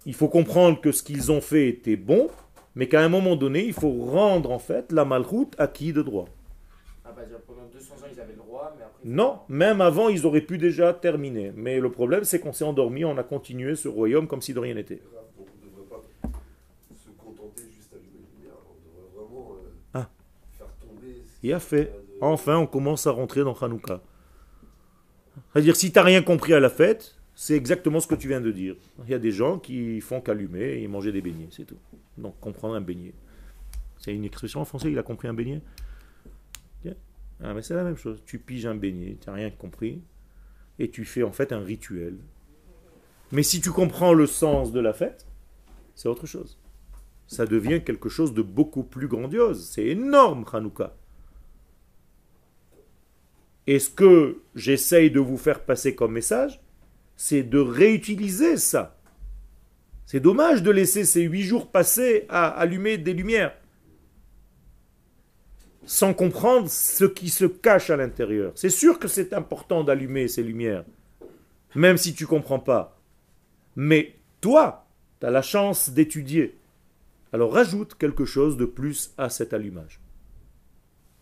Il 0.05 0.13
faut 0.13 0.29
comprendre 0.29 0.79
que 0.81 0.91
ce 0.91 1.03
qu'ils 1.03 1.31
ont 1.31 1.41
fait 1.41 1.67
était 1.67 1.95
bon, 1.97 2.29
Mais 2.73 2.87
qu'à 2.87 3.01
un 3.01 3.09
moment 3.09 3.35
donné, 3.35 3.65
il 3.65 3.73
faut 3.73 3.91
rendre 4.05 4.49
en 4.49 4.59
fait 4.59 4.93
la 4.93 5.03
malchoute 5.03 5.55
à 5.57 5.67
qui 5.67 5.91
de 5.91 6.01
droit? 6.01 6.29
Ah, 7.03 7.11
bah, 7.13 7.25
dire, 7.25 7.39
pendant 7.45 7.67
200 7.69 7.95
ans, 7.95 8.07
ils 8.09 8.17
avaient 8.17 8.31
le 8.31 8.37
droit, 8.37 8.73
mais 8.77 8.85
après. 8.85 9.01
Non, 9.03 9.39
même 9.49 9.81
avant, 9.81 10.07
ils 10.07 10.25
auraient 10.25 10.39
pu 10.39 10.57
déjà 10.57 10.93
terminer. 10.93 11.51
Mais 11.53 11.81
le 11.81 11.91
problème, 11.91 12.23
c'est 12.23 12.39
qu'on 12.39 12.53
s'est 12.53 12.63
endormi, 12.63 13.03
on 13.03 13.17
a 13.17 13.23
continué 13.23 13.75
ce 13.75 13.89
royaume 13.89 14.25
comme 14.25 14.41
si 14.41 14.53
de 14.53 14.59
rien 14.59 14.73
n'était. 14.75 15.01
Donc 15.37 15.47
on 15.51 15.65
ne 15.65 15.69
devrait 15.69 15.89
pas 15.89 16.01
se 16.95 17.09
contenter 17.09 17.63
juste 17.75 17.91
d'allumer 17.91 18.19
les 18.23 18.37
lumières. 18.37 18.55
On 18.71 18.77
devrait 18.87 19.27
vraiment 19.27 19.57
faire 20.57 20.67
tomber. 20.79 21.13
ce 21.27 21.39
Il 21.43 21.53
a 21.53 21.59
fait. 21.59 21.91
Enfin, 22.21 22.57
on 22.57 22.67
commence 22.67 23.07
à 23.07 23.11
rentrer 23.11 23.43
dans 23.43 23.53
Hanouka. 23.53 24.01
C'est-à-dire, 25.51 25.75
si 25.75 25.91
tu 25.91 25.97
n'as 25.97 26.03
rien 26.03 26.21
compris 26.21 26.53
à 26.53 26.59
la 26.59 26.69
fête, 26.69 27.17
c'est 27.35 27.55
exactement 27.55 27.99
ce 27.99 28.07
que 28.07 28.15
tu 28.15 28.27
viens 28.27 28.41
de 28.41 28.51
dire. 28.51 28.75
Il 29.05 29.09
y 29.09 29.13
a 29.13 29.19
des 29.19 29.31
gens 29.31 29.59
qui 29.59 29.99
font 30.01 30.21
qu'allumer 30.21 30.81
et 30.81 30.87
manger 30.87 31.11
des 31.11 31.21
beignets, 31.21 31.49
c'est 31.51 31.65
tout. 31.65 31.79
Donc, 32.17 32.39
comprendre 32.39 32.75
un 32.75 32.81
beignet. 32.81 33.13
C'est 33.97 34.13
une 34.13 34.23
expression 34.23 34.61
en 34.61 34.65
français, 34.65 34.91
il 34.91 34.99
a 34.99 35.03
compris 35.03 35.27
un 35.27 35.33
beignet? 35.33 35.61
Ah, 37.43 37.55
mais 37.55 37.63
c'est 37.63 37.73
la 37.73 37.83
même 37.83 37.97
chose. 37.97 38.21
Tu 38.23 38.37
piges 38.37 38.67
un 38.67 38.75
beignet, 38.75 39.17
tu 39.19 39.27
n'as 39.27 39.35
rien 39.35 39.49
compris, 39.49 40.03
et 40.77 40.91
tu 40.91 41.05
fais 41.05 41.23
en 41.23 41.31
fait 41.31 41.51
un 41.51 41.61
rituel. 41.61 42.17
Mais 43.31 43.41
si 43.41 43.61
tu 43.61 43.71
comprends 43.71 44.13
le 44.13 44.27
sens 44.27 44.71
de 44.71 44.79
la 44.79 44.93
fête, 44.93 45.25
c'est 45.95 46.07
autre 46.07 46.27
chose. 46.27 46.59
Ça 47.25 47.47
devient 47.47 47.81
quelque 47.83 48.09
chose 48.09 48.35
de 48.35 48.43
beaucoup 48.43 48.83
plus 48.83 49.07
grandiose. 49.07 49.67
C'est 49.67 49.87
énorme, 49.87 50.45
Hanouka. 50.53 50.95
Et 53.71 53.79
ce 53.79 53.89
que 53.89 54.41
j'essaye 54.53 55.11
de 55.11 55.21
vous 55.21 55.37
faire 55.37 55.61
passer 55.61 55.95
comme 55.95 56.11
message, 56.11 56.59
c'est 57.15 57.41
de 57.41 57.57
réutiliser 57.57 58.57
ça. 58.57 58.97
C'est 60.05 60.19
dommage 60.19 60.61
de 60.61 60.71
laisser 60.71 61.05
ces 61.05 61.21
huit 61.21 61.43
jours 61.43 61.71
passer 61.71 62.25
à 62.27 62.49
allumer 62.49 62.97
des 62.97 63.13
lumières 63.13 63.55
sans 65.85 66.13
comprendre 66.13 66.69
ce 66.69 67.05
qui 67.05 67.29
se 67.29 67.45
cache 67.45 67.89
à 67.89 67.95
l'intérieur. 67.95 68.51
C'est 68.55 68.69
sûr 68.69 68.99
que 68.99 69.07
c'est 69.07 69.31
important 69.31 69.85
d'allumer 69.85 70.27
ces 70.27 70.43
lumières, 70.43 70.83
même 71.73 71.95
si 71.95 72.13
tu 72.13 72.25
ne 72.25 72.27
comprends 72.27 72.59
pas. 72.59 72.99
Mais 73.77 74.15
toi, 74.41 74.85
tu 75.21 75.27
as 75.27 75.31
la 75.31 75.41
chance 75.41 75.91
d'étudier. 75.91 76.57
Alors 77.31 77.53
rajoute 77.53 77.95
quelque 77.95 78.25
chose 78.25 78.57
de 78.57 78.65
plus 78.65 79.13
à 79.17 79.29
cet 79.29 79.53
allumage. 79.53 80.01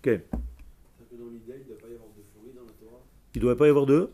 C'est-à-dire 0.04 0.24
que 1.12 1.16
dans 1.16 1.30
l'idée, 1.30 1.54
il 1.56 1.62
ne 1.62 1.68
doit 1.68 1.78
pas 1.78 1.88
y 1.88 1.93
avoir 1.93 2.10
d'euphorie 2.10 2.54
dans 2.56 2.66
la 2.66 2.72
Torah, 2.74 3.04
Il 3.36 3.39
ne 3.39 3.41
doit 3.41 3.55
pas 3.57 3.67
y 3.67 3.69
avoir 3.69 3.86
de... 3.86 3.93
de- 3.93 4.09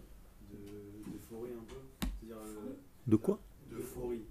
d'euphorie 1.12 1.52
un 1.52 1.64
peu. 1.68 1.76
C'est-à-dire 2.20 2.38
euh, 2.38 2.74
De 3.08 3.16
quoi? 3.16 3.40
d'euphorie. 3.72 4.22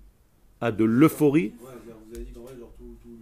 Ah, 0.60 0.72
de 0.72 0.84
l'euphorie 0.84 1.52
Ouais, 1.60 1.70
c'est-à-dire, 1.72 1.96
vous 2.08 2.14
avez 2.16 2.24
dit 2.24 2.32
qu'en 2.32 2.42
vrai, 2.42 2.54
genre 2.58 2.72
tout, 2.78 2.96
tout 3.02 3.18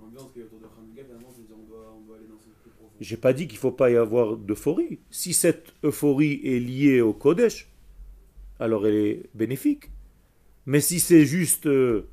l'ambiance 0.00 0.30
qu'il 0.32 0.40
y 0.42 0.44
a 0.44 0.46
autour 0.46 0.58
de 0.60 0.64
Hanouka, 0.66 1.02
finalement, 1.04 1.28
c'est-à-dire 1.34 1.56
on 1.62 1.68
doit, 1.68 1.94
on 1.96 2.06
doit 2.06 2.16
aller 2.16 2.26
dans 2.26 2.38
ce 2.38 2.50
plus 2.62 2.70
profond. 2.76 2.92
J'ai 3.00 3.16
pas 3.16 3.32
dit 3.32 3.46
qu'il 3.48 3.58
faut 3.58 3.72
pas 3.72 3.90
y 3.90 3.96
avoir 3.96 4.36
d'euphorie. 4.36 4.98
Si 5.10 5.32
cette 5.32 5.72
euphorie 5.84 6.40
est 6.44 6.58
liée 6.60 7.00
au 7.00 7.12
Kodesh, 7.12 7.68
alors 8.60 8.86
elle 8.86 8.94
est 8.94 9.22
bénéfique. 9.34 9.90
Mais 10.66 10.80
si 10.80 11.00
c'est 11.00 11.24
juste 11.24 11.66
euh, 11.66 12.06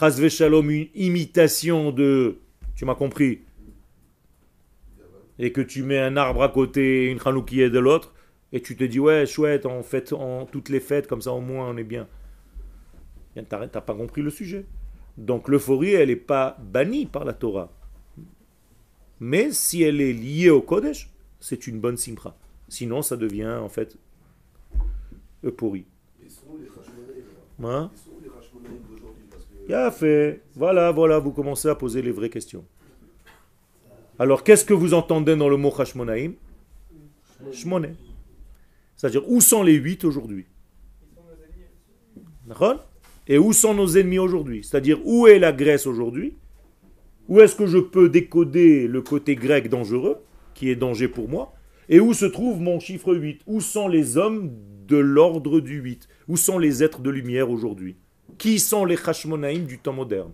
chas 0.00 0.18
v'shalom, 0.20 0.70
une 0.70 0.88
imitation 0.94 1.92
de, 1.92 2.36
tu 2.74 2.84
m'as 2.84 2.94
compris, 2.94 3.40
et 5.38 5.52
que 5.52 5.60
tu 5.60 5.82
mets 5.82 5.98
un 5.98 6.16
arbre 6.16 6.42
à 6.42 6.48
côté, 6.48 7.10
une 7.10 7.20
chanoukiah 7.20 7.68
de 7.68 7.78
l'autre, 7.78 8.14
et 8.52 8.60
tu 8.60 8.76
te 8.76 8.84
dis 8.84 9.00
ouais 9.00 9.26
chouette, 9.26 9.66
on 9.66 9.82
fête 9.82 10.12
en 10.12 10.46
toutes 10.46 10.68
les 10.68 10.80
fêtes 10.80 11.06
comme 11.06 11.22
ça 11.22 11.32
au 11.32 11.40
moins 11.40 11.70
on 11.70 11.76
est 11.76 11.84
bien. 11.84 12.08
T'as 13.48 13.66
pas 13.66 13.94
compris 13.94 14.22
le 14.22 14.30
sujet. 14.30 14.64
Donc 15.18 15.48
l'euphorie 15.48 15.92
elle 15.92 16.08
n'est 16.08 16.16
pas 16.16 16.56
bannie 16.60 17.06
par 17.06 17.24
la 17.24 17.32
Torah. 17.32 17.72
Mais 19.20 19.50
si 19.50 19.82
elle 19.82 20.00
est 20.00 20.12
liée 20.12 20.50
au 20.50 20.60
Kodesh, 20.60 21.10
c'est 21.40 21.66
une 21.66 21.80
bonne 21.80 21.96
simcha. 21.96 22.36
Sinon, 22.68 23.02
ça 23.02 23.16
devient 23.16 23.58
en 23.60 23.68
fait 23.68 23.96
Hashmonaïm, 25.44 25.84
Hein? 27.64 27.90
que. 27.94 29.66
Bien 29.66 29.90
fait. 29.90 30.42
Voilà, 30.54 30.90
voilà, 30.90 31.18
vous 31.18 31.32
commencez 31.32 31.68
à 31.68 31.74
poser 31.74 32.02
les 32.02 32.12
vraies 32.12 32.30
questions. 32.30 32.64
Alors, 34.18 34.44
qu'est-ce 34.44 34.64
que 34.64 34.74
vous 34.74 34.94
entendez 34.94 35.36
dans 35.36 35.48
le 35.48 35.56
mot 35.56 35.72
Hashmonaïm? 35.78 36.34
Shmoné. 37.52 37.90
C'est-à-dire, 38.96 39.28
où 39.28 39.40
sont 39.40 39.62
les 39.62 39.74
huit 39.74 40.04
aujourd'hui? 40.04 40.46
Et 43.28 43.38
où 43.38 43.52
sont 43.52 43.74
nos 43.74 43.88
ennemis 43.88 44.18
aujourd'hui? 44.18 44.64
C'est-à-dire, 44.64 45.00
où 45.04 45.26
est 45.26 45.38
la 45.38 45.52
Grèce 45.52 45.86
aujourd'hui? 45.86 46.34
Où 47.28 47.40
est-ce 47.40 47.56
que 47.56 47.66
je 47.66 47.78
peux 47.78 48.08
décoder 48.08 48.86
le 48.86 49.02
côté 49.02 49.34
grec 49.34 49.68
dangereux, 49.68 50.18
qui 50.54 50.70
est 50.70 50.76
danger 50.76 51.08
pour 51.08 51.28
moi? 51.28 51.52
Et 51.88 52.00
où 52.00 52.14
se 52.14 52.24
trouve 52.24 52.60
mon 52.60 52.80
chiffre 52.80 53.14
8 53.14 53.42
Où 53.46 53.60
sont 53.60 53.88
les 53.88 54.16
hommes 54.16 54.52
de 54.86 54.96
l'ordre 54.96 55.60
du 55.60 55.78
8 55.78 56.08
Où 56.28 56.36
sont 56.36 56.58
les 56.58 56.82
êtres 56.82 57.00
de 57.00 57.10
lumière 57.10 57.50
aujourd'hui? 57.50 57.96
Qui 58.38 58.58
sont 58.58 58.84
les 58.84 58.96
Hashmonaïm 58.96 59.66
du 59.66 59.78
temps 59.78 59.92
moderne? 59.92 60.32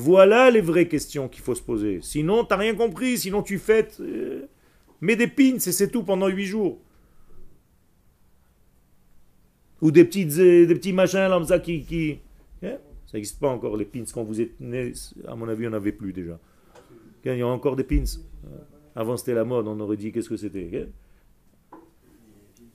Voilà 0.00 0.48
les 0.48 0.60
vraies 0.60 0.86
questions 0.86 1.28
qu'il 1.28 1.42
faut 1.42 1.56
se 1.56 1.62
poser. 1.62 1.98
Sinon, 2.02 2.44
tu 2.44 2.50
n'as 2.50 2.56
rien 2.56 2.74
compris. 2.76 3.18
Sinon, 3.18 3.42
tu 3.42 3.58
fêtes. 3.58 3.96
euh, 4.00 4.46
mets 5.00 5.16
des 5.16 5.26
pins 5.26 5.56
et 5.56 5.72
c'est 5.72 5.88
tout 5.90 6.04
pendant 6.04 6.28
8 6.28 6.44
jours. 6.46 6.78
Ou 9.80 9.90
des, 9.90 10.04
petites, 10.04 10.38
euh, 10.38 10.66
des 10.66 10.74
petits 10.76 10.92
machins 10.92 11.28
comme 11.28 11.44
ça 11.46 11.58
qui. 11.58 11.82
qui... 11.82 12.20
Hein? 12.62 12.78
Ça 13.06 13.16
n'existe 13.16 13.40
pas 13.40 13.48
encore, 13.48 13.76
les 13.76 13.84
pins. 13.86 14.04
Quand 14.14 14.22
vous 14.22 14.40
êtes 14.40 14.60
né, 14.60 14.92
à 15.26 15.34
mon 15.34 15.48
avis, 15.48 15.66
on 15.66 15.70
n'avait 15.70 15.90
plus 15.92 16.12
déjà. 16.12 16.38
Il 17.24 17.36
y 17.36 17.42
a 17.42 17.46
encore 17.48 17.74
des 17.74 17.84
pins. 17.84 18.04
Euh, 18.46 18.56
Avant, 18.94 19.16
c'était 19.16 19.34
la 19.34 19.44
mode, 19.44 19.66
on 19.66 19.80
aurait 19.80 19.96
dit 19.96 20.12
qu'est-ce 20.12 20.28
que 20.28 20.36
c'était. 20.36 20.70
hein? 21.72 21.76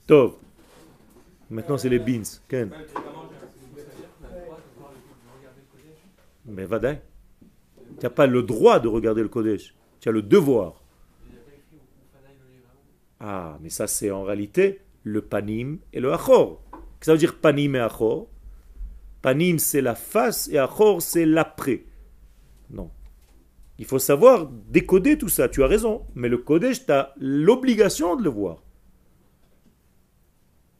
Tov. 0.07 0.33
Maintenant, 1.49 1.77
c'est 1.77 1.89
les 1.89 1.99
beans. 1.99 2.23
Ken. 2.49 2.69
Mais 6.45 6.65
Vadaï. 6.65 6.99
Tu 8.03 8.07
n'as 8.07 8.13
pas 8.13 8.27
le 8.27 8.43
droit 8.43 8.81
de 8.81 8.89
regarder 8.89 9.21
le 9.21 9.29
Kodesh. 9.29 9.73
Tu 10.01 10.09
as 10.09 10.11
le 10.11 10.21
devoir. 10.21 10.83
Ah, 13.21 13.57
mais 13.61 13.69
ça, 13.69 13.87
c'est 13.87 14.11
en 14.11 14.23
réalité 14.23 14.81
le 15.03 15.21
panim 15.21 15.77
et 15.93 16.01
le 16.01 16.11
achor. 16.11 16.61
Ça 16.99 17.13
veut 17.13 17.17
dire 17.17 17.39
panim 17.39 17.75
et 17.75 17.79
achor? 17.79 18.27
Panim, 19.21 19.57
c'est 19.57 19.79
la 19.79 19.95
face 19.95 20.49
et 20.49 20.57
achor, 20.57 21.01
c'est 21.01 21.25
l'après. 21.25 21.85
Non. 22.69 22.91
Il 23.79 23.85
faut 23.85 23.99
savoir 23.99 24.47
décoder 24.47 25.17
tout 25.17 25.29
ça. 25.29 25.47
Tu 25.47 25.63
as 25.63 25.67
raison. 25.67 26.05
Mais 26.13 26.27
le 26.27 26.39
Kodesh, 26.39 26.85
tu 26.85 26.91
as 26.91 27.13
l'obligation 27.15 28.17
de 28.17 28.23
le 28.25 28.29
voir. 28.29 28.61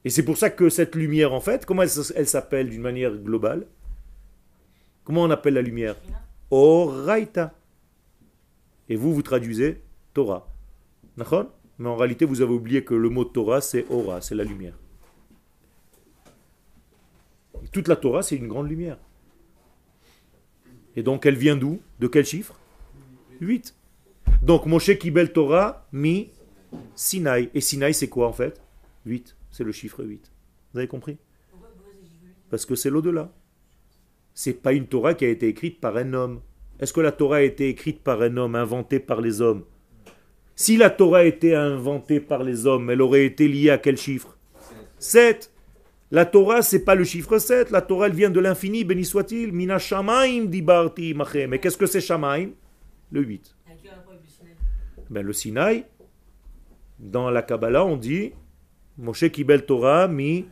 Et 0.03 0.09
c'est 0.09 0.25
pour 0.25 0.35
ça 0.35 0.49
que 0.49 0.67
cette 0.67 0.95
lumière, 0.95 1.31
en 1.31 1.39
fait, 1.39 1.65
comment 1.65 1.83
elle 1.83 2.27
s'appelle 2.27 2.69
d'une 2.69 2.81
manière 2.81 3.15
globale? 3.15 3.65
Comment 5.05 5.23
on 5.23 5.31
appelle 5.31 5.53
la 5.53 5.61
lumière? 5.61 5.95
Oraita. 6.53 7.51
Et 8.87 8.95
vous, 8.95 9.11
vous 9.11 9.23
traduisez 9.23 9.81
Torah. 10.13 10.47
Mais 11.17 11.89
en 11.89 11.95
réalité, 11.95 12.25
vous 12.25 12.41
avez 12.41 12.53
oublié 12.53 12.83
que 12.83 12.93
le 12.93 13.09
mot 13.09 13.25
Torah, 13.25 13.59
c'est 13.59 13.87
Ora, 13.89 14.21
c'est 14.21 14.35
la 14.35 14.43
lumière. 14.43 14.77
Toute 17.71 17.87
la 17.87 17.95
Torah, 17.95 18.21
c'est 18.21 18.35
une 18.35 18.47
grande 18.47 18.69
lumière. 18.69 18.99
Et 20.95 21.01
donc, 21.01 21.25
elle 21.25 21.37
vient 21.37 21.55
d'où? 21.55 21.81
De 21.99 22.07
quel 22.07 22.23
chiffre? 22.23 22.59
8. 23.41 23.75
Donc, 24.43 24.67
Moshe 24.67 24.95
Kibel 24.99 25.33
Torah, 25.33 25.87
mi 25.91 26.29
Sinaï. 26.93 27.49
Et 27.55 27.61
Sinaï, 27.61 27.95
c'est 27.95 28.09
quoi 28.09 28.27
en 28.27 28.33
fait? 28.33 28.61
8. 29.07 29.35
C'est 29.49 29.63
le 29.63 29.71
chiffre 29.71 30.03
8. 30.03 30.31
Vous 30.71 30.77
avez 30.77 30.87
compris? 30.87 31.17
Parce 32.51 32.67
que 32.67 32.75
c'est 32.75 32.91
l'au-delà. 32.91 33.33
C'est 34.33 34.61
pas 34.61 34.73
une 34.73 34.87
Torah 34.87 35.13
qui 35.13 35.25
a 35.25 35.29
été 35.29 35.47
écrite 35.47 35.79
par 35.79 35.95
un 35.97 36.13
homme. 36.13 36.41
Est-ce 36.79 36.91
que 36.91 37.01
la 37.01 37.11
Torah 37.11 37.37
a 37.37 37.41
été 37.41 37.69
écrite 37.69 38.01
par 38.01 38.21
un 38.21 38.35
homme, 38.37 38.55
inventée 38.55 38.99
par 38.99 39.21
les 39.21 39.41
hommes? 39.41 39.63
Si 40.55 40.75
la 40.77 40.89
Torah 40.89 41.19
a 41.19 41.23
été 41.23 41.55
inventée 41.55 42.19
par 42.19 42.43
les 42.43 42.65
hommes, 42.65 42.89
elle 42.89 43.01
aurait 43.01 43.25
été 43.25 43.47
liée 43.47 43.69
à 43.69 43.77
quel 43.77 43.97
chiffre? 43.97 44.37
7. 44.97 45.51
La 46.11 46.25
Torah, 46.25 46.61
c'est 46.61 46.83
pas 46.83 46.95
le 46.95 47.03
chiffre 47.03 47.37
7. 47.37 47.71
La 47.71 47.81
Torah, 47.81 48.07
elle 48.07 48.13
vient 48.13 48.29
de 48.29 48.39
l'infini, 48.39 48.83
béni 48.83 49.05
soit-il. 49.05 49.51
Mina 49.51 49.79
shamaim 49.79 50.45
dibarti 50.45 51.13
machem. 51.13 51.49
Mais 51.49 51.59
qu'est-ce 51.59 51.77
que 51.77 51.85
c'est 51.85 52.01
shamaim? 52.01 52.51
Le 53.11 53.21
8. 53.21 53.55
À 53.65 53.71
quel 53.81 53.91
rapport 53.91 54.13
avec 54.13 54.23
le 54.23 54.29
Sinaï? 54.29 54.55
Ben, 55.09 55.25
le 55.25 55.33
Sinaï, 55.33 55.85
dans 56.99 57.29
la 57.29 57.41
Kabbalah, 57.41 57.85
on 57.85 57.97
dit 57.97 58.31
Moshe 58.97 59.29
Kibel 59.29 59.65
Torah 59.65 60.07
mi. 60.07 60.45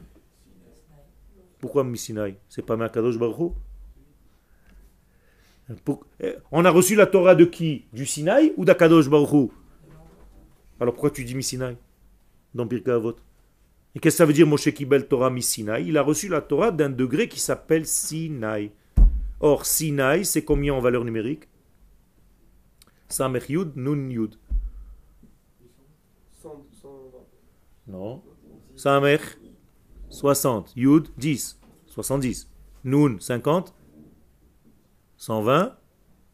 Pourquoi 1.59 1.83
mi 1.83 1.97
Sinaï? 1.97 2.35
C'est 2.49 2.65
pas 2.65 2.75
Makadosh 2.75 3.17
Baruch 3.17 3.53
On 6.51 6.65
a 6.65 6.69
reçu 6.69 6.95
la 6.95 7.05
Torah 7.05 7.35
de 7.35 7.45
qui? 7.45 7.85
Du 7.93 8.05
Sinaï 8.05 8.53
ou 8.57 8.65
d'Akadosh 8.65 9.09
Baruch 9.09 9.51
Alors 10.79 10.93
pourquoi 10.93 11.11
tu 11.11 11.23
dis 11.23 11.35
mi 11.35 11.43
Sinaï? 11.43 11.77
Dans 12.53 12.65
Birka 12.65 12.95
Avot 12.95 13.15
Et 13.95 13.99
qu'est-ce 13.99 14.15
que 14.15 14.17
ça 14.17 14.25
veut 14.25 14.33
dire 14.33 14.47
Moshe 14.47 14.71
Kibel 14.71 15.07
Torah 15.07 15.29
mi 15.29 15.41
Sinaï? 15.41 15.87
Il 15.87 15.97
a 15.97 16.01
reçu 16.01 16.27
la 16.27 16.41
Torah 16.41 16.71
d'un 16.71 16.89
degré 16.89 17.27
qui 17.27 17.39
s'appelle 17.39 17.85
Sinaï. 17.85 18.71
Or, 19.39 19.65
Sinaï, 19.65 20.23
c'est 20.25 20.43
combien 20.43 20.73
en 20.73 20.79
valeur 20.79 21.03
numérique? 21.03 21.47
Samech 23.09 23.49
Yud, 23.49 23.71
Nun 23.75 24.09
Yud. 24.09 24.35
100, 26.41 26.65
120. 26.81 27.17
Non. 27.87 28.21
Samech, 28.75 29.21
60. 30.09 30.73
Yud, 30.75 31.09
10. 31.17 31.59
70. 31.87 32.49
Nun, 32.83 33.17
50. 33.19 33.73
120. 35.21 35.77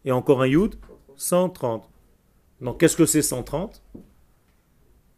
Et 0.06 0.14
encore 0.14 0.42
un 0.42 0.48
Yud, 0.48 0.76
130. 1.18 1.90
Donc, 2.62 2.80
qu'est-ce 2.80 2.96
que 2.96 3.06
c'est 3.06 3.22
130 3.22 3.84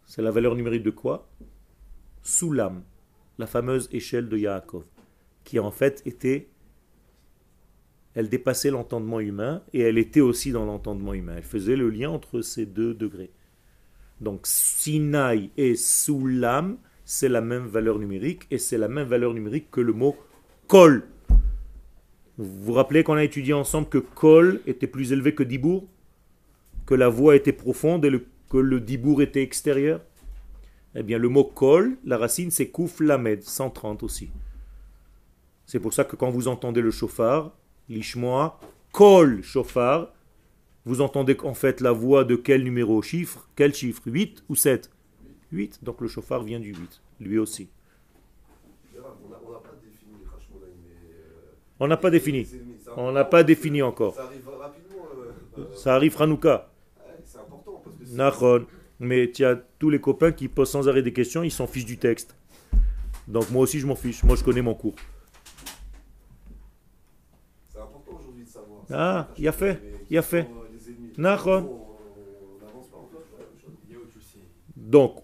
C'est 0.06 0.24
la 0.24 0.32
valeur 0.32 0.56
numérique 0.56 0.82
de 0.82 0.90
quoi? 0.90 1.30
Soulam, 2.24 2.82
la 3.38 3.46
fameuse 3.46 3.88
échelle 3.92 4.28
de 4.28 4.38
Yaakov, 4.38 4.86
qui 5.44 5.60
en 5.60 5.70
fait 5.70 6.02
était. 6.06 6.50
Elle 8.16 8.28
dépassait 8.28 8.72
l'entendement 8.72 9.20
humain 9.20 9.62
et 9.72 9.82
elle 9.82 10.00
était 10.00 10.20
aussi 10.20 10.52
dans 10.52 10.66
l'entendement 10.66 11.14
humain. 11.14 11.36
Elle 11.38 11.44
faisait 11.44 11.76
le 11.76 11.92
lien 11.92 12.10
entre 12.10 12.42
ces 12.42 12.66
deux 12.66 12.96
degrés. 12.96 13.32
Donc 14.20 14.48
Sinaï 14.48 15.52
et 15.58 15.76
Soulam, 15.76 16.80
c'est 17.06 17.30
la 17.30 17.42
même 17.42 17.68
valeur 17.68 18.00
numérique 18.00 18.48
et 18.50 18.58
c'est 18.58 18.80
la 18.80 18.88
même 18.88 19.08
valeur 19.08 19.36
numérique 19.36 19.70
que 19.70 19.80
le 19.80 19.94
mot 19.94 20.18
Kol. 20.68 21.08
Vous 22.40 22.64
vous 22.64 22.74
rappelez 22.74 23.04
qu'on 23.04 23.16
a 23.16 23.24
étudié 23.24 23.54
ensemble 23.54 23.90
que 23.90 23.98
Kol 23.98 24.62
était 24.66 24.88
plus 24.88 25.12
élevé 25.12 25.36
que 25.36 25.44
Dibour 25.44 25.86
Que 26.86 26.96
la 26.96 27.10
voix 27.10 27.36
était 27.36 27.52
profonde 27.52 28.06
et 28.06 28.12
que 28.50 28.58
le 28.58 28.80
Dibour 28.80 29.22
était 29.22 29.44
extérieur? 29.44 30.00
Eh 30.96 31.04
bien, 31.04 31.18
le 31.18 31.28
mot 31.28 31.44
Kol, 31.44 31.98
la 32.06 32.18
racine, 32.18 32.50
c'est 32.50 32.70
Kouf 32.70 33.02
Lamed, 33.02 33.44
130 33.44 34.04
aussi. 34.04 34.30
C'est 35.66 35.80
pour 35.82 35.94
ça 35.94 36.06
que 36.06 36.16
quand 36.16 36.30
vous 36.32 36.48
entendez 36.48 36.82
le 36.82 36.92
chauffard, 36.92 37.52
l'ishmoa, 37.90 38.58
Kol 38.94 39.44
chauffard, 39.44 40.14
vous 40.86 41.02
entendez 41.02 41.38
en 41.44 41.54
fait 41.54 41.82
la 41.82 41.92
voix 41.92 42.24
de 42.24 42.36
quel 42.38 42.64
numéro? 42.64 43.02
Chiffre? 43.02 43.50
Quel 43.58 43.74
chiffre? 43.76 44.02
8 44.06 44.46
ou 44.48 44.56
7 44.56 44.90
8. 45.52 45.84
Donc 45.84 46.00
le 46.00 46.08
chauffard 46.08 46.44
vient 46.44 46.60
du 46.60 46.70
8, 46.74 47.02
lui 47.20 47.38
aussi. 47.38 47.68
Gérard, 48.94 49.18
On 49.26 49.30
n'a 49.30 49.40
on 49.46 49.52
n'a 49.52 49.60
pas 49.60 49.76
défini 49.84 50.14
les 50.22 50.26
Hashmonaïm, 50.26 50.78
mais. 50.88 50.96
euh, 51.14 51.52
On 51.80 51.88
n'a 51.88 51.98
pas 51.98 52.10
défini. 52.10 52.48
On 52.98 53.12
n'a 53.12 53.24
pas 53.26 53.44
défini 53.44 53.82
encore. 53.82 54.16
Ça 54.16 54.24
arrive 54.24 54.48
rapidement. 54.50 55.06
euh, 55.58 55.62
euh, 55.62 55.76
Ça 55.76 55.96
arrive 55.96 56.16
Hanouka. 56.22 56.70
c'est 57.26 57.38
important 57.40 57.82
parce 57.84 57.96
que. 58.12 58.66
Mais 59.00 59.32
tu 59.32 59.46
as 59.46 59.56
tous 59.78 59.90
les 59.90 60.02
copains 60.02 60.32
qui 60.34 60.50
posent 60.50 60.72
sans 60.72 60.90
arrêt 60.90 61.02
des 61.02 61.14
questions, 61.14 61.42
ils 61.44 61.52
s'en 61.52 61.68
fichent 61.68 61.86
du 61.86 61.98
texte. 61.98 62.36
Donc 63.28 63.50
moi 63.52 63.62
aussi 63.62 63.80
je 63.80 63.88
m'en 63.88 63.96
fiche. 63.96 64.24
Moi 64.24 64.36
je 64.36 64.44
connais 64.44 64.62
mon 64.62 64.74
cours. 64.74 64.96
c'est 67.72 67.80
important 67.80 68.18
aujourd'hui 68.20 68.44
de 68.44 68.50
savoir. 68.50 68.82
Ah, 68.92 69.28
il 69.38 69.48
a 69.48 69.52
fait, 69.54 69.82
il 70.10 70.18
a 70.18 70.22
fait. 70.22 70.48
sont, 71.18 71.79
Donc, 74.90 75.22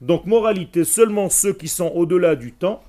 Donc, 0.00 0.24
moralité, 0.26 0.84
seulement 0.84 1.28
ceux 1.30 1.52
qui 1.52 1.66
sont 1.66 1.88
au-delà 1.88 2.36
du 2.36 2.52
temps 2.52 2.84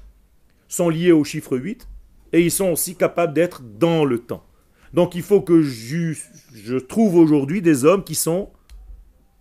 sont 0.68 0.90
liés 0.90 1.12
au 1.12 1.24
chiffre 1.24 1.58
8 1.58 1.90
et 2.34 2.42
ils 2.42 2.52
sont 2.52 2.70
aussi 2.70 2.96
capables 2.96 3.34
d'être 3.34 3.64
dans 3.64 4.06
le 4.06 4.20
temps. 4.20 4.46
Donc, 4.94 5.16
il 5.16 5.24
faut 5.24 5.42
que 5.42 5.64
je, 5.64 6.14
je 6.54 6.78
trouve 6.78 7.16
aujourd'hui 7.16 7.64
des 7.64 7.86
hommes 7.86 8.04
qui 8.04 8.14
sont 8.14 8.52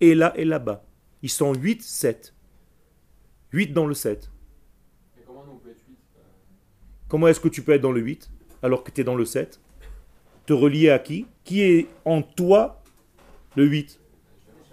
et 0.00 0.14
là 0.14 0.32
et 0.34 0.46
là-bas. 0.46 0.86
Ils 1.22 1.28
sont 1.28 1.52
8, 1.52 1.82
7. 1.82 2.34
8 3.52 3.74
dans 3.74 3.86
le 3.86 3.92
7. 3.92 4.30
Et 5.18 5.22
comment, 5.26 5.44
on 5.52 5.56
peut 5.58 5.68
être 5.68 5.84
8 5.86 5.98
comment 7.08 7.28
est-ce 7.28 7.40
que 7.40 7.48
tu 7.48 7.60
peux 7.60 7.72
être 7.72 7.82
dans 7.82 7.92
le 7.92 8.00
8 8.00 8.30
alors 8.62 8.84
que 8.84 8.90
tu 8.90 9.02
es 9.02 9.04
dans 9.04 9.16
le 9.16 9.26
7 9.26 9.60
te 10.48 10.54
relier 10.54 10.88
à 10.88 10.98
qui? 10.98 11.26
Qui 11.44 11.60
est 11.60 11.88
en 12.06 12.22
toi 12.22 12.82
le 13.54 13.66
8 13.66 14.00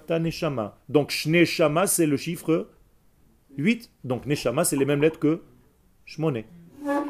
Ta 0.07 0.19
Neshama. 0.19 0.79
Donc 0.87 1.11
Shneshama, 1.11 1.85
c'est 1.85 2.05
le 2.05 2.15
chiffre 2.15 2.69
8. 3.57 3.91
Donc 4.05 4.25
Neshama, 4.25 4.63
c'est 4.63 4.77
les 4.77 4.85
mêmes 4.85 5.01
lettres 5.01 5.19
que 5.19 5.41
Shmone. 6.05 6.43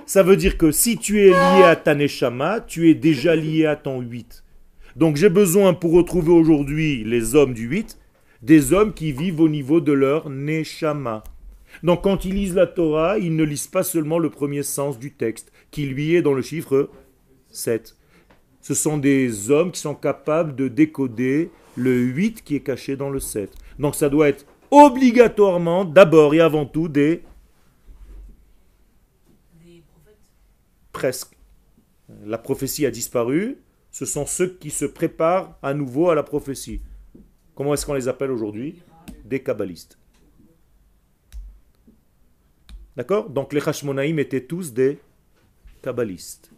Ça 0.08 0.24
veut 0.24 0.36
dire 0.36 0.58
que 0.58 0.72
si 0.72 0.98
tu 0.98 1.22
es 1.22 1.30
lié 1.30 1.64
à 1.64 1.76
ta 1.76 1.94
Neshama, 1.94 2.60
tu 2.60 2.90
es 2.90 2.96
déjà 2.96 3.36
lié 3.36 3.68
à 3.68 3.76
ton 3.76 4.02
8. 4.02 4.44
Donc 4.96 5.16
j'ai 5.16 5.30
besoin 5.30 5.76
pour 5.76 5.92
retrouver 5.92 6.32
aujourd'hui 6.32 7.04
les 7.04 7.36
hommes 7.36 7.54
du 7.54 7.68
8, 7.68 8.00
des 8.42 8.74
hommes 8.74 8.96
qui 8.96 9.12
vivent 9.12 9.42
au 9.42 9.50
niveau 9.50 9.80
de 9.80 9.92
leur 9.92 10.32
Neshama. 10.32 11.24
Donc 11.84 12.04
quand 12.04 12.26
ils 12.26 12.34
lisent 12.34 12.56
la 12.56 12.66
Torah, 12.66 13.20
ils 13.20 13.36
ne 13.36 13.44
lisent 13.44 13.68
pas 13.68 13.84
seulement 13.84 14.18
le 14.18 14.32
premier 14.32 14.64
sens 14.64 14.98
du 14.98 15.12
texte, 15.12 15.52
qui 15.70 15.86
lui 15.86 16.16
est 16.16 16.24
dans 16.24 16.34
le 16.34 16.42
chiffre 16.42 16.90
7. 17.52 17.96
Ce 18.66 18.74
sont 18.74 18.98
des 18.98 19.52
hommes 19.52 19.72
qui 19.72 19.80
sont 19.80 19.94
capables 19.94 20.56
de 20.56 20.68
décoder 20.68 21.52
le 21.76 22.00
8 22.00 22.44
qui 22.44 22.56
est 22.56 22.62
caché 22.62 22.96
dans 22.96 23.12
le 23.12 23.20
7. 23.20 23.54
Donc 23.78 23.94
ça 23.94 24.10
doit 24.10 24.28
être 24.28 24.44
obligatoirement, 24.72 25.86
d'abord 25.86 26.34
et 26.34 26.40
avant 26.40 26.66
tout, 26.66 26.88
des 26.88 27.22
Des 29.64 29.84
prophètes 29.88 30.18
presque. 30.92 31.38
La 32.26 32.40
prophétie 32.40 32.88
a 32.88 32.90
disparu. 32.90 33.60
Ce 33.92 34.06
sont 34.06 34.26
ceux 34.26 34.48
qui 34.48 34.72
se 34.72 34.86
préparent 34.86 35.60
à 35.62 35.76
nouveau 35.76 36.10
à 36.10 36.16
la 36.16 36.24
prophétie. 36.24 36.82
Comment 37.54 37.76
est-ce 37.76 37.86
qu'on 37.86 37.94
les 37.94 38.08
appelle 38.08 38.32
aujourd'hui? 38.32 38.82
Des 39.26 39.44
kabbalistes. 39.44 40.00
D'accord? 42.96 43.30
Donc 43.30 43.54
les 43.54 43.62
Hashmonaïm 43.62 44.18
étaient 44.18 44.44
tous 44.44 44.74
des 44.74 44.98
kabbalistes. 45.84 46.50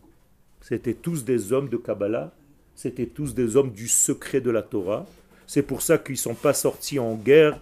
C'était 0.68 0.96
tous 0.96 1.24
des 1.24 1.54
hommes 1.54 1.70
de 1.70 1.78
Kabbalah. 1.78 2.34
C'était 2.76 3.06
tous 3.06 3.34
des 3.34 3.56
hommes 3.56 3.72
du 3.72 3.88
secret 3.88 4.42
de 4.42 4.52
la 4.52 4.62
Torah. 4.62 5.06
C'est 5.46 5.62
pour 5.62 5.82
ça 5.82 5.98
qu'ils 5.98 6.16
ne 6.16 6.18
sont 6.18 6.36
pas 6.36 6.52
sortis 6.52 7.00
en 7.00 7.16
guerre 7.16 7.62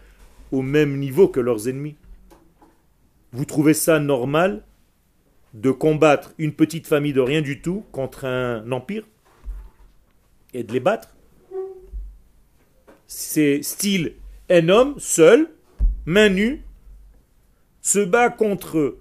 au 0.51 0.63
même 0.63 0.97
niveau 0.97 1.27
que 1.27 1.39
leurs 1.39 1.69
ennemis. 1.69 1.97
Vous 3.31 3.45
trouvez 3.45 3.75
ça 3.75 3.99
normal 3.99 4.63
de 5.53 5.69
combattre 5.69 6.33
une 6.39 6.53
petite 6.53 6.87
famille 6.87 7.13
de 7.13 7.21
rien 7.21 7.43
du 7.43 7.61
tout 7.61 7.85
contre 7.91 8.25
un 8.25 8.71
empire 8.71 9.05
et 10.55 10.63
de 10.63 10.73
les 10.73 10.79
battre? 10.79 11.15
C'est 13.05 13.61
style 13.61 14.15
un 14.49 14.67
homme 14.67 14.95
seul, 14.97 15.51
main 16.07 16.29
nue, 16.29 16.63
se 17.81 17.99
bat 17.99 18.31
contre 18.31 18.97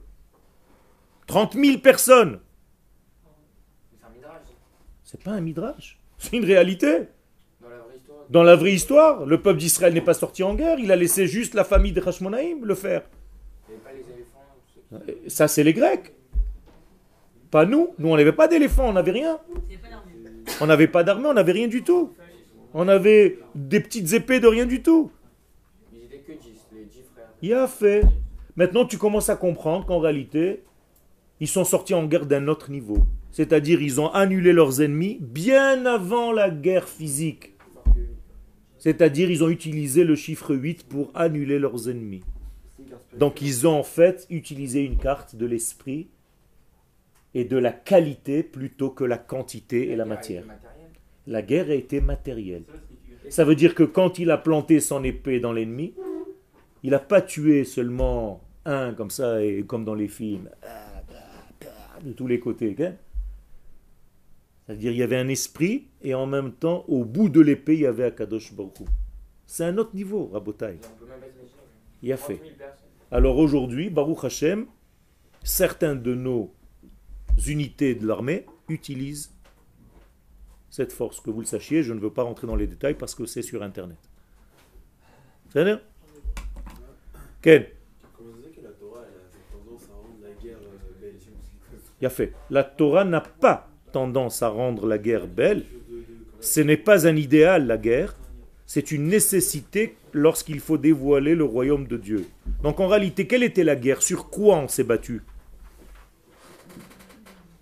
30 1.26 1.54
000 1.54 1.78
personnes. 1.78 2.40
C'est 4.04 4.10
un 4.10 4.12
midrash. 4.12 4.42
C'est 5.02 5.22
pas 5.22 5.30
un 5.32 5.40
midrash, 5.40 5.98
c'est 6.18 6.36
une 6.36 6.44
réalité. 6.44 7.08
Dans 7.60 7.68
la 7.68 7.76
vraie 7.76 7.96
histoire. 7.96 8.18
Dans 8.30 8.42
la 8.42 8.56
vraie 8.56 8.72
histoire, 8.72 9.26
le 9.26 9.40
peuple 9.40 9.58
d'Israël 9.60 9.94
n'est 9.94 10.00
pas 10.00 10.14
sorti 10.14 10.42
en 10.42 10.54
guerre, 10.54 10.78
il 10.78 10.90
a 10.92 10.96
laissé 10.96 11.26
juste 11.26 11.54
la 11.54 11.64
famille 11.64 11.92
de 11.92 12.00
Hashmonaïm 12.06 12.64
le 12.64 12.74
faire. 12.74 13.02
Pas 13.02 13.92
les 13.92 14.00
éléphants. 14.00 15.10
qui- 15.24 15.30
Ça, 15.30 15.48
c'est 15.48 15.62
les 15.64 15.72
Grecs. 15.74 16.12
Pas 17.50 17.66
nous. 17.66 17.94
Nous, 17.98 18.08
on 18.08 18.16
n'avait 18.16 18.32
pas 18.32 18.48
d'éléphants, 18.48 18.88
on 18.88 18.92
n'avait 18.92 19.12
rien. 19.12 19.38
On 20.60 20.66
n'avait 20.66 20.88
pas 20.88 21.04
d'armée, 21.04 21.26
on 21.28 21.34
n'avait 21.34 21.52
rien 21.52 21.68
du 21.68 21.82
tout. 21.82 22.12
On 22.74 22.88
avait 22.88 23.38
des 23.54 23.80
petites 23.80 24.12
épées 24.12 24.40
de 24.40 24.46
rien 24.48 24.66
du 24.66 24.82
tout. 24.82 25.10
Ils 25.92 26.04
étaient 26.04 26.18
que 26.18 26.32
10, 26.32 26.48
les 26.72 26.84
10 26.84 27.02
frères. 27.14 27.28
Il 27.42 27.52
a 27.54 27.66
fait. 27.68 28.02
Maintenant, 28.56 28.84
tu 28.84 28.98
commences 28.98 29.28
à 29.30 29.36
comprendre 29.36 29.86
qu'en 29.86 29.98
réalité, 30.00 30.64
ils 31.40 31.48
sont 31.48 31.64
sortis 31.64 31.94
en 31.94 32.04
guerre 32.06 32.26
d'un 32.26 32.48
autre 32.48 32.70
niveau. 32.70 32.98
C'est-à-dire, 33.34 33.82
ils 33.82 34.00
ont 34.00 34.10
annulé 34.10 34.52
leurs 34.52 34.80
ennemis 34.80 35.18
bien 35.20 35.86
avant 35.86 36.30
la 36.30 36.50
guerre 36.50 36.88
physique. 36.88 37.54
C'est-à-dire, 38.78 39.28
ils 39.28 39.42
ont 39.42 39.48
utilisé 39.48 40.04
le 40.04 40.14
chiffre 40.14 40.54
8 40.54 40.84
pour 40.86 41.10
annuler 41.16 41.58
leurs 41.58 41.90
ennemis. 41.90 42.22
Donc, 43.18 43.42
ils 43.42 43.66
ont 43.66 43.72
en 43.72 43.82
fait 43.82 44.24
utilisé 44.30 44.84
une 44.84 44.98
carte 44.98 45.34
de 45.34 45.46
l'esprit 45.46 46.06
et 47.34 47.44
de 47.44 47.56
la 47.56 47.72
qualité 47.72 48.44
plutôt 48.44 48.90
que 48.90 49.02
la 49.02 49.18
quantité 49.18 49.90
et 49.90 49.96
la 49.96 50.04
matière. 50.04 50.44
La 51.26 51.42
guerre 51.42 51.70
a 51.70 51.74
été 51.74 52.00
matérielle. 52.00 52.62
Ça 53.30 53.44
veut 53.44 53.56
dire 53.56 53.74
que 53.74 53.82
quand 53.82 54.20
il 54.20 54.30
a 54.30 54.38
planté 54.38 54.78
son 54.78 55.02
épée 55.02 55.40
dans 55.40 55.52
l'ennemi, 55.52 55.92
il 56.84 56.90
n'a 56.90 57.00
pas 57.00 57.20
tué 57.20 57.64
seulement 57.64 58.42
un 58.64 58.94
comme 58.94 59.10
ça, 59.10 59.42
et 59.42 59.64
comme 59.66 59.84
dans 59.84 59.96
les 59.96 60.06
films, 60.06 60.48
de 62.04 62.12
tous 62.12 62.28
les 62.28 62.38
côtés. 62.38 62.76
C'est-à-dire 64.66 64.92
il 64.92 64.98
y 64.98 65.02
avait 65.02 65.18
un 65.18 65.28
esprit, 65.28 65.88
et 66.02 66.14
en 66.14 66.26
même 66.26 66.52
temps, 66.52 66.84
au 66.88 67.04
bout 67.04 67.28
de 67.28 67.40
l'épée, 67.40 67.74
il 67.74 67.80
y 67.80 67.86
avait 67.86 68.04
Akadosh 68.04 68.54
Baruch. 68.54 68.78
C'est 69.46 69.64
un 69.64 69.76
autre 69.76 69.94
niveau, 69.94 70.26
Rabotai. 70.32 70.78
Il 72.02 72.12
a 72.12 72.16
30 72.16 72.26
fait. 72.26 72.42
000 72.42 72.56
personnes. 72.56 72.88
Alors 73.10 73.38
aujourd'hui, 73.38 73.90
Baruch 73.90 74.24
Hashem, 74.24 74.66
certains 75.42 75.94
de 75.94 76.14
nos 76.14 76.54
unités 77.46 77.94
de 77.94 78.06
l'armée 78.06 78.46
utilisent 78.68 79.32
cette 80.70 80.92
force. 80.92 81.20
Que 81.20 81.30
vous 81.30 81.40
le 81.40 81.46
sachiez, 81.46 81.82
je 81.82 81.92
ne 81.92 82.00
veux 82.00 82.12
pas 82.12 82.22
rentrer 82.22 82.46
dans 82.46 82.56
les 82.56 82.66
détails 82.66 82.94
parce 82.94 83.14
que 83.14 83.26
c'est 83.26 83.42
sur 83.42 83.62
Internet. 83.62 83.98
Bien? 85.54 85.80
Ken 87.42 87.66
Il 92.00 92.06
a 92.06 92.10
fait. 92.10 92.32
La 92.50 92.64
Torah 92.64 93.04
n'a 93.04 93.20
pas 93.20 93.70
tendance 93.94 94.42
à 94.42 94.48
rendre 94.48 94.86
la 94.86 94.98
guerre 94.98 95.26
belle. 95.26 95.64
Ce 96.40 96.60
n'est 96.60 96.76
pas 96.76 97.06
un 97.06 97.16
idéal, 97.16 97.66
la 97.66 97.78
guerre. 97.78 98.14
C'est 98.66 98.90
une 98.90 99.08
nécessité 99.08 99.96
lorsqu'il 100.12 100.60
faut 100.60 100.78
dévoiler 100.78 101.34
le 101.34 101.44
royaume 101.44 101.86
de 101.86 101.96
Dieu. 101.96 102.26
Donc 102.62 102.80
en 102.80 102.88
réalité, 102.88 103.26
quelle 103.26 103.42
était 103.42 103.64
la 103.64 103.76
guerre? 103.76 104.02
Sur 104.02 104.30
quoi 104.30 104.56
on 104.56 104.68
s'est 104.68 104.84
battu? 104.84 105.22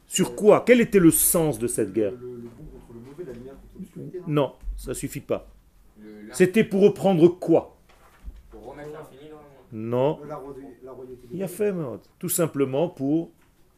Sur 0.06 0.34
quoi? 0.34 0.64
Quel 0.66 0.80
était 0.80 0.98
le 0.98 1.10
sens 1.10 1.58
de 1.58 1.66
cette 1.66 1.92
guerre? 1.92 2.14
Non 4.26 4.54
ça 4.76 4.94
suffit 4.94 5.20
pas. 5.20 5.48
C'était 6.32 6.64
pour 6.64 6.82
reprendre 6.82 7.28
quoi? 7.28 7.76
Pour 8.50 8.70
remettre 8.70 8.90
l'infini 8.92 9.30
dans 9.30 9.36
le 9.36 9.82
monde. 9.84 9.90
Non. 9.90 10.18
Il 11.32 11.42
a 11.42 11.48
fait, 11.48 11.72
tout 12.18 12.28
simplement 12.28 12.88
pour, 12.88 13.30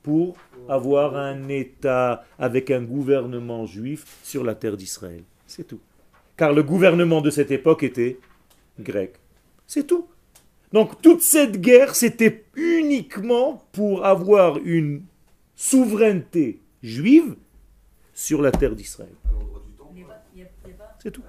pour 0.05 0.37
avoir 0.69 1.17
un 1.17 1.49
État 1.49 2.25
avec 2.39 2.71
un 2.71 2.83
gouvernement 2.83 3.67
juif 3.67 4.05
sur 4.23 4.45
la 4.45 4.55
terre 4.55 4.77
d'Israël. 4.77 5.25
C'est 5.49 5.65
tout. 5.67 5.81
Car 6.37 6.53
le 6.53 6.63
gouvernement 6.63 7.21
de 7.21 7.31
cette 7.31 7.51
époque 7.51 7.83
était 7.83 8.19
grec. 8.79 9.15
C'est 9.67 9.87
tout. 9.87 10.07
Donc 10.73 11.01
toute 11.03 11.23
cette 11.23 11.61
guerre, 11.61 11.97
c'était 11.97 12.45
uniquement 12.55 13.65
pour 13.73 14.05
avoir 14.05 14.59
une 14.59 15.03
souveraineté 15.57 16.61
juive 16.83 17.37
sur 18.13 18.43
la 18.43 18.53
terre 18.53 18.77
d'Israël. 18.77 19.15
C'est 21.03 21.11
tout. 21.11 21.23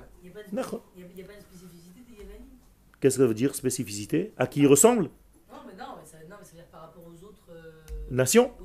Qu'est-ce 3.00 3.18
que 3.18 3.22
ça 3.22 3.28
veut 3.28 3.34
dire 3.34 3.54
spécificité? 3.54 4.34
À 4.38 4.48
qui 4.48 4.62
il 4.62 4.68
ressemble? 4.68 5.04
Non, 5.04 5.60
mais 5.68 5.74
non, 5.74 5.94
mais 6.00 6.06
ça, 6.06 6.18
non, 6.28 6.38
mais 6.40 6.46
ça 6.46 6.52
veut 6.52 6.58
dire 6.58 6.66
par 6.72 6.82
rapport 6.82 7.04
aux 7.06 7.24
autres, 7.24 7.50
euh, 7.52 7.84
Nation 8.10 8.52
aux 8.60 8.64
autres 8.64 8.64
dominations. 8.64 8.65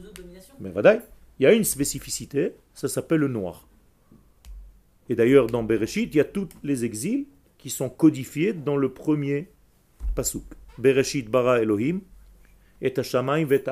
Mais 0.61 0.71
Vadaï, 0.71 1.01
il 1.39 1.45
y 1.45 1.47
a 1.47 1.53
une 1.53 1.65
spécificité, 1.65 2.53
ça 2.75 2.89
s'appelle 2.89 3.21
le 3.21 3.29
noir. 3.29 3.67
Et 5.09 5.15
d'ailleurs, 5.15 5.47
dans 5.47 5.63
Bereshit, 5.63 6.15
il 6.15 6.19
y 6.19 6.21
a 6.21 6.25
tous 6.25 6.49
les 6.63 6.85
exils 6.85 7.27
qui 7.59 7.71
sont 7.71 7.89
codifiés 7.89 8.53
dans 8.53 8.77
le 8.77 8.93
premier 8.93 9.49
pasuk. 10.15 10.45
Bereshit 10.79 11.29
bara 11.29 11.61
Elohim 11.61 12.01
et 12.81 12.93
Hashamayim 12.97 13.47
vet. 13.47 13.65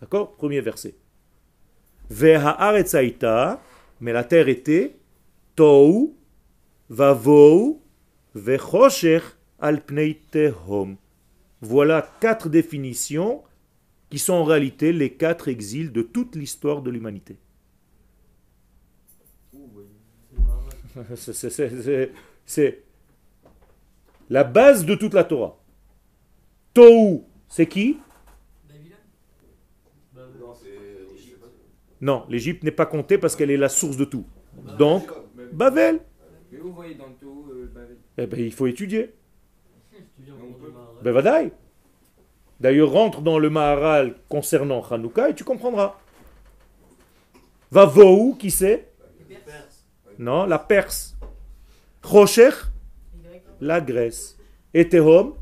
D'accord? 0.00 0.36
Premier 0.36 0.60
verset. 0.60 0.94
Ve'haaretz 2.10 2.94
haïta, 2.94 3.60
mais 4.00 4.12
la 4.12 4.24
terre 4.24 4.48
était 4.48 4.96
Tohu, 5.56 6.12
Vavou, 6.88 7.82
Vechosher 8.34 9.20
al. 9.58 9.82
Voilà 11.62 12.08
quatre 12.20 12.48
définitions 12.48 13.42
qui 14.10 14.18
sont 14.18 14.34
en 14.34 14.44
réalité 14.44 14.92
les 14.92 15.12
quatre 15.14 15.48
exils 15.48 15.92
de 15.92 16.02
toute 16.02 16.36
l'histoire 16.36 16.82
de 16.82 16.90
l'humanité. 16.90 17.38
C'est- 22.46 22.82
la 24.28 24.44
base 24.44 24.84
de 24.84 24.94
toute 24.94 25.14
la 25.14 25.24
Torah. 25.24 25.58
Tohu, 26.74 27.22
c'est 27.48 27.66
qui? 27.66 27.98
Non, 32.00 32.26
l'Égypte 32.28 32.62
n'est 32.62 32.70
pas 32.70 32.86
comptée 32.86 33.18
parce 33.18 33.36
qu'elle 33.36 33.50
est 33.50 33.56
la 33.56 33.68
source 33.68 33.96
de 33.96 34.04
tout. 34.04 34.26
Donc, 34.78 35.10
Babel. 35.52 36.00
Mais 36.52 36.58
vous 36.58 36.72
voyez 36.72 36.94
dans 36.94 37.12
tout 37.20 37.46
euh, 37.50 37.66
Babel? 37.74 37.96
Eh 38.18 38.26
ben, 38.26 38.40
il 38.40 38.52
faut 38.52 38.66
étudier. 38.66 39.14
Ben, 41.02 41.12
vadaï. 41.12 41.52
D'ailleurs, 42.60 42.90
rentre 42.90 43.20
dans 43.20 43.38
le 43.38 43.50
Maharal 43.50 44.16
concernant 44.28 44.82
Hanouka 44.82 45.30
et 45.30 45.34
tu 45.34 45.44
comprendras. 45.44 45.98
Va 47.70 47.84
Vou, 47.84 48.36
qui 48.38 48.50
c'est? 48.50 48.88
Non, 50.18 50.46
la 50.46 50.58
Perse. 50.58 51.16
Rocher, 52.02 52.50
la 53.60 53.80
Grèce. 53.80 54.38
Et 54.72 54.88
Tehom. 54.88 55.34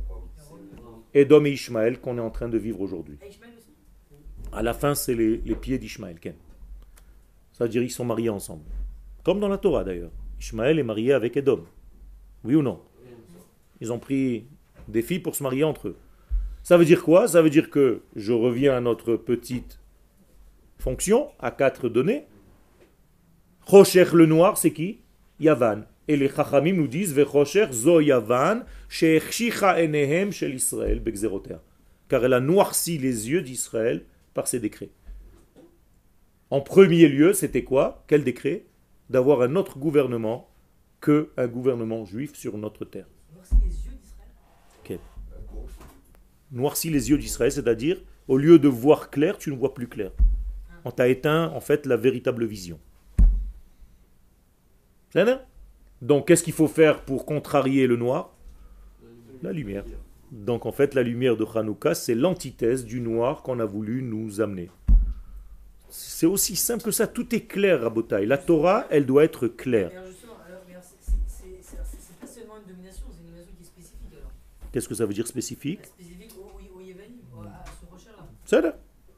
Edom 1.12 1.46
et 1.46 1.52
Ishmaël 1.52 2.00
qu'on 2.00 2.18
est 2.18 2.20
en 2.20 2.30
train 2.30 2.48
de 2.48 2.58
vivre 2.58 2.80
aujourd'hui. 2.80 3.18
À 4.52 4.62
la 4.62 4.74
fin, 4.74 4.96
c'est 4.96 5.14
les, 5.14 5.36
les 5.38 5.54
pieds 5.54 5.78
d'Ishmaël. 5.78 6.18
Ça 7.52 7.64
veut 7.64 7.70
dire 7.70 7.82
qu'ils 7.82 7.92
sont 7.92 8.04
mariés 8.04 8.30
ensemble. 8.30 8.64
Comme 9.22 9.38
dans 9.38 9.48
la 9.48 9.58
Torah 9.58 9.84
d'ailleurs. 9.84 10.10
Ishmaël 10.40 10.78
est 10.78 10.84
marié 10.84 11.12
avec 11.12 11.36
Edom. 11.36 11.64
Oui 12.42 12.56
ou 12.56 12.62
non? 12.62 12.80
Ils 13.80 13.92
ont 13.92 13.98
pris 14.00 14.46
des 14.88 15.02
filles 15.02 15.20
pour 15.20 15.36
se 15.36 15.42
marier 15.42 15.62
entre 15.62 15.88
eux. 15.88 15.96
Ça 16.64 16.78
veut 16.78 16.86
dire 16.86 17.02
quoi? 17.02 17.28
Ça 17.28 17.42
veut 17.42 17.50
dire 17.50 17.68
que 17.68 18.00
je 18.16 18.32
reviens 18.32 18.74
à 18.74 18.80
notre 18.80 19.16
petite 19.16 19.78
fonction, 20.78 21.28
à 21.38 21.50
quatre 21.50 21.90
données. 21.90 22.24
Rocher 23.66 24.06
le 24.14 24.24
noir, 24.24 24.56
c'est 24.56 24.72
qui? 24.72 25.00
Yavan. 25.40 25.82
Et 26.08 26.16
les 26.16 26.30
Chachamim 26.30 26.72
nous 26.72 26.88
disent 26.88 27.12
Vechocher 27.12 27.66
zo 27.70 28.00
Yavan, 28.00 28.64
she'echshicha 28.88 29.78
enehem 29.78 30.32
shel 30.32 30.54
Israël 30.54 31.00
begzeroter. 31.00 31.56
Car 32.08 32.24
elle 32.24 32.32
a 32.32 32.40
noirci 32.40 32.96
les 32.96 33.28
yeux 33.30 33.42
d'Israël 33.42 34.06
par 34.32 34.48
ses 34.48 34.58
décrets. 34.58 34.90
En 36.48 36.62
premier 36.62 37.08
lieu, 37.08 37.34
c'était 37.34 37.64
quoi? 37.64 38.04
Quel 38.06 38.24
décret? 38.24 38.64
D'avoir 39.10 39.42
un 39.42 39.54
autre 39.56 39.78
gouvernement 39.78 40.48
que 41.02 41.30
un 41.36 41.46
gouvernement 41.46 42.06
juif 42.06 42.34
sur 42.34 42.56
notre 42.56 42.86
terre. 42.86 43.06
Noirci 46.54 46.88
les 46.88 47.10
yeux 47.10 47.18
d'Israël, 47.18 47.50
c'est-à-dire, 47.50 48.00
au 48.28 48.38
lieu 48.38 48.58
de 48.60 48.68
voir 48.68 49.10
clair, 49.10 49.36
tu 49.38 49.50
ne 49.50 49.56
vois 49.56 49.74
plus 49.74 49.88
clair. 49.88 50.12
On 50.84 50.92
t'a 50.92 51.08
éteint, 51.08 51.50
en 51.50 51.60
fait, 51.60 51.84
la 51.84 51.96
véritable 51.96 52.46
vision. 52.46 52.78
C'est 55.10 55.26
Donc, 56.00 56.28
qu'est-ce 56.28 56.44
qu'il 56.44 56.52
faut 56.52 56.68
faire 56.68 57.02
pour 57.04 57.26
contrarier 57.26 57.86
le 57.86 57.96
noir? 57.96 58.34
La 59.42 59.52
lumière. 59.52 59.84
Donc, 60.30 60.64
en 60.64 60.72
fait, 60.72 60.94
la 60.94 61.02
lumière 61.02 61.36
de 61.36 61.44
Hanouka, 61.44 61.94
c'est 61.94 62.14
l'antithèse 62.14 62.84
du 62.84 63.00
noir 63.00 63.42
qu'on 63.42 63.58
a 63.58 63.64
voulu 63.64 64.02
nous 64.02 64.40
amener. 64.40 64.70
C'est 65.88 66.26
aussi 66.26 66.56
simple 66.56 66.84
que 66.84 66.90
ça. 66.90 67.06
Tout 67.06 67.34
est 67.34 67.46
clair 67.46 67.84
à 67.84 67.90
Botaï. 67.90 68.26
La 68.26 68.38
Torah, 68.38 68.86
elle 68.90 69.06
doit 69.06 69.24
être 69.24 69.48
claire. 69.48 69.90
Qu'est-ce 74.72 74.88
que 74.88 74.94
ça 74.94 75.06
veut 75.06 75.14
dire 75.14 75.26
spécifique 75.28 75.84
Spécifique 75.86 76.32
au, 76.36 76.46
au, 76.46 76.78
au 76.78 76.80
Yévénim, 76.80 77.18
au- 77.36 77.42
à 77.42 77.62
ce 77.80 77.86
Rocher-là. 77.92 78.16
C'est 78.18 78.26
là. 78.26 78.33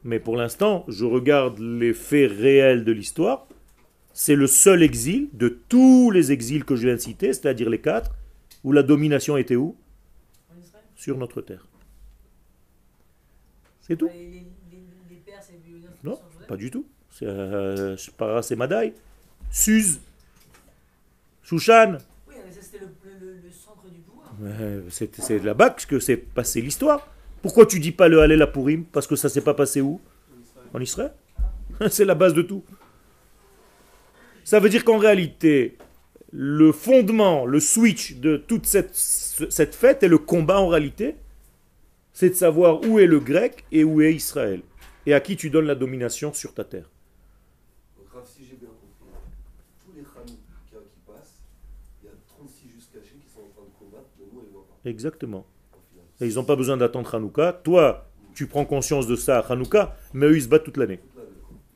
Mais 0.03 0.19
pour 0.19 0.37
l'instant, 0.37 0.85
je 0.87 1.05
regarde 1.05 1.59
les 1.59 1.93
faits 1.93 2.31
réels 2.31 2.83
de 2.85 2.91
l'histoire. 2.91 3.47
C'est 4.13 4.35
le 4.35 4.47
seul 4.47 4.81
exil 4.81 5.29
de 5.33 5.49
tous 5.49 6.11
les 6.11 6.31
exils 6.31 6.63
que 6.63 6.75
je 6.75 6.87
viens 6.87 6.95
de 6.95 7.01
citer, 7.01 7.33
c'est-à-dire 7.33 7.69
les 7.69 7.81
quatre, 7.81 8.11
où 8.63 8.71
la 8.71 8.83
domination 8.83 9.37
était 9.37 9.55
où? 9.55 9.75
En 10.51 10.59
Israël? 10.59 10.83
Sur 10.95 11.17
notre 11.17 11.41
terre. 11.41 11.67
C'est 13.81 13.95
tout. 13.95 14.09
les, 14.13 14.29
les, 14.29 14.45
les 15.09 15.21
Non, 16.03 16.19
pas 16.47 16.57
du 16.57 16.71
tout. 16.71 16.85
C'est 17.11 17.25
euh, 17.27 17.95
Madaï. 18.57 18.93
Suse. 19.51 19.99
Shushan. 21.43 21.97
Oui, 22.27 22.35
mais 22.45 22.51
ça 22.51 22.61
c'était 22.61 22.79
le, 22.79 22.87
le, 23.19 23.33
le, 23.43 23.51
centre 23.51 23.89
du 23.89 23.99
pouvoir. 23.99 24.33
C'est 24.89 25.43
là-bas 25.43 25.71
que 25.71 25.99
s'est 25.99 26.17
passé 26.17 26.61
l'histoire. 26.61 27.07
Pourquoi 27.47 27.65
tu 27.65 27.79
dis 27.79 27.93
pas 27.93 28.09
le 28.09 28.19
Hallel 28.19 28.41
à 28.41 28.47
Purim? 28.47 28.83
Parce 28.83 29.07
que 29.07 29.15
ça 29.15 29.29
s'est 29.29 29.39
pas 29.39 29.53
passé 29.53 29.79
où? 29.79 30.01
En 30.73 30.81
Israël. 30.81 31.13
C'est 31.89 32.03
la 32.03 32.13
base 32.13 32.33
de 32.33 32.41
tout. 32.41 32.61
Ça 34.43 34.59
veut 34.59 34.67
dire 34.67 34.83
qu'en 34.83 34.97
réalité, 34.97 35.77
le 36.33 36.73
fondement, 36.73 37.45
le 37.45 37.61
switch 37.61 38.15
de 38.15 38.35
toute 38.35 38.65
cette, 38.65 38.93
cette 38.93 39.75
fête 39.75 40.03
et 40.03 40.09
le 40.09 40.17
combat 40.17 40.59
en 40.59 40.67
réalité, 40.67 41.15
c'est 42.11 42.31
de 42.31 42.35
savoir 42.35 42.81
où 42.83 42.99
est 42.99 43.07
le 43.07 43.21
grec 43.21 43.63
et 43.71 43.85
où 43.85 44.01
est 44.01 44.13
Israël. 44.13 44.61
Et 45.05 45.13
à 45.13 45.21
qui 45.21 45.37
tu 45.37 45.49
donnes 45.49 45.67
la 45.67 45.75
domination 45.75 46.33
sur 46.33 46.53
ta 46.53 46.65
terre. 46.65 46.89
Donc, 47.97 48.07
Raph, 48.13 48.27
si 48.27 48.43
j'ai 48.43 48.57
bien 48.57 48.67
compris, 48.67 49.21
tous 49.85 49.93
les 49.95 50.01
Hanouka 50.01 50.85
qui 50.91 50.99
passent, 51.07 51.43
il 52.03 52.07
y 52.07 52.09
a 52.09 52.15
36 52.27 52.67
justes 52.75 52.91
cachés 52.91 53.15
qui 53.15 53.31
sont 53.33 53.39
en 53.39 53.49
train 53.55 53.63
de 53.63 53.85
combattre, 53.85 54.09
mais 54.19 54.25
nous 54.33 54.41
on 54.41 54.43
les 54.43 54.51
voit 54.51 54.67
pas. 54.67 54.89
Exactement. 54.89 55.47
Ils 56.21 56.35
n'ont 56.35 56.43
pas 56.43 56.55
besoin 56.55 56.77
d'attendre 56.77 57.13
Hanouka. 57.13 57.53
Toi, 57.63 58.07
tu 58.33 58.47
prends 58.47 58.65
conscience 58.65 59.07
de 59.07 59.15
ça 59.15 59.39
à 59.39 59.51
Hanouka, 59.51 59.95
mais 60.13 60.25
eux, 60.27 60.37
ils 60.37 60.43
se 60.43 60.47
battent 60.47 60.63
toute 60.63 60.77
l'année. 60.77 60.99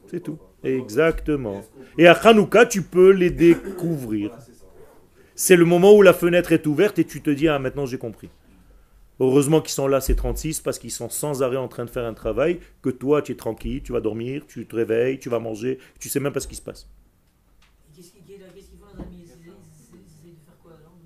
C'est 0.07 0.21
tout. 0.21 0.37
Exactement. 0.63 1.63
Et 1.97 2.07
à 2.07 2.13
Hanouka, 2.13 2.65
tu 2.65 2.81
peux 2.81 3.11
les 3.11 3.31
découvrir. 3.31 4.31
C'est 5.35 5.55
le 5.55 5.65
moment 5.65 5.93
où 5.93 6.01
la 6.01 6.13
fenêtre 6.13 6.51
est 6.51 6.67
ouverte 6.67 6.99
et 6.99 7.05
tu 7.05 7.21
te 7.21 7.29
dis, 7.29 7.47
ah 7.47 7.57
maintenant 7.57 7.85
j'ai 7.85 7.97
compris. 7.97 8.29
Heureusement 9.19 9.61
qu'ils 9.61 9.71
sont 9.71 9.87
là, 9.87 10.01
ces 10.01 10.15
36, 10.15 10.61
parce 10.61 10.79
qu'ils 10.79 10.91
sont 10.91 11.09
sans 11.09 11.43
arrêt 11.43 11.57
en 11.57 11.67
train 11.67 11.85
de 11.85 11.89
faire 11.89 12.05
un 12.05 12.13
travail, 12.13 12.59
que 12.81 12.89
toi 12.89 13.21
tu 13.21 13.31
es 13.31 13.35
tranquille, 13.35 13.81
tu 13.83 13.91
vas 13.91 14.01
dormir, 14.01 14.43
tu 14.47 14.65
te 14.65 14.75
réveilles, 14.75 15.19
tu 15.19 15.29
vas 15.29 15.39
manger, 15.39 15.79
tu 15.99 16.09
sais 16.09 16.19
même 16.19 16.33
pas 16.33 16.39
ce 16.39 16.47
qui 16.47 16.55
se 16.55 16.61
passe. 16.61 16.87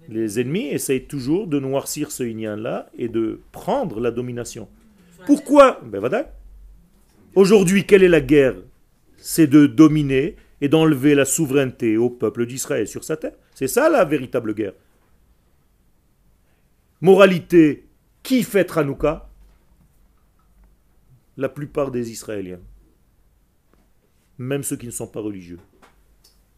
Les 0.10 0.40
ennemis 0.40 0.68
essayent 0.68 1.08
toujours 1.08 1.48
de 1.48 1.60
noircir 1.60 2.12
ce 2.12 2.24
yin 2.24 2.56
là 2.56 2.90
et 2.98 3.10
de 3.10 3.42
prendre 3.52 4.00
la 4.00 4.12
domination. 4.12 4.68
Pourquoi? 5.26 5.82
Ben 5.84 6.00
voilà. 6.00 6.32
Aujourd'hui, 7.34 7.86
quelle 7.86 8.04
est 8.04 8.10
la 8.10 8.22
guerre? 8.22 8.56
C'est 9.18 9.48
de 9.48 9.66
dominer 9.66 10.36
et 10.62 10.70
d'enlever 10.70 11.16
la 11.16 11.26
souveraineté 11.26 11.98
au 11.98 12.10
peuple 12.10 12.46
d'Israël 12.46 12.88
sur 12.88 13.04
sa 13.04 13.18
terre. 13.18 13.36
C'est 13.54 13.68
ça 13.68 13.90
la 13.90 14.06
véritable 14.06 14.54
guerre. 14.54 14.74
Moralité, 17.02 17.88
qui 18.24 18.44
fait 18.44 18.78
Hanouka? 18.78 19.30
La 21.38 21.50
plupart 21.50 21.92
des 21.92 22.12
Israéliens. 22.12 22.62
Même 24.38 24.64
ceux 24.64 24.78
qui 24.78 24.86
ne 24.86 24.92
sont 24.92 25.08
pas 25.08 25.20
religieux. 25.20 25.60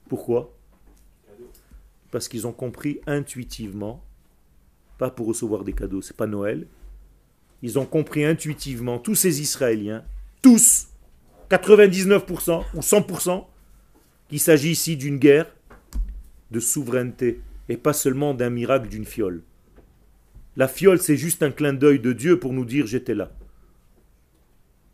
Pourquoi? 0.10 0.57
Parce 2.12 2.28
qu'ils 2.28 2.48
ont 2.48 2.54
compris 2.54 3.00
intuitivement, 3.08 4.04
pas 4.98 5.10
pour 5.10 5.28
recevoir 5.28 5.64
des 5.64 5.74
cadeaux, 5.74 6.02
c'est 6.02 6.16
pas 6.16 6.28
Noël. 6.28 6.68
Ils 7.62 7.80
ont 7.80 7.86
compris 7.86 8.24
intuitivement, 8.24 9.00
tous 9.00 9.16
ces 9.16 9.42
Israéliens, 9.42 10.04
tous, 10.42 10.88
99% 11.50 12.64
ou 12.74 12.80
100%, 12.80 13.46
qu'il 14.30 14.40
s'agit 14.40 14.72
ici 14.72 14.98
d'une 14.98 15.18
guerre 15.18 15.54
de 16.52 16.60
souveraineté 16.60 17.42
et 17.70 17.78
pas 17.78 17.94
seulement 17.94 18.34
d'un 18.34 18.50
miracle 18.50 18.88
d'une 18.88 19.06
fiole. 19.06 19.42
La 20.56 20.68
fiole, 20.68 21.00
c'est 21.00 21.18
juste 21.18 21.44
un 21.44 21.52
clin 21.52 21.74
d'œil 21.74 22.00
de 22.00 22.14
Dieu 22.14 22.40
pour 22.40 22.54
nous 22.54 22.66
dire 22.66 22.88
j'étais 22.88 23.16
là. 23.16 23.32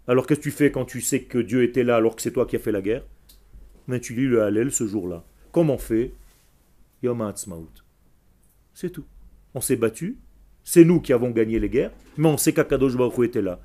Alors 0.08 0.28
qu'est-ce 0.28 0.40
que 0.40 0.44
tu 0.44 0.52
fais 0.52 0.72
quand 0.72 0.86
tu 0.86 1.00
sais 1.00 1.22
que 1.22 1.38
Dieu 1.38 1.64
était 1.64 1.84
là 1.84 1.96
alors 1.96 2.16
que 2.16 2.22
c'est 2.22 2.32
toi 2.32 2.46
qui 2.46 2.56
as 2.56 2.60
fait 2.60 2.72
la 2.72 2.82
guerre? 2.82 3.06
Mais 3.88 4.00
tu 4.00 4.14
lis 4.14 4.28
le 4.28 4.44
Hallel 4.44 4.72
ce 4.72 4.86
jour-là. 4.86 5.24
Comment 5.52 5.76
on 5.76 5.78
fait? 5.78 6.14
Yom 7.04 7.22
Ha'atzmaut. 7.22 7.70
C'est 8.74 8.90
tout. 8.90 9.06
On 9.54 9.62
s'est 9.62 9.76
battu, 9.76 10.18
c'est 10.64 10.86
nous 10.86 11.02
qui 11.02 11.14
avons 11.14 11.30
gagné 11.30 11.60
les 11.60 11.70
guerres, 11.70 11.92
mais 12.18 12.30
on 12.30 12.38
sait 12.38 12.54
qu'Akadosh 12.54 12.96
Baruch 12.96 13.28
était 13.28 13.42
là. 13.42 13.60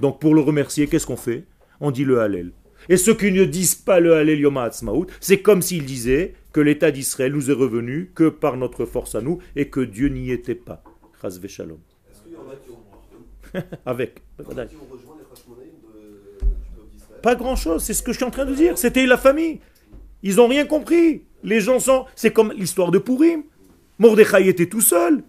Donc 0.00 0.20
pour 0.20 0.34
le 0.34 0.40
remercier, 0.40 0.86
qu'est-ce 0.86 1.06
qu'on 1.06 1.16
fait? 1.16 1.46
On 1.80 1.90
dit 1.90 2.04
le 2.04 2.20
Hallel. 2.20 2.52
Et 2.88 2.96
ceux 2.96 3.14
qui 3.14 3.30
ne 3.30 3.44
disent 3.44 3.74
pas 3.74 4.00
le 4.00 4.14
Hallel 4.14 4.40
Yom 4.40 4.56
Ha'atzmaut, 4.56 5.06
c'est 5.20 5.40
comme 5.40 5.62
s'ils 5.62 5.84
disaient 5.84 6.34
que 6.52 6.60
l'État 6.60 6.90
d'Israël 6.90 7.32
nous 7.32 7.50
est 7.50 7.54
revenu 7.54 8.10
que 8.14 8.28
par 8.28 8.56
notre 8.56 8.84
force 8.84 9.14
à 9.14 9.20
nous 9.20 9.38
et 9.54 9.68
que 9.68 9.80
Dieu 9.80 10.08
n'y 10.08 10.30
était 10.30 10.54
pas. 10.54 10.82
Chaz 11.22 11.38
v'shalom. 11.38 11.78
Est-ce 12.10 12.22
qu'il 12.22 12.32
y 12.32 12.36
en 12.36 12.50
a 12.50 12.56
qui 12.56 12.70
ont, 12.70 13.62
Avec. 13.86 14.22
Pas 17.22 17.34
grand-chose, 17.34 17.82
c'est 17.82 17.94
ce 17.94 18.02
que 18.02 18.12
je 18.12 18.16
suis 18.16 18.24
en 18.24 18.30
train 18.30 18.46
de 18.46 18.54
dire. 18.54 18.78
C'était 18.78 19.06
la 19.06 19.18
famille. 19.18 19.60
Ils 20.22 20.36
n'ont 20.36 20.48
rien 20.48 20.66
compris. 20.66 21.24
Les 21.42 21.60
gens 21.60 21.78
sont... 21.78 22.06
C'est 22.14 22.32
comme 22.32 22.52
l'histoire 22.52 22.90
de 22.90 22.98
Purim. 22.98 23.44
Mordechai 23.98 24.48
était 24.48 24.68
tout 24.68 24.80
seul. 24.80 25.22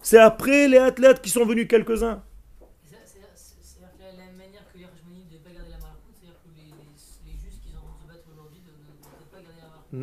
C'est 0.00 0.18
après 0.18 0.68
les 0.68 0.78
athlètes 0.78 1.20
qui 1.20 1.30
sont 1.30 1.44
venus 1.44 1.66
quelques-uns. 1.68 2.22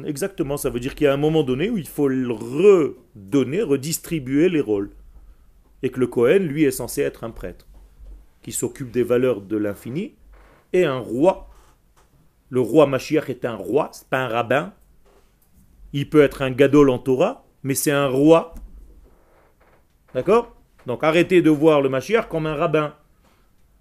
Exactement, 0.06 0.58
ça 0.58 0.70
veut 0.70 0.80
dire 0.80 0.96
qu'il 0.96 1.06
y 1.06 1.08
a 1.08 1.14
un 1.14 1.18
moment 1.18 1.44
donné 1.44 1.70
où 1.70 1.78
il 1.78 1.88
faut 1.88 2.06
redonner, 2.06 3.62
redistribuer 3.62 4.50
les 4.50 4.62
rôles. 4.62 4.90
Et 5.84 5.90
que 5.90 6.00
le 6.00 6.08
Cohen, 6.08 6.40
lui, 6.40 6.64
est 6.64 6.72
censé 6.72 7.02
être 7.02 7.24
un 7.24 7.30
prêtre 7.30 7.68
qui 8.42 8.52
s'occupe 8.52 8.92
des 8.92 9.04
valeurs 9.04 9.42
de 9.42 9.58
l'infini 9.58 10.16
et 10.72 10.86
un 10.86 10.98
roi. 10.98 11.50
Le 12.54 12.62
roi 12.62 12.86
Mashiach 12.86 13.32
est 13.32 13.46
un 13.46 13.56
roi, 13.56 13.90
c'est 13.94 14.08
pas 14.08 14.20
un 14.20 14.28
rabbin. 14.28 14.74
Il 15.92 16.08
peut 16.08 16.22
être 16.22 16.44
un 16.44 16.52
gadol 16.52 16.92
en 16.92 17.00
Torah, 17.00 17.48
mais 17.64 17.74
c'est 17.74 17.90
un 17.90 18.06
roi. 18.06 18.54
D'accord? 20.14 20.56
Donc 20.86 21.04
arrêtez 21.04 21.42
de 21.42 21.50
voir 21.50 21.82
le 21.82 21.90
Mashiach 21.90 22.30
comme 22.30 22.46
un 22.46 22.54
rabbin. 22.54 22.94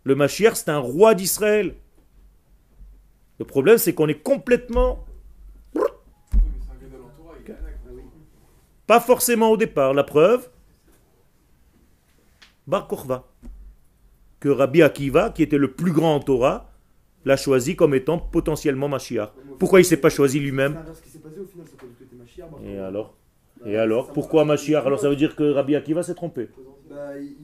Le 0.04 0.14
Mashiach, 0.14 0.54
c'est 0.54 0.70
un 0.70 0.78
roi 0.78 1.14
d'Israël. 1.14 1.74
Le 3.38 3.44
problème, 3.44 3.76
c'est 3.76 3.92
qu'on 3.92 4.08
est 4.08 4.22
complètement. 4.22 5.04
Pas 8.86 9.00
forcément 9.00 9.50
au 9.50 9.58
départ. 9.58 9.92
La 9.92 10.02
preuve, 10.02 10.48
Bar 12.66 12.88
Kochva, 12.88 13.28
que 14.40 14.48
Rabbi 14.48 14.80
Akiva, 14.80 15.28
qui 15.28 15.42
était 15.42 15.58
le 15.58 15.72
plus 15.72 15.92
grand 15.92 16.14
en 16.14 16.20
Torah, 16.20 16.71
l'a 17.24 17.36
choisi 17.36 17.76
comme 17.76 17.94
étant 17.94 18.18
potentiellement 18.18 18.88
Mashiach. 18.88 19.32
Pourquoi 19.58 19.80
il 19.80 19.82
ne 19.84 19.88
s'est 19.88 19.96
pas 19.96 20.10
choisi 20.10 20.40
lui-même 20.40 20.74
Mashiach. 22.18 22.50
bah, 22.50 22.58
Et 22.64 22.78
alors 22.78 23.14
Et 23.66 23.76
alors 23.76 24.12
Pourquoi 24.12 24.44
Mashiach 24.44 24.84
Alors 24.86 24.98
ça 25.00 25.08
veut 25.08 25.16
dire 25.16 25.36
que 25.36 25.44
Rabbi 25.52 25.76
Akiva 25.76 26.02
s'est 26.02 26.14
trompé. 26.14 26.48
Bah, 26.90 27.18
il, 27.18 27.24
il- 27.24 27.36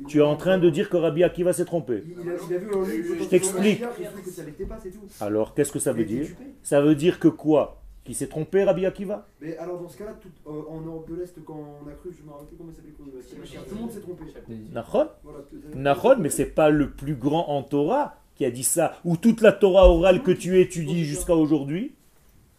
il 0.00 0.06
Tu 0.06 0.18
es 0.18 0.22
en 0.22 0.36
train 0.36 0.58
de 0.58 0.70
dire 0.70 0.88
que 0.88 0.96
Rabbi 0.96 1.22
Akiva 1.24 1.52
s'est 1.52 1.64
trompé. 1.64 2.02
Il, 2.06 2.12
il 2.12 2.16
il 2.16 3.18
quand 3.18 3.26
t'explique. 3.28 3.82
il 3.98 4.04
il. 4.04 5.08
Alors 5.20 5.54
qu'est-ce 5.54 5.72
que 5.72 5.78
ça 5.78 5.92
veut 5.92 6.02
Il 6.02 6.06
dire. 6.06 6.26
Ça 6.62 6.80
veut 6.80 6.94
dire 6.94 7.18
que 7.18 7.28
quoi 7.28 7.82
Qui 8.04 8.14
s'est 8.14 8.28
trompé 8.28 8.62
Rabbi 8.64 8.86
Akiva 8.86 9.26
Mais 9.40 9.56
alors 9.58 9.80
dans 9.80 9.88
ce 9.88 9.98
cas-là, 9.98 10.14
tout, 10.20 10.28
euh, 10.46 10.62
en 10.70 10.80
Europe 10.80 11.10
de 11.10 11.16
l'Est, 11.16 11.34
quand 11.44 11.58
on 11.84 11.88
a 11.88 11.92
cru, 11.92 12.10
je 12.16 12.24
me 12.24 12.30
rappelle 12.30 12.46
plus 12.46 12.56
comment 12.56 12.70
ça 12.70 12.76
s'appelait, 12.76 13.40
Mashiach, 13.40 13.66
tout 13.68 13.74
le 13.74 13.80
monde 13.80 13.90
s'est 13.90 14.00
trompé. 14.00 14.24
Nachon 14.72 15.08
Voilà, 15.24 15.38
Nachon, 15.74 16.16
mais 16.20 16.30
c'est 16.30 16.46
pas 16.46 16.70
le 16.70 16.90
plus 16.92 17.16
grand 17.16 17.48
en 17.48 17.62
Torah 17.62 18.16
qui 18.36 18.44
a 18.44 18.50
dit 18.50 18.64
ça, 18.64 19.00
ou 19.04 19.16
toute 19.16 19.40
la 19.40 19.52
Torah 19.52 19.88
orale 19.88 20.22
que 20.22 20.30
tu 20.30 20.60
étudies 20.60 21.04
jusqu'à 21.04 21.34
aujourd'hui. 21.34 21.92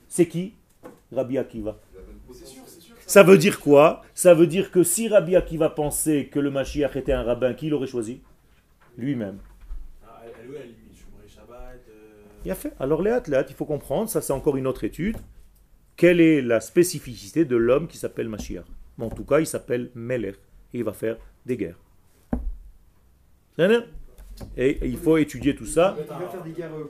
C'est 0.07 0.27
qui? 0.27 0.53
Rabbi 1.11 1.37
Akiva. 1.37 1.77
Ça 3.05 3.23
veut 3.23 3.37
dire 3.37 3.59
quoi? 3.59 4.03
Ça 4.13 4.33
veut 4.33 4.47
dire 4.47 4.71
que 4.71 4.83
si 4.83 5.07
Rabbi 5.07 5.35
Akiva 5.35 5.69
pensait 5.69 6.25
que 6.25 6.39
le 6.39 6.51
Mashiach 6.51 6.95
était 6.95 7.13
un 7.13 7.23
rabbin, 7.23 7.53
qui 7.53 7.69
l'aurait 7.69 7.87
choisi? 7.87 8.21
Lui-même. 8.97 9.37
Il 12.43 12.51
a 12.51 12.55
fait. 12.55 12.73
Alors 12.79 13.01
les 13.01 13.11
athlètes, 13.11 13.47
il 13.49 13.55
faut 13.55 13.65
comprendre, 13.65 14.09
ça 14.09 14.21
c'est 14.21 14.33
encore 14.33 14.57
une 14.57 14.67
autre 14.67 14.83
étude. 14.83 15.17
Quelle 15.95 16.19
est 16.19 16.41
la 16.41 16.59
spécificité 16.59 17.45
de 17.45 17.55
l'homme 17.55 17.87
qui 17.87 17.97
s'appelle 17.97 18.29
Mashiach? 18.29 18.65
En 18.99 19.09
tout 19.09 19.23
cas, 19.23 19.39
il 19.39 19.47
s'appelle 19.47 19.91
Melech 19.95 20.35
et 20.73 20.79
il 20.79 20.83
va 20.83 20.93
faire 20.93 21.17
des 21.45 21.57
guerres. 21.57 21.79
Et 24.55 24.79
il 24.87 24.97
faut 24.97 25.17
étudier 25.17 25.55
tout 25.55 25.65
ça. 25.65 25.95
Il 25.99 26.05
va 26.05 26.29
faire 26.29 26.43
des 26.43 26.51
guerres 26.51 26.71
euh, 26.73 26.85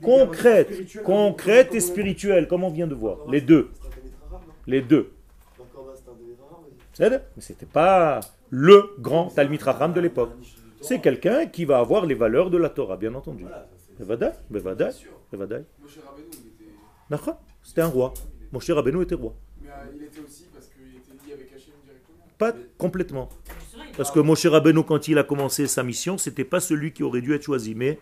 Concrète, 0.00 0.66
spirituelles 0.66 1.02
concrète 1.04 1.68
comme 1.68 1.76
et 1.76 1.80
spirituelle, 1.80 2.48
comme 2.48 2.64
on 2.64 2.70
vient 2.70 2.86
de 2.86 2.94
voir. 2.94 3.18
Les 3.28 3.40
deux. 3.40 3.70
Les 4.66 4.80
deux. 4.80 5.12
Bien 6.98 7.10
Mais 7.10 7.20
c'était 7.42 7.66
pas 7.66 8.20
le 8.50 8.90
grand 8.98 9.28
Talmid 9.28 9.62
Raham 9.62 9.92
de 9.92 10.00
l'époque. 10.00 10.32
C'est 10.80 11.00
quelqu'un 11.00 11.46
qui 11.46 11.64
va 11.64 11.78
avoir 11.78 12.06
les 12.06 12.14
valeurs 12.14 12.50
de 12.50 12.58
la 12.58 12.68
Torah, 12.68 12.96
bien 12.96 13.14
entendu. 13.14 13.44
Bevadai, 13.98 14.30
Bevadai. 14.50 14.90
Bevadai. 15.30 15.64
Moshe 15.80 15.98
Rabbeinu, 16.04 16.28
il 16.32 16.48
était. 16.48 16.72
D'accord 17.08 17.40
C'était 17.62 17.82
un 17.82 17.86
roi. 17.86 18.12
Moshe 18.52 18.70
Rabbeinu 18.70 19.02
était 19.02 19.14
roi. 19.14 19.34
Mais 19.62 19.68
euh, 19.68 19.72
il 19.94 20.02
était 20.02 20.20
aussi 20.20 20.46
parce 20.52 20.66
qu'il 20.68 20.96
était 20.96 21.26
lié 21.26 21.34
avec 21.34 21.52
Hachem 21.52 21.74
directement. 21.84 22.24
Pas 22.36 22.52
complètement. 22.76 23.28
Parce 23.96 24.10
que 24.10 24.20
Moshe 24.20 24.46
Rabbeinu, 24.46 24.82
quand 24.84 25.08
il 25.08 25.18
a 25.18 25.22
commencé 25.24 25.66
sa 25.66 25.82
mission, 25.82 26.16
c'était 26.18 26.44
pas 26.44 26.60
celui 26.60 26.92
qui 26.92 27.02
aurait 27.02 27.20
dû 27.20 27.34
être 27.34 27.42
choisi, 27.42 27.74
mais 27.74 27.98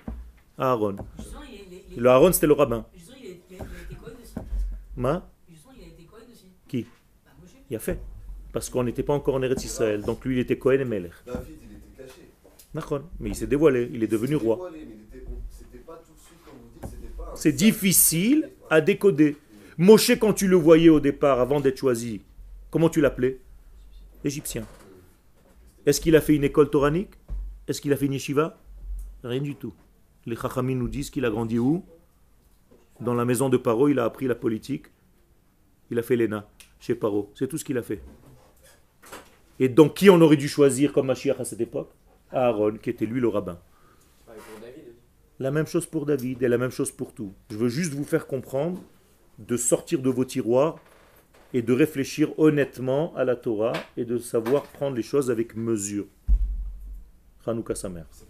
Aaron. 0.57 0.97
Le 1.97 2.09
Aaron, 2.09 2.33
c'était 2.33 2.47
le 2.47 2.53
rabbin. 2.53 2.87
Ma 4.97 5.29
Justement, 5.49 5.73
il 5.77 5.85
a 5.85 5.87
été 5.89 6.05
Cohen 6.05 6.21
aussi. 6.33 6.45
Qui 6.69 6.83
Bah, 7.25 7.31
Moshe. 7.41 7.51
Il 7.71 7.77
a 7.77 7.79
fait. 7.79 7.99
Parce 8.53 8.69
qu'on 8.71 8.85
n'était 8.85 9.03
pas 9.03 9.15
encore 9.15 9.35
en 9.37 9.43
Eretz 9.43 9.65
Israël. 9.65 10.03
Donc 10.03 10.25
lui, 10.25 10.37
il 10.37 10.39
était 10.41 10.59
Cohen 10.59 10.81
et 10.81 10.85
Melech. 10.85 11.13
David, 11.27 11.47
il 11.49 11.77
était 11.77 12.03
caché. 12.13 12.29
D'accord. 12.75 13.03
Mais 13.19 13.31
il 13.31 13.35
s'est 13.35 13.47
dévoilé. 13.47 13.89
Il 13.93 14.03
est 14.03 14.09
devenu 14.09 14.37
roi. 14.37 14.57
dévoilé, 14.57 14.79
mais 14.89 14.95
il 15.13 15.19
était- 15.19 15.27
on- 15.29 15.41
C'était 15.49 15.79
pas 15.85 16.03
tout 16.07 16.13
de 16.13 16.19
suite, 16.19 16.39
comme 16.45 16.55
vous 16.55 16.81
dites, 16.87 16.91
c'était 17.01 17.13
pas. 17.17 17.31
un- 17.33 17.37
C'est 17.37 17.53
difficile 17.53 18.51
à 18.69 18.81
décoder. 18.81 19.37
Moshe, 19.79 20.11
quand 20.19 20.33
tu 20.35 20.47
le 20.47 20.57
voyais 20.57 20.89
au 20.91 21.01
départ, 21.01 21.41
avant 21.41 21.61
d'être 21.61 21.79
choisi, 21.79 22.21
comment 22.71 22.91
tu 22.91 23.01
l'appelais 23.01 23.39
Égyptien. 24.25 24.67
Est-ce 25.87 26.01
qu'il 26.01 26.15
a 26.15 26.21
fait 26.21 26.35
une 26.35 26.45
école 26.45 26.69
toranique? 26.69 27.15
Est-ce 27.67 27.81
qu'il 27.81 27.93
a 27.93 27.97
fait 27.97 28.07
une 28.07 28.13
yeshiva? 28.13 28.59
Rien 29.25 29.41
du 29.41 29.55
tout. 29.55 29.73
Les 30.27 30.37
Chachamim 30.37 30.77
nous 30.77 30.89
disent 30.89 31.11
qu'il 31.11 31.25
a 31.25 31.31
grandi 31.31 31.59
où? 31.59 31.85
Dans 33.01 33.15
la 33.15 33.25
maison 33.25 33.49
de 33.49 33.57
Paro, 33.57 33.89
il 33.89 33.99
a 33.99 34.05
appris 34.05 34.27
la 34.27 34.35
politique. 34.35 34.87
Il 35.91 35.99
a 35.99 36.03
fait 36.03 36.17
l'ENA 36.17 36.47
chez 36.79 36.95
Paro. 36.95 37.33
C'est 37.35 37.49
tout 37.49 37.57
ce 37.57 37.65
qu'il 37.65 37.79
a 37.79 37.83
fait. 37.83 38.03
Et 39.59 39.69
donc, 39.69 39.95
qui 39.95 40.11
on 40.11 40.21
aurait 40.21 40.37
dû 40.37 40.49
choisir 40.49 40.93
comme 40.93 41.07
Mashiach 41.07 41.41
à 41.41 41.45
cette 41.45 41.61
époque? 41.61 41.91
Aaron, 42.31 42.77
qui 42.77 42.91
était 42.91 43.07
lui 43.07 43.21
le 43.21 43.29
rabbin. 43.29 43.59
La 45.39 45.51
même 45.51 45.67
chose 45.67 45.87
pour 45.87 46.05
David 46.05 46.43
et 46.43 46.49
la 46.49 46.59
même 46.59 46.71
chose 46.71 46.91
pour 46.91 47.15
tout. 47.15 47.33
Je 47.51 47.57
veux 47.57 47.69
juste 47.69 47.95
vous 47.95 48.05
faire 48.05 48.27
comprendre 48.27 48.83
de 49.39 49.57
sortir 49.57 50.01
de 50.01 50.11
vos 50.11 50.27
tiroirs 50.27 50.79
et 51.53 51.63
de 51.63 51.73
réfléchir 51.73 52.39
honnêtement 52.39 53.15
à 53.17 53.25
la 53.25 53.37
Torah 53.37 53.73
et 53.97 54.05
de 54.05 54.19
savoir 54.19 54.65
prendre 54.65 54.97
les 54.97 55.03
choses 55.03 55.31
avec 55.31 55.57
mesure. 55.57 56.07
Hanouka 57.47 57.75
sa 57.75 57.89
mère. 57.89 58.07
Ça 58.11 58.25
peut 58.29 58.30